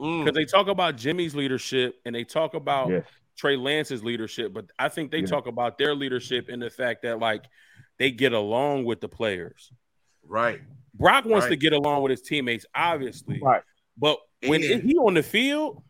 [0.00, 0.24] Mm.
[0.24, 3.04] Because they talk about Jimmy's leadership and they talk about Yes.
[3.36, 5.26] Trey Lance's leadership, but I think they Yeah.
[5.26, 7.44] talk about their leadership in the fact that like
[7.98, 9.72] they get along with the players.
[10.24, 10.60] Right.
[10.94, 13.40] Brock wants to get along with his teammates, obviously.
[13.42, 13.62] Right.
[13.96, 15.82] But when And- he on the field,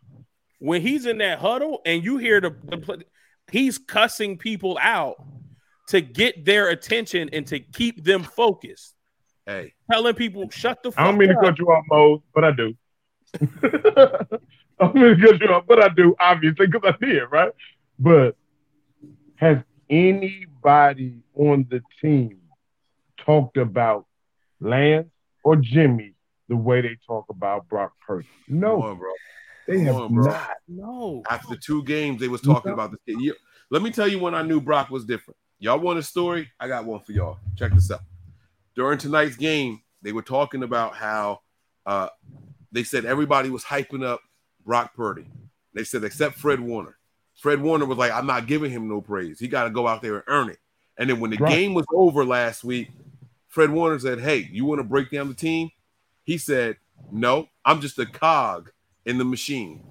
[0.59, 3.05] when he's in that huddle and you hear the, the
[3.51, 5.17] he's cussing people out
[5.89, 8.96] to get their attention and to keep them focused.
[9.47, 12.45] Hey, Telling people shut the fuck I don't mean to cut you off, Mo, but
[12.45, 12.75] I do.
[13.41, 17.53] I don't mean to cut you off, but I do, obviously, because I did, right?
[17.99, 18.37] But
[19.37, 22.41] has anybody on the team
[23.19, 24.07] talked about
[24.61, 25.09] Lance
[25.45, 26.15] or Jimmy
[26.49, 28.27] the way they talk about Brock Purdy?
[28.49, 29.13] No, on, bro.
[29.69, 30.33] they Come have on, bro.
[30.33, 30.51] not.
[30.67, 31.23] No.
[31.31, 33.35] After two games, they was talking about this kid.
[33.71, 35.39] Let me tell you when I knew Brock was different.
[35.59, 36.51] Y'all want a story?
[36.61, 37.39] I got one for y'all.
[37.57, 38.01] Check this out.
[38.77, 41.41] During tonight's game, they were talking about how
[41.87, 42.09] uh,
[42.73, 44.21] they said everybody was hyping up
[44.65, 45.27] Brock Purdy.
[45.75, 46.97] They said except Fred Warner.
[47.41, 49.39] Fred Warner was like, I'm not giving him no praise.
[49.39, 50.59] He got to go out there and earn it.
[50.99, 51.53] And then when the Right.
[51.53, 52.89] game was over last week,
[53.49, 55.71] Fred Warner said, Hey, you want to break down the team?
[56.25, 56.77] He said,
[57.13, 58.71] No, I'm just a cog
[59.05, 59.85] in the machine.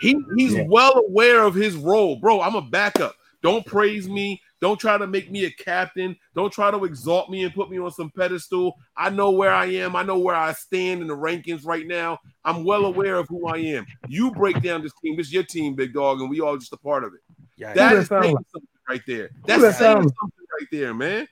[0.00, 0.64] He he's Yeah.
[0.68, 2.40] well aware of his role, bro.
[2.40, 3.16] I'm a backup.
[3.42, 4.40] Don't praise me.
[4.66, 6.16] Don't try to make me a captain.
[6.34, 8.74] Don't try to exalt me and put me on some pedestal.
[8.96, 9.94] I know where I am.
[9.94, 12.18] I know where I stand in the rankings right now.
[12.44, 13.86] I'm well aware of who I am.
[14.08, 15.20] You break down this team.
[15.20, 17.20] It's your team, big dog, and we all just a part of it.
[17.56, 18.44] Yeah, That that is saying like?
[18.52, 19.28] something right there.
[19.46, 20.14] that That's saying sound like?
[20.20, 21.28] something right there, man.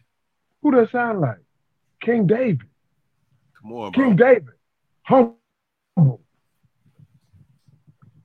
[0.63, 1.39] Who does that sound like?
[2.03, 2.61] King David.
[3.61, 4.05] Come on, bro.
[4.05, 4.55] King David.
[5.03, 6.21] Humble.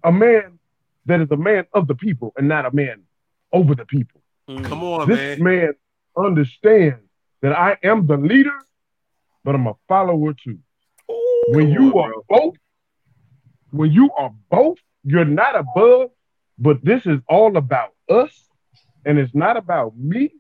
[0.04, 0.60] A man
[1.08, 3.02] that is a man of the people and not a man
[3.52, 4.19] over the people.
[4.50, 4.66] Mm.
[4.66, 5.60] Come on, this man.
[5.60, 5.74] man
[6.18, 7.06] understands
[7.42, 8.60] that I am the leader,
[9.44, 10.58] but I'm a follower too.
[11.50, 12.56] when you on, are both,
[13.70, 16.10] when you are both, you're not above,
[16.58, 18.32] but this is all about us,
[19.06, 20.32] and it's not about me.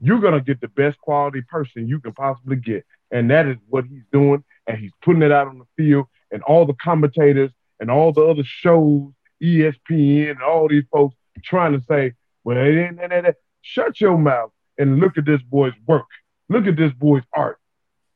[0.00, 3.86] You're gonna get the best quality person you can possibly get, and that is what
[3.86, 7.50] he's doing, and he's putting it out on the field, and all the commentators
[7.80, 9.10] and all the other shows,
[9.42, 12.12] ESPN, and all these folks trying to say,
[12.44, 16.06] well, it ain't that, that, that." shut your mouth and look at this boy's work.
[16.48, 17.58] Look at this boy's art.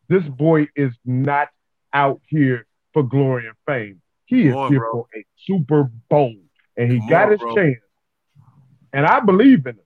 [0.09, 1.49] This boy is not
[1.93, 4.01] out here for glory and fame.
[4.27, 4.93] He is on, here bro.
[4.93, 6.37] for a Super Bowl,
[6.77, 7.55] and he Come got on, his bro.
[7.55, 7.77] chance.
[8.93, 9.85] And I believe in him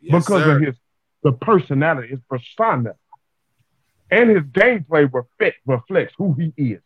[0.00, 0.56] Yes, because sir.
[0.56, 0.74] of his
[1.22, 2.94] the personality, his persona,
[4.10, 6.80] and his gameplay reflect, reflects who he is.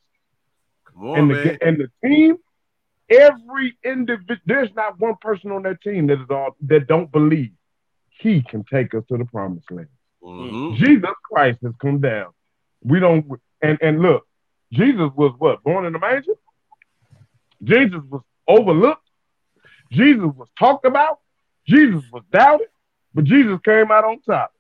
[0.84, 2.36] Come on, and the and the team
[3.10, 4.38] every individual.
[4.46, 7.52] There's not one person on that team that is all that don't believe
[8.20, 9.88] he can take us to the promised land.
[10.22, 10.76] Mhm.
[10.76, 12.32] Jesus Christ has come down.
[12.82, 13.26] We don't
[13.62, 14.26] and and look,
[14.72, 16.32] Jesus was what born in the manger.
[17.62, 19.08] Jesus was overlooked.
[19.90, 21.18] Jesus was talked about.
[21.66, 22.68] Jesus was doubted,
[23.14, 24.52] but Jesus came out on top.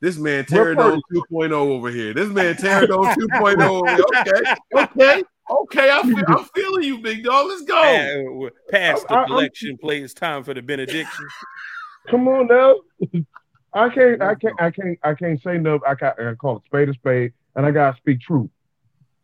[0.00, 2.12] This man Pterodon 2.0 over here.
[2.12, 4.46] This man Pterodon 2.0.
[4.76, 5.90] Okay, okay, okay.
[5.90, 7.46] I feel, I'm feeling you, big dog.
[7.48, 8.50] Let's go.
[8.70, 10.02] Pa- Past the I- I'm- collection plate.
[10.02, 11.26] It's time for the benediction.
[12.10, 12.76] Come on now.
[13.72, 15.80] I can't, I can't, I can't, I can't say no.
[15.86, 18.48] I got, I gotta call it spade a spade, and I gotta speak truth.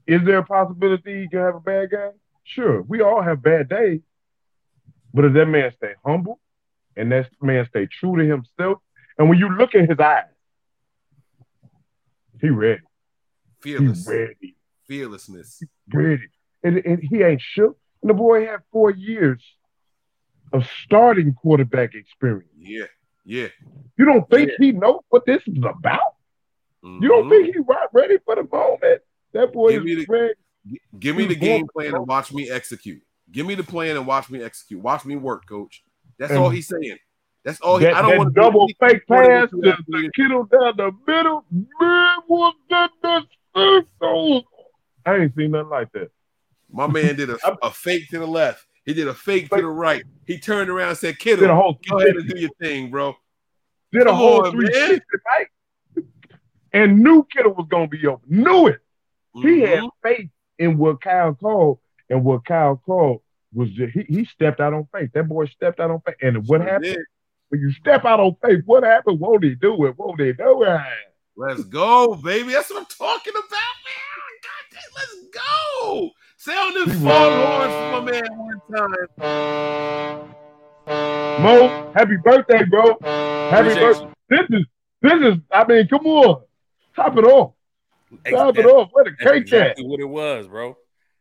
[0.06, 2.10] Is there a possibility you can have a bad guy?
[2.44, 4.00] Sure, we all have bad days,
[5.14, 6.38] but if that man stay humble,
[6.96, 8.78] and that man stay true to himself,
[9.16, 10.24] and when you look in his eyes,
[12.40, 12.80] he ready,
[13.60, 14.56] Fearless, he ready,
[14.92, 15.62] fearlessness.
[15.92, 16.28] ready,
[16.62, 17.76] and, and he ain't shook.
[18.02, 19.42] And the boy had four years
[20.52, 22.48] of starting quarterback experience.
[22.58, 22.86] Yeah,
[23.24, 23.48] yeah.
[23.96, 26.00] You don't think he knows what this is about?
[26.84, 27.58] You don't think mm-hmm.
[27.58, 29.02] he's right ready for the moment?
[29.32, 30.34] That boy Give me is the- ready.
[30.98, 33.02] Give me He the game plan and watch me execute.
[33.32, 34.80] Give me the plan and watch me execute.
[34.80, 35.82] Watch me work, coach.
[36.18, 36.98] That's And all he's saying.
[37.44, 37.86] That's all he.
[37.86, 42.18] I don't that want double fake pass, to the, the Kittle down the middle, man
[42.28, 44.44] was in the circle.
[45.06, 46.10] I ain't seen nothing like that.
[46.70, 48.66] My man did a, a fake to the left.
[48.84, 50.04] He did a fake to the right.
[50.26, 53.14] He turned around and said, Did a whole go ahead and do your thing, bro.
[53.92, 55.00] Did a whole on, three man.
[55.26, 55.46] right,
[56.72, 58.24] and knew Kittle was gonna be open.
[58.28, 58.80] Knew it.
[59.34, 59.90] He had Mhm.
[60.02, 63.22] faith in what Kyle called, and what Kyle called
[63.52, 65.10] was just, he he stepped out on faith.
[65.12, 66.84] That boy stepped out on faith, and what Sure happened?
[66.84, 67.06] did.
[67.48, 69.20] When you step out on faith, what happened?
[69.20, 69.98] Won't he do it?
[69.98, 70.80] Won't he do it?
[71.36, 72.52] Let's go, baby.
[72.52, 73.50] That's what I'm talking about, man.
[73.50, 73.71] God damn,
[74.94, 76.10] let's go.
[76.36, 80.34] Sound them phone horns for my man one time.
[81.42, 82.96] Mo, happy birthday, bro.
[83.50, 84.08] Happy Appreciate birthday.
[84.28, 84.66] This is
[85.00, 86.42] this is I mean, come on.
[86.94, 87.52] Top it off.
[88.28, 88.90] Top it off.
[88.92, 90.76] Where the That's cake exactly what it was, bro.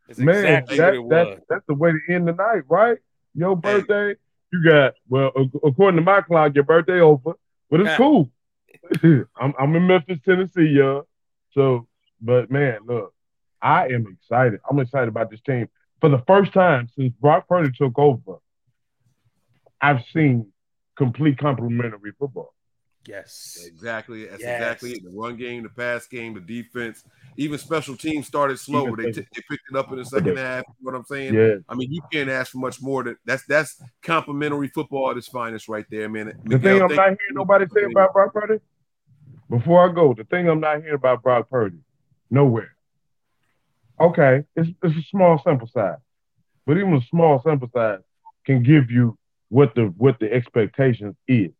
[0.08, 0.20] That's?
[0.20, 1.40] Man, exactly that, what it that, was.
[1.50, 2.98] that's the way to end the night, right?
[3.34, 4.16] Your birthday,
[4.52, 5.32] you got well,
[5.64, 7.34] according to my clock, your birthday over,
[7.70, 8.30] but it's cool.
[9.04, 11.08] I'm I'm in Memphis, Tennessee, y'all.
[11.54, 11.88] So,
[12.20, 13.14] but man, look,
[13.62, 14.60] I am excited.
[14.70, 15.68] I'm excited about this team.
[16.00, 18.38] For the first time since Brock Purdy took over,
[19.80, 20.52] I've seen
[20.96, 22.54] complete complementary football.
[23.08, 23.64] Yes.
[23.66, 24.26] Exactly.
[24.26, 24.62] That's Yes.
[24.62, 25.04] exactly it.
[25.04, 27.04] The run game, the pass game, the defense,
[27.36, 30.38] even special teams started slow, but they, t- they picked it up in the second
[30.38, 30.64] half.
[30.68, 31.34] You know what I'm saying?
[31.34, 31.56] Yeah.
[31.68, 33.04] I mean, you can't ask for much more.
[33.04, 36.28] Than, that's that's complimentary football at its finest, right there, man.
[36.44, 37.18] The Miguel, thing I'm not you.
[37.20, 38.60] hearing nobody say about Brock Purdy,
[39.50, 41.80] before I go, the thing I'm not hearing about Brock Purdy,
[42.30, 42.76] nowhere.
[44.02, 46.00] Okay, it's, it's a small sample size,
[46.66, 48.00] but even a small sample size
[48.46, 49.16] can give you
[49.50, 51.52] what the what the expectations is.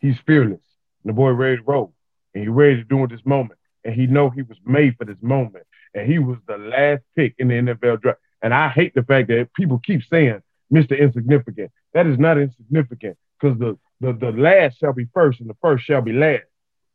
[0.00, 0.60] He's fearless,
[1.02, 1.94] and the boy ready to roll,
[2.34, 5.06] and he ready to do it this moment, and he know he was made for
[5.06, 8.18] this moment, and he was the last pick in the NFL draft.
[8.42, 10.98] And I hate the fact that people keep saying Mr.
[10.98, 11.70] Insignificant.
[11.94, 15.84] That is not insignificant because the, the the last shall be first, and the first
[15.84, 16.42] shall be last.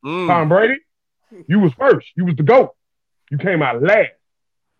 [0.05, 0.27] Mm.
[0.27, 0.77] Tom Brady,
[1.47, 2.07] you was first.
[2.15, 2.75] You was the GOAT.
[3.31, 4.11] You came out last.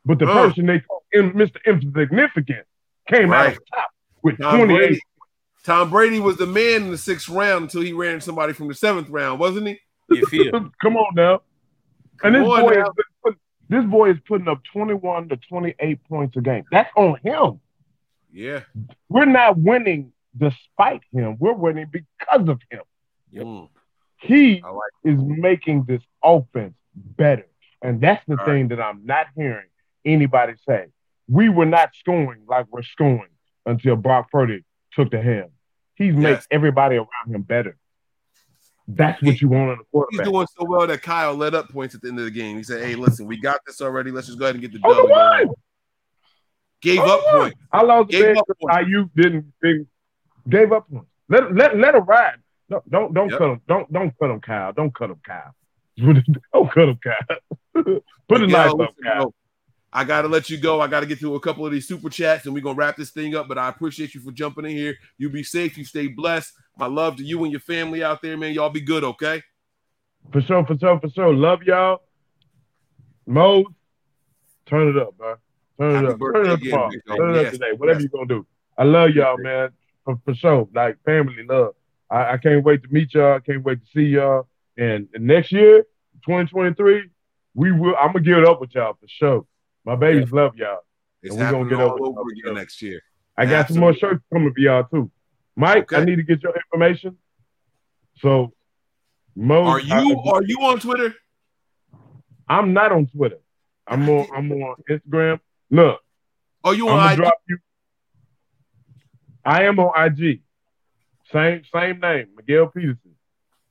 [0.08, 0.48] But the Uh.
[0.48, 1.58] person they call in- Mr.
[1.66, 2.66] Insignificant
[3.08, 3.58] came out Right.
[3.58, 3.90] on top
[4.24, 4.78] with Tom 28.
[4.78, 5.00] Brady,
[5.64, 8.74] Tom Brady was the man in the sixth round until he ran somebody from the
[8.74, 9.80] seventh round, wasn't he?
[10.10, 10.72] You feel?
[10.82, 11.42] Come on now.
[12.24, 12.84] And this on boy, now.
[12.84, 12.90] is,
[13.24, 13.38] put-
[13.70, 16.64] this boy is putting up 21 to 28 points a game.
[16.72, 17.60] That's on him.
[18.32, 18.62] Yeah.
[19.10, 21.36] We're not winning despite him.
[21.40, 22.82] We're winning because of him.
[23.34, 23.70] Mm.
[24.22, 27.46] He like is making this offense better.
[27.82, 29.68] And that's the All thing that I'm not hearing
[30.08, 30.86] anybody say.
[31.28, 33.30] We were not scoring like we're scoring
[33.66, 34.64] until Brock Purdy
[34.94, 35.50] took the helm.
[35.96, 36.48] He's made Yes.
[36.52, 37.76] everybody around him better.
[38.88, 41.94] That's what you want on a He's doing so well that Kyle let up points
[41.94, 42.56] at the end of the game.
[42.56, 44.12] He said, "Hey, listen, we got this already.
[44.12, 45.56] Let's just go ahead and get the Oh, dub." one.
[46.82, 47.42] Gave Oh, up one.
[47.42, 47.60] points.
[47.74, 48.88] I lost Gave the points.
[48.90, 49.88] you didn't, didn't
[50.48, 51.10] gave up points.
[51.28, 52.38] Let let let him ride.
[52.70, 53.38] No, don't don't Yep.
[53.40, 53.62] cut him.
[53.68, 54.72] Don't don't cut him, Kyle.
[54.72, 55.54] Don't cut him, Kyle.
[56.54, 57.38] don't cut him, Kyle.
[58.30, 59.34] Put a knife up, Kyle.
[59.92, 60.82] I gotta let you go.
[60.82, 63.12] I gotta get to a couple of these super chats, and we're gonna wrap this
[63.12, 63.48] thing up.
[63.48, 64.96] But I appreciate you for jumping in here.
[65.18, 65.78] You be safe.
[65.78, 66.54] You stay blessed.
[66.78, 68.54] My love to you and your family out there, man.
[68.54, 69.42] Y'all be good, okay?
[70.32, 71.34] For sure, for sure, for sure.
[71.34, 72.02] Love y'all.
[73.26, 73.66] Mo,
[74.66, 75.36] turn it up, man.
[75.80, 76.20] Turn Happy it up.
[76.20, 76.90] Turn it up again, tomorrow.
[77.18, 77.72] Turn it up today.
[77.78, 78.10] Whatever yes.
[78.12, 78.48] you're gonna do.
[78.78, 79.70] I love y'all, man.
[80.04, 80.68] For, for sure.
[80.74, 81.76] Like family love.
[82.10, 83.36] I, I can't wait to meet y'all.
[83.36, 84.48] I can't wait to see y'all.
[84.78, 85.84] And, and next year,
[86.26, 87.10] 2023,
[87.56, 89.46] we will I'm gonna give it up with y'all for sure.
[89.88, 90.80] My babies love y'all.
[91.24, 93.02] It's And we gonna get all over y'all again next year.
[93.38, 95.10] I got some more shirts coming for y'all too.
[95.56, 97.16] Mike, I need to get your information.
[98.18, 98.52] So,
[99.34, 101.16] Mo, Are you are you on Twitter?
[102.50, 103.40] I'm not on Twitter.
[103.88, 104.28] I'm on.
[104.36, 105.40] I'm on Instagram.
[105.72, 106.02] Look.
[106.66, 107.34] Oh, you I'm on gonna IG?
[107.48, 107.58] you.
[109.46, 110.42] I am on IG.
[111.32, 113.16] Same same name, Miguel Peterson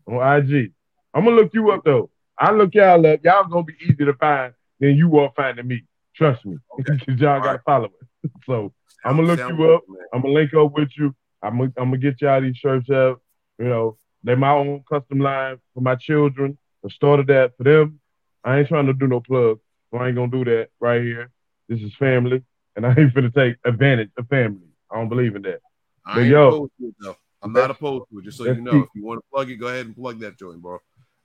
[0.09, 0.73] on IG.
[1.13, 2.09] I'm gonna look you up though.
[2.39, 3.21] I look y'all up.
[3.23, 5.85] Y'all gonna be easy to find than you are finding me.
[6.17, 7.91] Trust me, because y'all gotta follow
[8.23, 8.31] it.
[8.45, 8.73] so
[9.05, 9.83] I'm gonna look sound you up.
[9.89, 9.99] man.
[10.13, 11.15] I'm gonna link up with you.
[11.43, 13.21] I'm gonna, I'm gonna get y'all these shirts out.
[13.59, 16.59] You know, they're my own custom line for my children.
[16.85, 18.01] I started that for them.
[18.45, 19.61] I ain't trying to do no plug,
[19.91, 21.31] so I ain't gonna do that right here.
[21.69, 22.43] This is family,
[22.75, 24.69] and I ain't gonna take advantage of family.
[24.91, 25.61] I don't believe in that.
[26.07, 27.17] I But yo, opposed to it though.
[27.43, 28.25] I'm not opposed to it.
[28.25, 30.39] Just so you know, if you want to plug it, go ahead and plug that
[30.39, 30.79] joint, bro.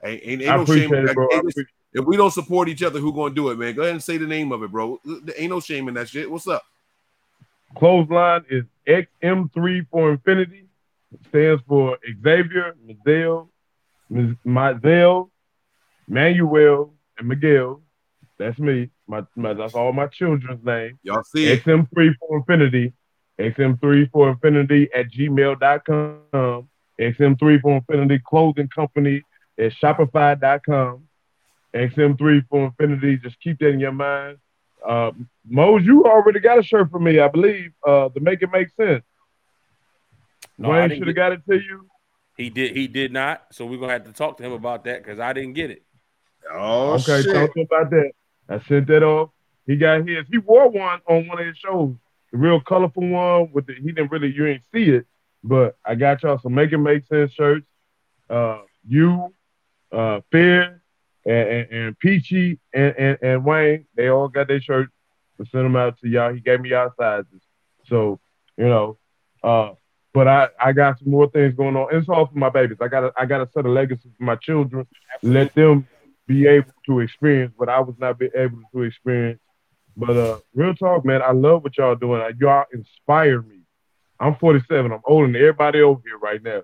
[0.04, 0.94] Ain't, ain't, ain't I no shame.
[0.94, 1.28] it, bro.
[1.32, 3.76] I Ain't if we don't support each other, who gonna do it, man?
[3.76, 5.00] Go ahead and say the name of it, bro.
[5.04, 6.30] There ain't no shame in that shit.
[6.30, 6.64] What's up?
[7.76, 10.68] Clothesline is XM3 for Infinity.
[11.14, 13.50] It stands for Xavier, Mazel,
[14.44, 15.32] Mazel,
[16.08, 17.82] Manuel, and Miguel.
[18.38, 18.90] That's me.
[19.08, 20.98] My, my that's all my children's name.
[21.04, 21.64] Y'all see it.
[21.64, 22.94] XM3 for Infinity.
[23.40, 26.70] XM3 for Infinity at gmail.com.
[27.00, 29.22] XM3 for Infinity clothing company
[29.60, 31.08] at Shopify.com.
[31.74, 33.18] XM3 for Infinity.
[33.18, 34.38] Just keep that in your mind.
[34.86, 35.12] Uh,
[35.48, 37.72] Mose, you already got a shirt for me, I believe.
[37.86, 39.04] Uh, to make it make sense.
[40.58, 41.88] No, I Wayne should have get- got it to you.
[42.38, 42.76] He did.
[42.76, 43.46] He did not.
[43.52, 45.84] So we're gonna have to talk to him about that because I didn't get it.
[46.52, 48.12] Oh okay, talk to him about that.
[48.50, 49.30] I sent that off.
[49.68, 50.26] He got his.
[50.30, 51.94] He wore one on one of his shows,
[52.32, 53.76] the real colorful one with the.
[53.76, 55.06] He didn't really, you ain't see it,
[55.44, 57.68] but I got y'all some make it make sense shirts.
[58.30, 59.34] Uh, you,
[59.92, 60.81] uh, Fear,
[61.26, 64.92] and, and, and Peachy and, and and Wayne, they all got their shirts.
[65.40, 66.34] I sent them out to y'all.
[66.34, 67.42] He gave me y'all sizes,
[67.88, 68.20] so
[68.58, 68.98] you know.
[69.44, 69.72] Uh,
[70.14, 71.88] but I, I got some more things going on.
[71.92, 72.78] It's all for my babies.
[72.82, 74.86] I got I got to set a legacy for my children.
[75.24, 75.88] Let them
[76.28, 79.40] be able to experience what I was not be able to experience.
[79.96, 82.22] But uh, real talk, man, I love what y'all doing.
[82.40, 83.60] Y'all inspire me.
[84.20, 84.92] I'm 47.
[84.92, 86.62] I'm older than everybody over here right now,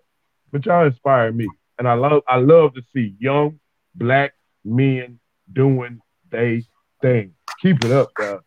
[0.52, 1.48] but y'all inspire me,
[1.80, 3.60] and I love I love to see young
[3.96, 4.34] black
[4.68, 5.20] men
[5.52, 6.64] doing they
[7.02, 7.34] thing.
[7.62, 8.40] Keep it up, guys.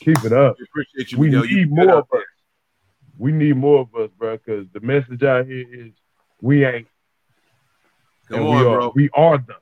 [0.00, 0.56] Keep it up.
[0.60, 1.18] Appreciate you.
[1.18, 1.28] We.
[1.28, 2.22] Need good more of us.
[3.18, 5.92] We need more of us, bro, because the message out here is
[6.40, 6.86] we ain't.
[8.28, 8.92] Come on, we are, bro.
[8.94, 9.56] We are them.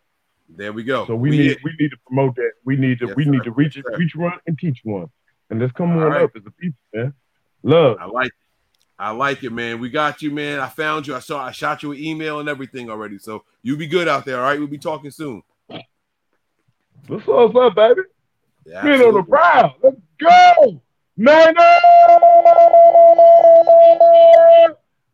[0.48, 1.06] There we go.
[1.06, 1.58] So we, We need it.
[1.64, 2.52] we need to promote that.
[2.64, 3.30] We need to Yes, we sir.
[3.30, 3.96] need to reach Yes, sir.
[3.98, 5.08] reach one and teach one.
[5.50, 6.22] And let's come All on right.
[6.24, 7.14] up as a people, man.
[7.62, 7.96] Love.
[8.00, 8.32] I like it.
[8.98, 9.80] I like it, man.
[9.80, 10.58] We got you, man.
[10.60, 11.14] I found you.
[11.14, 13.18] I saw I shot you an email and everything already.
[13.18, 14.58] So you be good out there, all right?
[14.58, 15.42] We'll be talking soon.
[17.08, 18.00] What's up, what's up, baby?
[18.64, 19.74] Yeah, Been on the absolutely.
[19.82, 20.82] Let's go.
[21.16, 21.54] Niner!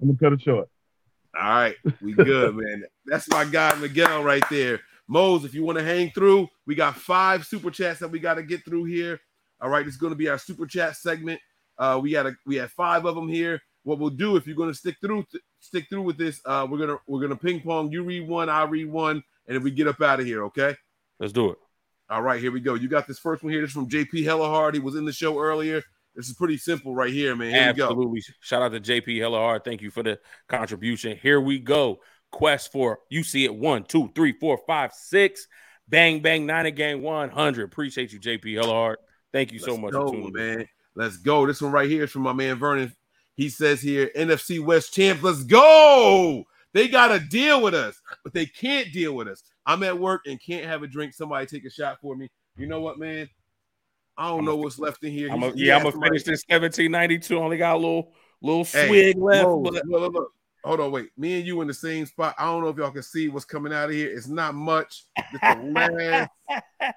[0.00, 0.70] I'm gonna cut it short.
[1.38, 2.84] All right, we good, man.
[3.04, 4.80] That's my guy Miguel right there.
[5.06, 8.34] Mose, if you want to hang through, we got five super chats that we got
[8.34, 9.20] to get through here.
[9.60, 11.40] All right, it's going to be our super chat segment.
[11.76, 13.60] Uh, we got a, we have five of them here.
[13.82, 15.24] What we'll do if you're going to stick through
[15.60, 17.92] stick through with this, uh, we're gonna we're gonna ping pong.
[17.92, 20.44] You read one, I read one, and if we get up out of here.
[20.44, 20.74] Okay.
[21.20, 21.58] Let's do it.
[22.10, 22.74] All right, here we go.
[22.74, 23.62] You got this first one here.
[23.62, 24.74] This is from JP Hellahard.
[24.74, 25.82] He was in the show earlier.
[26.14, 27.50] This is pretty simple right here, man.
[27.50, 27.84] Here we go.
[27.86, 28.22] Absolutely.
[28.40, 29.64] Shout out to JP Hellahard.
[29.64, 31.16] Thank you for the contribution.
[31.16, 32.00] Here we go.
[32.30, 35.46] Quest for you see it one, two, three, four, five, six.
[35.88, 37.64] Bang, bang, nine again, 100.
[37.64, 38.96] Appreciate you, JP Hellahard.
[39.32, 40.32] Thank you so Let's much go, for tuning in.
[40.32, 40.68] man.
[40.94, 41.46] Let's go.
[41.46, 42.94] This one right here is from my man Vernon.
[43.34, 45.22] He says here, NFC West champ.
[45.22, 46.44] Let's go.
[46.74, 49.42] They got to deal with us, but they can't deal with us.
[49.66, 51.14] I'm at work and can't have a drink.
[51.14, 52.28] Somebody take a shot for me.
[52.56, 53.28] You know what, man?
[54.16, 55.30] I don't know what's left in here.
[55.30, 57.38] I'm a, yeah, I'm gonna finish this 1792.
[57.38, 58.12] Only got a little
[58.42, 59.44] little Hey, swig left.
[59.44, 60.32] Mo, but look, look, look.
[60.64, 61.08] Hold on, wait.
[61.16, 62.34] Me and you in the same spot.
[62.38, 64.14] I don't know if y'all can see what's coming out of here.
[64.14, 65.06] It's not much.
[65.32, 66.30] This the last.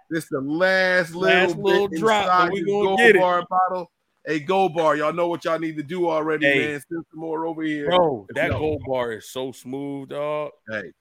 [0.10, 3.20] this the last little, Last little bit drop, we gonna gold get it.
[3.20, 3.92] bar bottle.
[4.26, 6.58] Hey, gold bar, y'all know what y'all need to do already, Hey.
[6.60, 6.82] man.
[6.92, 10.52] Send some more over here, bro, If that gold bar is so smooth, dog.
[10.70, 10.92] Hey,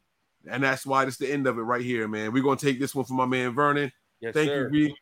[0.50, 2.32] and that's why this the end of it right here, man.
[2.32, 3.92] We're gonna take this one from my man Vernon.
[4.20, 4.70] Yes, Thank sir.
[4.72, 4.94] you, V.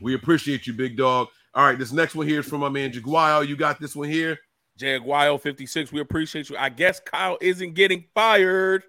[0.00, 1.28] We appreciate you, big dog.
[1.54, 3.46] All right, this next one here is from my man Jaguayo.
[3.46, 4.38] You got this one here.
[4.78, 5.92] Jaguayo 56.
[5.92, 6.56] We appreciate you.
[6.56, 8.82] I guess Kyle isn't getting fired.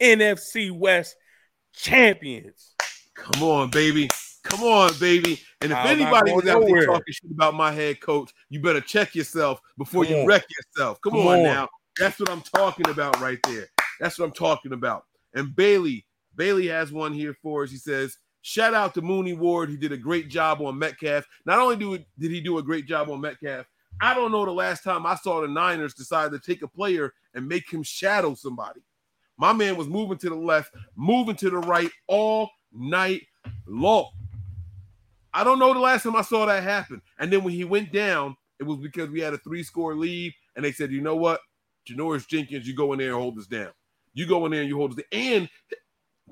[0.00, 1.16] NFC West
[1.74, 2.74] champions.
[3.14, 4.08] Come on, baby.
[4.44, 5.40] Come on, baby.
[5.60, 8.80] And if not anybody is out there talking shit about my head coach, you better
[8.80, 10.26] check yourself before Come you on.
[10.26, 11.00] wreck yourself.
[11.02, 11.42] Come, Come on, on.
[11.42, 11.68] now.
[11.98, 13.66] That's what I'm talking about right there.
[14.00, 15.04] That's what I'm talking about.
[15.34, 16.06] And Bailey,
[16.36, 17.70] Bailey has one here for us.
[17.70, 19.68] He says, Shout out to Mooney Ward.
[19.68, 21.26] He did a great job on Metcalf.
[21.44, 23.66] Not only do did he do a great job on Metcalf,
[24.00, 27.12] I don't know the last time I saw the Niners decide to take a player
[27.34, 28.80] and make him shadow somebody.
[29.36, 33.22] My man was moving to the left, moving to the right all night
[33.66, 34.10] long.
[35.34, 37.02] I don't know the last time I saw that happen.
[37.18, 40.32] And then when he went down, it was because we had a three score lead,
[40.56, 41.40] and they said, you know what,
[41.88, 43.70] Janoris Jenkins, you go in there and hold us down.
[44.14, 45.06] You go in there and you hold us down.
[45.12, 45.48] And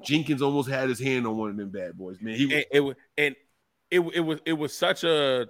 [0.05, 2.37] Jenkins almost had his hand on one of them bad boys, man.
[2.37, 3.37] He was, and it was and
[3.91, 5.47] it, it was it was such a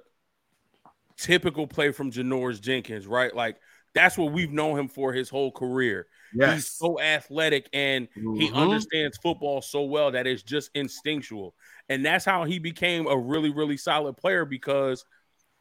[1.17, 3.35] typical play from Janoris Jenkins, right?
[3.35, 3.57] Like
[3.95, 6.07] that's what we've known him for his whole career.
[6.35, 6.55] Yes.
[6.55, 8.55] He's so athletic and he Mhm.
[8.55, 11.55] understands football so well that it's just instinctual.
[11.89, 15.05] And that's how he became a really, really solid player because,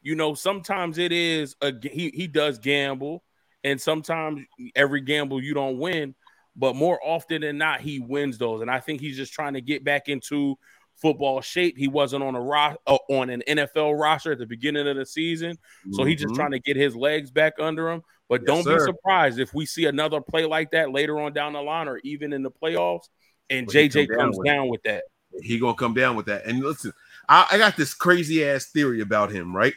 [0.02, 3.24] you know, sometimes it is a he he does gamble,
[3.66, 6.14] and sometimes every gamble you don't win,
[6.56, 8.62] but more often than not, he wins those.
[8.62, 10.56] And I think he's just trying to get back into
[11.02, 11.76] football shape.
[11.76, 15.06] He wasn't on a ro- uh, on an NFL roster at the beginning of the
[15.06, 15.58] season,
[15.92, 18.04] so he's just trying to get his legs back under him.
[18.30, 21.54] But Yes, don't be surprised if we see another play like that later on down
[21.54, 23.10] the line or even in the playoffs,
[23.50, 24.50] and JJ come down comes with it.
[24.50, 25.04] down with that.
[25.42, 26.46] he gonna come down with that.
[26.46, 26.94] And listen,
[27.28, 29.74] I, I got this crazy ass theory about him, right?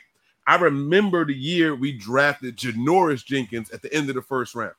[0.48, 4.72] I remember the year we drafted Janoris Jenkins at the end of the first round.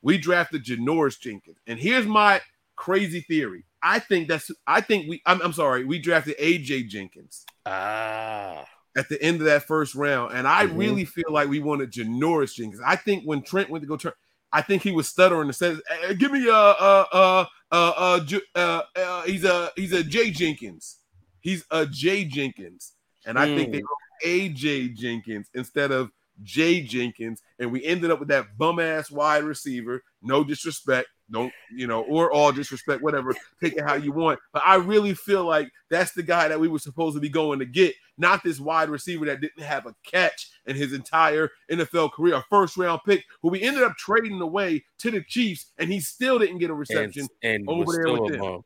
[0.00, 2.40] We drafted Janoris Jenkins, and here's my
[2.76, 3.64] crazy theory.
[3.82, 8.66] I think that's I think we I'm, I'm sorry, we drafted AJ Jenkins Ah,
[8.96, 10.78] at the end of that first round, and I Mhm.
[10.78, 12.80] really feel like we wanted Janoris Jenkins.
[12.84, 14.14] I think when Trent went to go turn,
[14.50, 18.40] I think he was stuttering and said, "Eh, "Give me a uh uh uh uh,
[18.54, 21.00] uh, uh he's a he's a J Jenkins,
[21.40, 22.92] he's a J Jenkins,"
[23.26, 23.86] and I think they Mm.
[24.24, 26.10] AJ Jenkins instead of
[26.42, 30.02] J Jenkins, and we ended up with that bum ass wide receiver.
[30.22, 33.34] No disrespect, don't you know, or all disrespect, whatever.
[33.62, 36.68] Take it how you want, but I really feel like that's the guy that we
[36.68, 39.94] were supposed to be going to get, not this wide receiver that didn't have a
[40.04, 44.40] catch in his entire NFL career, a first round pick who we ended up trading
[44.40, 48.32] away to the Chiefs, and he still didn't get a reception and over there with
[48.32, 48.62] them.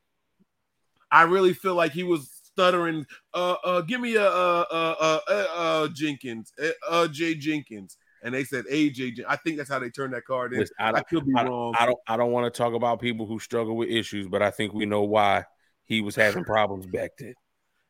[1.10, 3.06] I really feel like he was stuttering.
[3.34, 7.98] Uh, uh, give me a uh, uh, uh, uh, uh Jenkins, uh, uh, Jay Jenkins,
[8.22, 9.20] and they said AJ.
[9.28, 10.60] I think that's how they turned that card in.
[10.60, 11.74] Listen, I I, could be I, wrong.
[11.78, 14.50] I don't I don't want to talk about people who struggle with issues, but I
[14.50, 15.44] think we know why
[15.84, 17.34] he was having problems back then.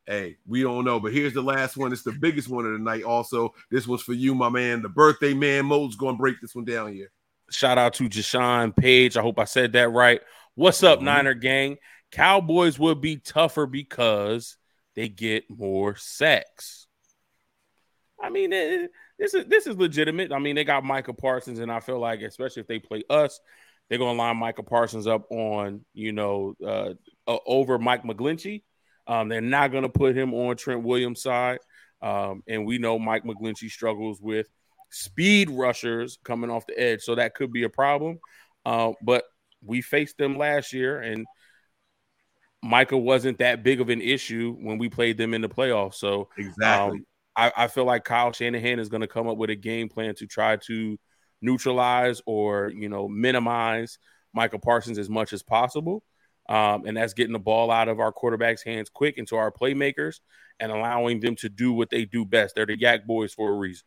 [0.05, 1.91] Hey, we don't know, but here's the last one.
[1.91, 3.03] It's the biggest one of the night.
[3.03, 5.65] Also, this was for you, my man, the birthday man.
[5.65, 7.11] Mo's going to break this one down here.
[7.49, 9.17] Shout out to Jashawn Page.
[9.17, 10.21] I hope I said that right.
[10.55, 11.03] What's up, Mhm.
[11.03, 11.77] Niner gang?
[12.11, 14.57] Cowboys would be tougher because
[14.95, 16.87] they get more sacks.
[18.21, 20.31] I mean, it- this is this is legitimate.
[20.31, 23.39] I mean, they got Micah Parsons, and I feel like, especially if they play us,
[23.89, 26.93] they're gonna line Micah Parsons up on you know uh,
[27.27, 28.63] uh, over Mike McGlinchey.
[29.07, 31.59] Um, they're not gonna put him on Trent Williams' side,
[32.01, 34.47] um, and we know Mike McGlinchey struggles with
[34.91, 38.19] speed rushers coming off the edge, so that could be a problem.
[38.65, 39.23] Uh, but
[39.63, 41.25] we faced them last year, and
[42.63, 45.95] Micah wasn't that big of an issue when we played them in the playoffs.
[45.95, 46.99] So Exactly.
[46.99, 47.05] um,
[47.35, 50.15] I, I feel like Kyle Shanahan is going to come up with a game plan
[50.15, 50.97] to try to
[51.41, 53.99] neutralize or you know minimize
[54.33, 56.03] Micah Parsons as much as possible.
[56.49, 60.21] Um, and that's getting the ball out of our quarterback's hands quick into our playmakers
[60.59, 62.55] and allowing them to do what they do best.
[62.55, 63.85] They're the YAC Boys for a reason.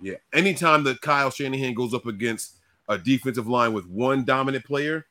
[0.00, 0.16] Yeah.
[0.32, 2.58] Anytime that Kyle Shanahan goes up against
[2.88, 5.06] a defensive line with one dominant player,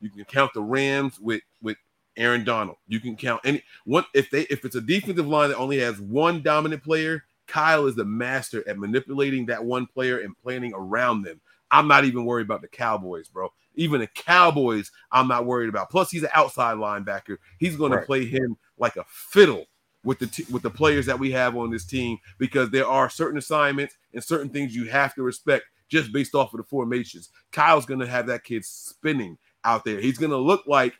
[0.00, 1.78] you can count the Rams with with
[2.16, 2.76] Aaron Donald.
[2.86, 6.00] You can count any one if they if it's a defensive line that only has
[6.00, 11.22] one dominant player, Kyle is the master at manipulating that one player and planning around
[11.22, 11.40] them.
[11.70, 13.52] I'm not even worried about the Cowboys, bro.
[13.74, 15.88] Even the Cowboys, I'm not worried about.
[15.90, 17.38] Plus, he's an outside linebacker.
[17.58, 18.00] He's going Right.
[18.00, 19.64] to play him like a fiddle
[20.04, 23.08] with the t- with the players that we have on this team because there are
[23.08, 27.30] certain assignments and certain things you have to respect just based off of the formations.
[27.52, 30.00] Kyle's going to have that kid spinning out there.
[30.00, 30.94] He's going to look like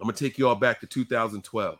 [0.00, 1.78] I'm going to take you all back to 2012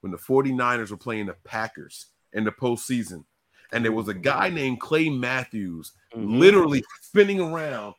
[0.00, 3.24] when the 49ers were playing the Packers in the postseason.
[3.72, 6.38] And there was a guy named Clay Matthews Mhm.
[6.38, 7.94] literally spinning around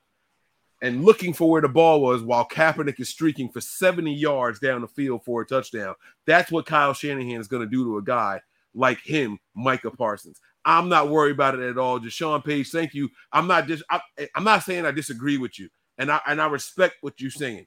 [0.81, 4.81] and looking for where the ball was while Kaepernick is streaking for 70 yards down
[4.81, 5.95] the field for a touchdown.
[6.25, 8.41] That's what Kyle Shanahan is going to do to a guy
[8.75, 10.39] like him, Micah Parsons.
[10.65, 11.99] I'm not worried about it at all.
[11.99, 13.09] Jashawn Page, thank you.
[13.31, 14.01] I'm not just I,
[14.35, 17.65] I'm not saying I disagree with you, and I and I respect what you're saying.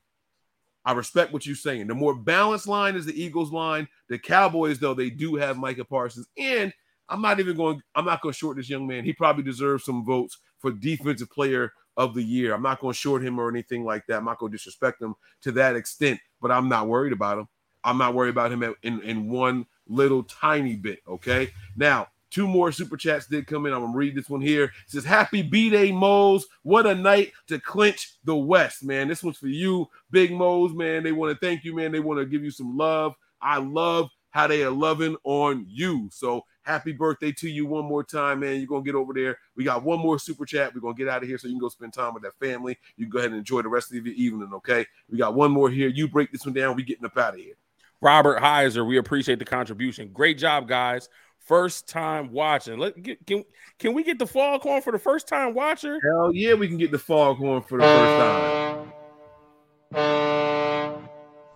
[0.86, 1.88] I respect what you're saying.
[1.88, 3.88] The more balanced line is the Eagles line.
[4.08, 6.72] The Cowboys, though, they do have Micah Parsons, and
[7.08, 7.82] I'm not even going.
[7.94, 9.04] I'm not going to short this young man.
[9.04, 12.54] He probably deserves some votes for defensive player of the year.
[12.54, 14.18] I'm not going to short him or anything like that.
[14.18, 17.48] I'm not going to disrespect him to that extent, but I'm not worried about him.
[17.82, 21.00] I'm not worried about him in, in one little tiny bit.
[21.08, 21.50] Okay.
[21.76, 23.73] Now, two more super chats did come in.
[23.73, 24.65] I'm gonna read this one here.
[24.65, 26.47] It says, Happy B Day Moles.
[26.62, 29.09] What a night to clinch the West, man.
[29.09, 31.03] This one's for you, Big Moles, man.
[31.03, 31.93] They want to thank you, man.
[31.93, 33.15] They want to give you some love.
[33.40, 36.11] I love how they are loving on you.
[36.12, 38.57] So happy birthday to you one more time, man.
[38.57, 39.39] You're gonna get over there.
[39.57, 40.74] We got one more super chat.
[40.74, 42.77] We're gonna get out of here so you can go spend time with that family.
[42.97, 44.85] You go ahead and enjoy the rest of your evening, okay?
[45.09, 45.89] We got one more here.
[45.89, 46.77] You break this one down.
[46.77, 47.55] We getting up out of here.
[48.03, 50.11] Robert Heiser, we appreciate the contribution.
[50.12, 51.09] Great job, guys.
[51.47, 52.77] First time watching.
[52.77, 53.44] Let get, can
[53.78, 56.01] can we get the foghorn for the first time watcher?
[56.02, 58.93] Hell yeah, we can get the foghorn for the first time.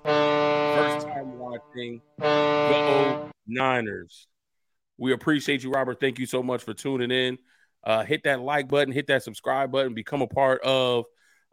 [0.05, 2.01] First time watching.
[2.21, 4.29] Go Niners.
[4.97, 5.99] We appreciate you, Robert.
[5.99, 7.39] Thank you so much for tuning in.
[7.83, 11.07] Uh, hit that like button, hit that subscribe button, become a part of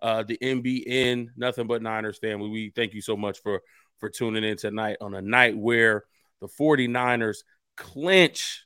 [0.04, 2.50] uh, the NBN Nothing But Niners family.
[2.50, 3.62] We thank you so much for
[3.98, 6.04] for tuning in tonight on a night where
[6.40, 7.38] the 49ers
[7.78, 8.66] clinch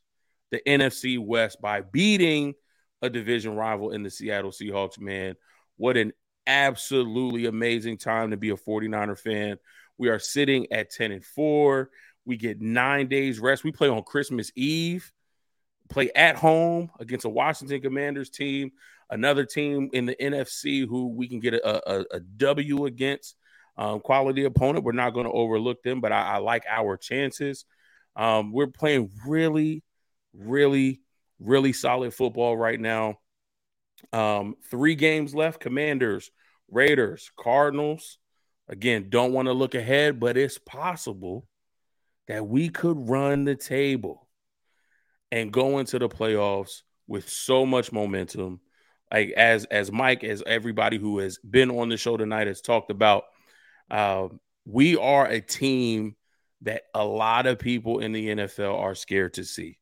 [0.51, 2.53] the NFC West by beating
[3.01, 5.35] a division rival in the Seattle Seahawks, man.
[5.77, 6.13] What an
[6.45, 9.57] absolutely amazing time to be a 49er fan.
[9.97, 11.89] We are sitting at 10 and 4.
[12.25, 13.63] We get nine days rest.
[13.63, 15.11] We play on Christmas Eve,
[15.89, 18.71] play at home against a Washington Commanders team,
[19.09, 23.35] another team in the NFC who we can get a, a, a W against.
[23.77, 24.83] Um, quality opponent.
[24.83, 27.65] We're not going to overlook them, but I, I like our chances.
[28.15, 29.83] Um, we're playing really,
[30.33, 31.01] really,
[31.39, 33.19] really solid football right now.
[34.13, 36.31] Um, three games left Commanders,
[36.69, 38.17] Raiders, Cardinals.
[38.67, 41.45] Again, don't want to look ahead, but it's possible
[42.27, 44.27] that we could run the table
[45.31, 48.59] and go into the playoffs with so much momentum.
[49.11, 52.91] Like as as Mike, as everybody who has been on the show tonight has talked
[52.91, 53.25] about,
[53.89, 54.29] uh,
[54.65, 56.15] we are a team
[56.61, 59.77] that a lot of people in the NFL are scared to see.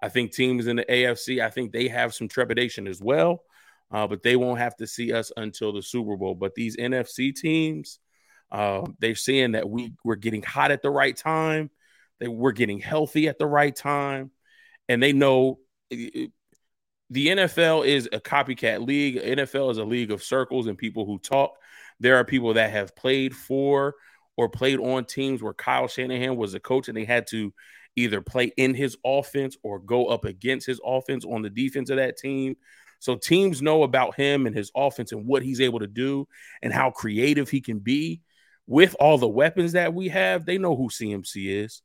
[0.00, 3.44] I think teams in the AFC, I think they have some trepidation as well,
[3.90, 6.34] uh, but they won't have to see us until the Super Bowl.
[6.34, 7.98] But these NFC teams,
[8.50, 11.70] uh, they're seeing that we we're getting hot at the right time,
[12.20, 14.30] that we're getting healthy at the right time,
[14.88, 15.58] and they know
[15.90, 16.32] it-
[17.10, 19.16] the NFL is a copycat league.
[19.16, 21.58] NFL is a league of circles and people who talk.
[22.00, 23.94] There are people that have played for
[24.36, 27.52] or played on teams where Kyle Shanahan was a coach and they had to
[27.96, 31.96] either play in his offense or go up against his offense on the defense of
[31.96, 32.56] that team.
[32.98, 36.28] So teams know about him and his offense and what he's able to do
[36.62, 38.22] and how creative he can be
[38.66, 40.46] with all the weapons that we have.
[40.46, 41.82] They know who CMC is.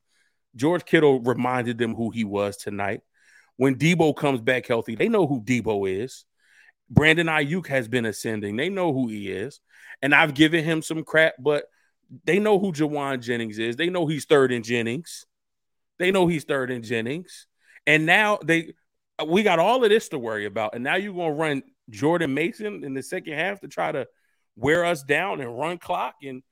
[0.56, 3.02] George Kittle reminded them who he was tonight.
[3.58, 6.26] When Deebo comes back healthy, they know who Deebo is.
[6.90, 8.56] Brandon Aiyuk has been ascending.
[8.56, 9.60] They know who he is.
[10.02, 11.66] And I've given him some crap, but
[12.26, 13.76] they know who Jauan Jennings is.
[13.76, 15.26] They know he's third in Jennings.
[16.00, 17.48] They know he's third in Jennings.
[17.86, 18.74] And now they
[19.26, 20.76] we got all of this to worry about.
[20.76, 24.08] And now you're gonna run Jordan Mason in the second half to try to
[24.56, 26.16] wear us down and run clock.
[26.24, 26.44] And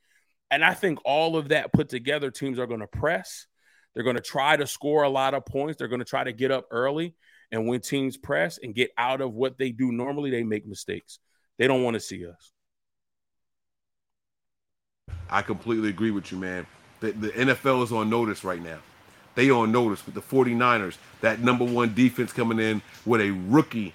[0.51, 3.47] and I think all of that put together, teams are gonna press.
[3.93, 5.77] They're gonna try to score a lot of points.
[5.77, 7.15] They're gonna try to get up early.
[7.51, 11.19] And when teams press and get out of what they do normally, they make mistakes.
[11.57, 12.51] They don't want to see us.
[15.29, 16.65] I completely agree with you, man.
[16.99, 18.77] The, the NFL is on notice right now.
[19.35, 23.31] They are on notice with the 49ers, that number one defense coming in with a
[23.31, 23.93] rookie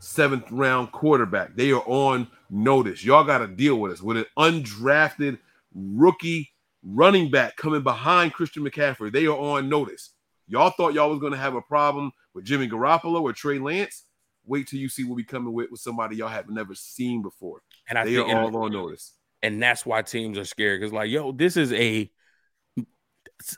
[0.00, 1.54] seventh round quarterback.
[1.54, 3.04] They are on notice.
[3.04, 5.38] Y'all got to deal with us with an undrafted
[5.74, 6.50] rookie
[6.82, 9.10] running back coming behind Christian McCaffrey.
[9.10, 10.10] They are on notice.
[10.46, 14.04] Y'all thought y'all was going to have a problem with Jimmy Garoppolo or Trey Lance.
[14.44, 17.62] Wait till you see what we coming with with somebody y'all have never seen before.
[17.88, 19.12] And I they think are all on notice.
[19.42, 22.10] And that's why teams are scared because like yo this is a,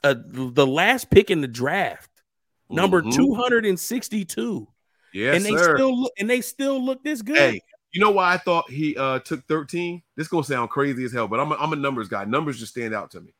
[0.02, 2.10] a the last pick in the draft
[2.70, 3.14] number Mhm.
[3.14, 4.66] 262
[5.12, 5.76] Yes, and they sir.
[5.76, 7.60] still look and they still look this good Hey,
[7.92, 10.02] you know why I thought he uh took 13?
[10.16, 12.24] This gonna sound crazy as hell, but I'm a, I'm a numbers guy.
[12.24, 13.32] Numbers just stand out to me.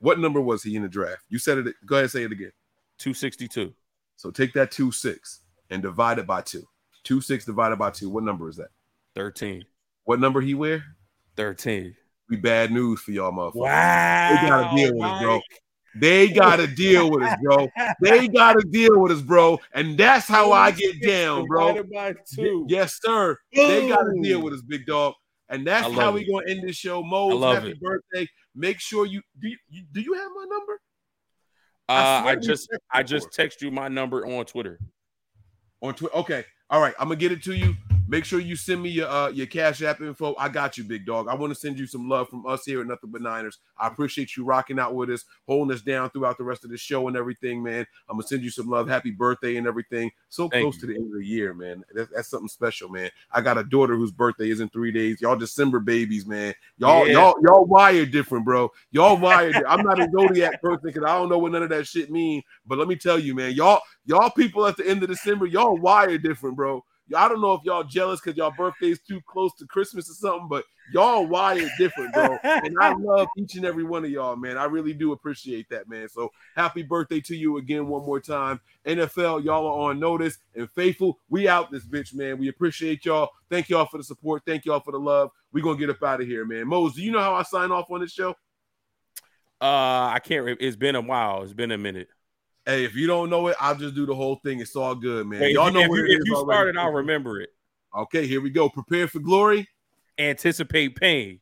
[0.00, 1.22] What number was he in the draft?
[1.28, 1.74] You said it.
[1.86, 2.50] Go ahead and say it again.
[2.98, 3.72] 262
[4.16, 5.40] So take that two six
[5.70, 6.66] and divide it by two.
[7.04, 8.08] Two six divided by two.
[8.10, 8.70] What number is that?
[9.14, 9.64] 13
[10.04, 10.84] What number he wear?
[11.36, 11.94] 13
[12.28, 13.54] We bad news for y'all, motherfuckers.
[13.54, 15.40] Wow, They gotta deal with us, bro.
[15.96, 17.68] They gotta deal with us, bro.
[18.00, 19.60] They gotta deal with us, bro.
[19.72, 21.74] And that's how I get down, bro.
[21.74, 22.66] Divided by two.
[22.68, 23.36] Yes, sir.
[23.52, 25.14] They got to deal with us, big dog.
[25.48, 26.28] And that's how we it.
[26.32, 27.02] gonna end this show.
[27.02, 27.80] Mo, love happy it.
[27.80, 28.26] birthday.
[28.56, 29.48] Make sure you do.
[29.48, 30.80] You, you- do you have my number?
[31.88, 34.80] uh, I I, just I just text you my number on Twitter
[35.82, 36.16] on Twitter.
[36.16, 36.44] Okay.
[36.70, 36.94] All right.
[36.98, 37.74] I'm gonna get it to you.
[38.14, 40.36] Make sure you send me your uh, your cash app info.
[40.38, 41.26] I got you, big dog.
[41.26, 43.58] I want to send you some love from us here at Nothing But Niners.
[43.76, 46.76] I appreciate you rocking out with us, holding us down throughout the rest of the
[46.76, 47.84] show and everything, man.
[48.08, 48.88] I'm gonna send you some love.
[48.88, 50.12] Happy birthday and everything.
[50.28, 51.82] So Thank close to the end of the year, man.
[51.92, 53.10] That's, that's something special, man.
[53.32, 55.20] I got a daughter whose birthday is in three days.
[55.20, 56.54] Y'all December babies, man.
[56.78, 57.14] Y'all, Yeah.
[57.14, 58.70] y'all, y'all wired different, bro.
[58.92, 59.56] Y'all wired.
[59.66, 62.44] I'm not a zodiac person because I don't know what none of that shit mean.
[62.64, 65.76] But let me tell you, man, y'all, y'all people at the end of December, y'all
[65.76, 66.84] wired different, bro.
[67.14, 70.48] I don't know if y'all jealous because y'all birthday's too close to Christmas or something,
[70.48, 72.38] but y'all wired different, bro.
[72.42, 74.56] and I love each and every one of y'all, man.
[74.56, 76.08] I really do appreciate that, man.
[76.08, 78.60] So happy birthday to you again one more time.
[78.86, 81.18] NFL, y'all are on notice and faithful.
[81.28, 82.38] We out this bitch, man.
[82.38, 83.30] We appreciate y'all.
[83.50, 84.42] Thank y'all for the support.
[84.46, 85.30] Thank y'all for the love.
[85.52, 86.68] we gonna get up out of here, man.
[86.68, 88.30] Mose, do you know how I sign off on this show?
[89.60, 90.44] Uh, I can't.
[90.44, 91.42] Re- it's been a while.
[91.42, 92.08] It's been a minute.
[92.66, 94.60] Hey, if you don't know it, I'll just do the whole thing.
[94.60, 95.40] It's all good, man.
[95.40, 96.56] Hey, y'all know if where you, it if is you already.
[96.56, 97.50] started, I'll remember it.
[97.94, 98.68] Okay, here we go.
[98.70, 99.68] Prepare for glory.
[100.18, 101.40] Anticipate pain,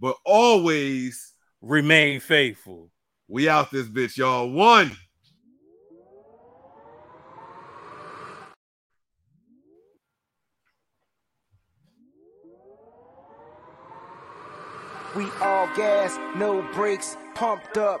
[0.00, 2.90] but always remain faithful.
[3.28, 4.50] We out this bitch, y'all.
[4.50, 4.96] One.
[15.14, 18.00] We all gas, no brakes, pumped up,